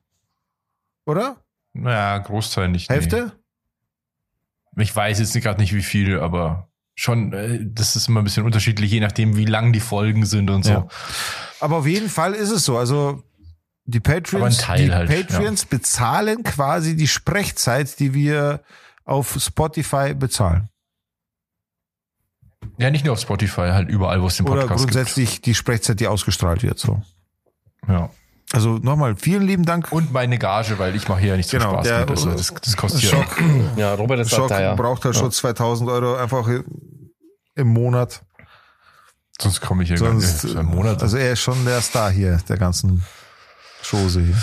Oder? 1.05 1.37
Naja, 1.73 2.19
Großteil 2.19 2.69
nicht. 2.69 2.89
Hälfte? 2.89 3.33
Nee. 4.77 4.85
Ich 4.85 4.95
weiß 4.95 5.19
jetzt 5.19 5.35
gerade 5.35 5.61
nicht 5.61 5.75
wie 5.75 5.83
viel, 5.83 6.21
aber 6.21 6.69
schon, 6.95 7.33
äh, 7.33 7.61
das 7.63 7.97
ist 7.97 8.09
immer 8.09 8.21
ein 8.21 8.25
bisschen 8.25 8.45
unterschiedlich, 8.45 8.91
je 8.91 9.01
nachdem, 9.01 9.37
wie 9.37 9.45
lang 9.45 9.73
die 9.73 9.81
Folgen 9.81 10.25
sind 10.25 10.51
und 10.51 10.65
so. 10.65 10.71
Ja. 10.71 10.89
Aber 11.61 11.79
auf 11.79 11.87
jeden 11.87 12.09
Fall 12.09 12.33
ist 12.33 12.51
es 12.51 12.65
so. 12.65 12.79
Also 12.79 13.23
die 13.87 14.01
Patreons, 14.01 14.59
die 14.59 14.93
halt, 14.93 15.11
Patreons 15.11 15.63
ja. 15.63 15.69
bezahlen 15.71 16.43
quasi 16.43 16.97
die 16.97 17.09
Sprechzeit, 17.09 17.99
die 17.99 18.15
wir 18.15 18.63
auf 19.05 19.37
Spotify 19.39 20.15
bezahlen. 20.15 20.69
Ja, 22.79 22.91
nicht 22.91 23.05
nur 23.05 23.13
auf 23.13 23.21
Spotify, 23.21 23.71
halt 23.73 23.89
überall, 23.89 24.21
wo 24.21 24.27
es 24.27 24.37
den 24.37 24.47
Podcast 24.47 24.67
Oder 24.67 24.77
grundsätzlich 24.77 25.35
gibt. 25.35 25.47
die 25.47 25.55
Sprechzeit, 25.55 26.01
die 26.01 26.09
ausgestrahlt 26.09 26.63
wird, 26.63 26.79
so. 26.79 27.03
Ja. 27.89 28.11
Also 28.53 28.79
nochmal, 28.79 29.17
vielen 29.17 29.43
lieben 29.43 29.65
Dank. 29.65 29.91
Und 29.91 30.13
meine 30.13 30.39
Gage, 30.39 30.79
weil 30.79 30.95
ich 30.95 31.09
mache 31.09 31.21
hier 31.21 31.31
ja 31.31 31.37
nicht 31.37 31.49
so 31.49 31.59
genau, 31.59 31.73
Spaß 31.73 31.87
der, 31.87 32.01
mit. 32.01 32.11
Also 32.11 32.31
das, 32.33 32.55
das 32.55 32.77
kostet 32.77 33.03
Schock, 33.03 33.27
ja. 33.77 33.95
Robert 33.95 34.21
ist 34.21 34.31
Schock 34.31 34.49
da, 34.49 34.75
braucht 34.75 35.05
halt 35.05 35.15
ja. 35.15 35.21
schon 35.21 35.33
2000 35.33 35.91
Euro 35.91 36.17
einfach 36.17 36.49
im 37.55 37.69
Monat. 37.69 38.23
Sonst 39.41 39.61
komme 39.61 39.83
ich 39.83 39.89
hier 39.89 39.99
Sonst, 39.99 40.43
gar 40.43 40.49
nicht. 40.49 40.59
Im 40.61 40.67
Monat. 40.67 41.03
Also 41.03 41.17
er 41.17 41.33
ist 41.33 41.41
schon 41.41 41.65
der 41.65 41.81
Star 41.81 42.11
hier, 42.11 42.39
der 42.49 42.57
ganzen 42.57 43.03
Chose 43.83 44.21
hier. 44.21 44.37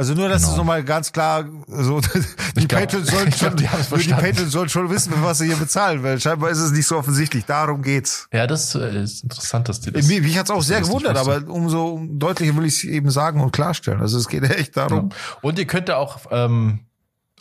Also 0.00 0.14
nur, 0.14 0.28
dass 0.28 0.42
genau. 0.42 0.52
es 0.52 0.56
nochmal 0.56 0.84
ganz 0.84 1.10
klar, 1.10 1.44
so, 1.66 2.00
die 2.56 2.68
glaub, 2.68 2.82
Patrons 2.82 3.10
sollen 3.10 3.32
schon, 3.36 3.56
glaub, 3.56 3.98
die, 3.98 4.06
die 4.06 4.14
Patrons 4.14 4.52
sollen 4.52 4.68
schon 4.68 4.88
wissen, 4.90 5.12
was 5.22 5.38
sie 5.38 5.46
hier 5.46 5.56
bezahlen, 5.56 6.04
weil 6.04 6.20
scheinbar 6.20 6.50
ist 6.50 6.58
es 6.58 6.70
nicht 6.70 6.86
so 6.86 6.96
offensichtlich. 6.96 7.44
Darum 7.46 7.82
geht's. 7.82 8.28
Ja, 8.32 8.46
das 8.46 8.76
äh, 8.76 9.02
ist 9.02 9.24
interessant, 9.24 9.68
dass 9.68 9.80
die 9.80 9.90
das. 9.90 10.06
Mich, 10.06 10.22
mich 10.22 10.38
hat's 10.38 10.52
auch 10.52 10.62
sehr 10.62 10.82
gewundert, 10.82 11.16
aber 11.16 11.42
umso 11.48 12.00
deutlicher 12.08 12.54
will 12.56 12.66
ich 12.66 12.74
es 12.76 12.84
eben 12.84 13.10
sagen 13.10 13.40
und 13.40 13.50
klarstellen. 13.50 14.00
Also 14.00 14.18
es 14.18 14.28
geht 14.28 14.44
echt 14.50 14.76
darum. 14.76 15.08
Ja. 15.10 15.16
Und 15.42 15.58
ihr 15.58 15.66
könnt 15.66 15.88
da 15.88 15.96
auch, 15.96 16.20
ähm, 16.30 16.86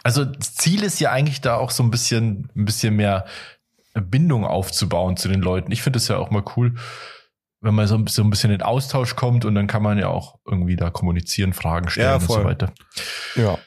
also 0.02 0.26
das 0.26 0.56
Ziel 0.56 0.82
ist 0.82 1.00
ja 1.00 1.12
eigentlich 1.12 1.42
da 1.42 1.58
auch 1.58 1.70
so 1.70 1.84
ein 1.84 1.92
bisschen, 1.92 2.50
ein 2.56 2.66
bisschen 2.66 2.96
mehr 2.96 3.26
Bindung 3.94 4.46
aufzubauen 4.46 5.16
zu 5.16 5.28
den 5.28 5.42
Leuten. 5.42 5.72
Ich 5.72 5.84
finde 5.84 6.00
das 6.00 6.08
ja 6.08 6.18
auch 6.18 6.32
mal 6.32 6.44
cool 6.56 6.74
wenn 7.62 7.76
man 7.76 7.88
so, 7.88 7.96
ein 7.96 8.30
bisschen 8.30 8.52
in 8.52 8.62
Austausch 8.62 9.16
kommt 9.16 9.46
und 9.46 9.56
dann 9.56 9.68
kann 9.68 9.84
man 9.84 9.98
ja 9.98 10.08
auch 10.08 10.40
irgendwie 10.46 10.76
da 10.76 10.90
kommunizieren, 10.90 11.54
Fragen 11.54 11.90
stellen 11.90 12.08
ja, 12.08 12.16
und 12.16 12.22
so 12.22 12.44
weiter. 12.44 12.74
Ja. 13.36 13.58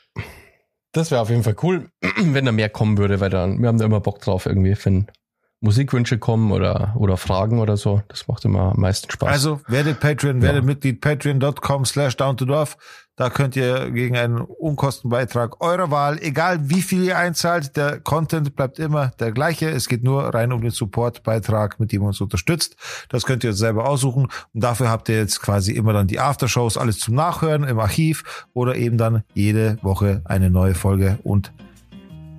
Das 0.93 1.11
wäre 1.11 1.20
auf 1.20 1.30
jeden 1.30 1.45
Fall 1.45 1.57
cool, 1.62 1.91
wenn 2.16 2.45
da 2.45 2.53
mehr 2.53 2.68
kommen 2.68 2.99
würde, 2.99 3.20
weil 3.20 3.30
dann, 3.30 3.61
wir 3.61 3.68
haben 3.68 3.78
da 3.78 3.84
immer 3.84 4.01
Bock 4.01 4.20
drauf 4.20 4.47
irgendwie, 4.47 4.76
wenn 4.84 5.11
Musikwünsche 5.61 6.19
kommen 6.19 6.53
oder, 6.53 6.95
oder 6.97 7.19
Fragen 7.19 7.59
oder 7.59 7.77
so. 7.77 8.03
Das 8.09 8.27
macht 8.29 8.45
immer 8.47 8.73
am 8.73 8.81
meisten 8.81 9.11
Spaß. 9.11 9.31
Also 9.31 9.61
werdet 9.67 10.01
Patreon, 10.01 10.41
werdet 10.41 10.65
Mitglied 10.65 11.01
patreon.com 11.01 11.85
slash 11.85 12.17
down 12.17 12.37
to 12.37 12.47
dorf. 12.47 12.79
Da 13.17 13.29
könnt 13.29 13.55
ihr 13.55 13.91
gegen 13.91 14.17
einen 14.17 14.41
Unkostenbeitrag 14.41 15.61
eurer 15.61 15.91
Wahl, 15.91 16.19
egal 16.23 16.71
wie 16.71 16.81
viel 16.81 17.05
ihr 17.05 17.19
einzahlt, 17.19 17.77
der 17.77 18.01
Content 18.01 18.57
bleibt 18.57 18.79
immer 18.79 19.09
der 19.21 19.31
gleiche. 19.33 19.69
Es 19.69 19.89
geht 19.89 20.03
nur 20.03 20.33
rein 20.33 20.55
um 20.55 20.63
den 20.63 20.71
Supportbeitrag, 20.71 21.79
mit 21.79 21.93
dem 21.93 22.01
ihr 22.01 22.09
uns 22.09 22.23
unterstützt. 22.23 22.77
Das 23.11 23.27
könnt 23.27 23.45
ihr 23.45 23.53
selber 23.53 23.87
aussuchen. 23.87 24.29
Und 24.55 24.65
dafür 24.65 24.89
habt 24.89 25.11
ihr 25.11 25.17
jetzt 25.17 25.43
quasi 25.43 25.73
immer 25.73 25.93
dann 25.93 26.07
die 26.07 26.19
Aftershows, 26.19 26.79
alles 26.79 26.99
zum 26.99 27.15
Nachhören 27.15 27.65
im 27.65 27.79
Archiv 27.79 28.47
oder 28.55 28.77
eben 28.77 28.97
dann 28.97 29.23
jede 29.35 29.77
Woche 29.83 30.23
eine 30.25 30.49
neue 30.49 30.75
Folge 30.75 31.19
und 31.23 31.53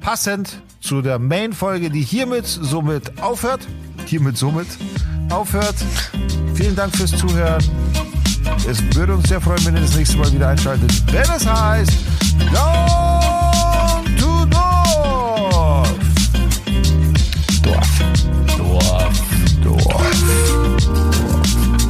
passend 0.01 0.61
zu 0.81 1.01
der 1.01 1.19
Main-Folge, 1.19 1.89
die 1.89 2.01
hiermit 2.01 2.45
somit 2.45 3.21
aufhört. 3.21 3.67
Hiermit 4.05 4.37
somit 4.37 4.67
aufhört. 5.29 5.75
Vielen 6.55 6.75
Dank 6.75 6.95
fürs 6.95 7.11
Zuhören. 7.11 7.63
Es 8.67 8.83
würde 8.95 9.13
uns 9.13 9.29
sehr 9.29 9.39
freuen, 9.39 9.65
wenn 9.65 9.75
ihr 9.75 9.81
das 9.81 9.95
nächste 9.95 10.17
Mal 10.17 10.31
wieder 10.33 10.49
einschaltet, 10.49 10.91
wenn 11.11 11.21
es 11.21 11.45
heißt 11.45 11.93
Down 12.53 14.17
to 14.17 14.45
Dorf. 14.45 15.89
Dorf. 17.61 17.87
Dorf. 18.57 19.21
Dorf. 19.63 20.05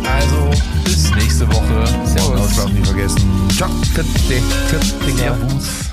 Also, 0.06 0.62
bis 0.84 1.12
nächste 1.16 1.48
Woche. 1.48 1.88
Servus. 2.06 2.56
Servus. 2.56 2.74
nie 2.74 2.84
vergessen. 2.84 3.50
Ciao. 3.56 3.70
Servus. 5.16 5.91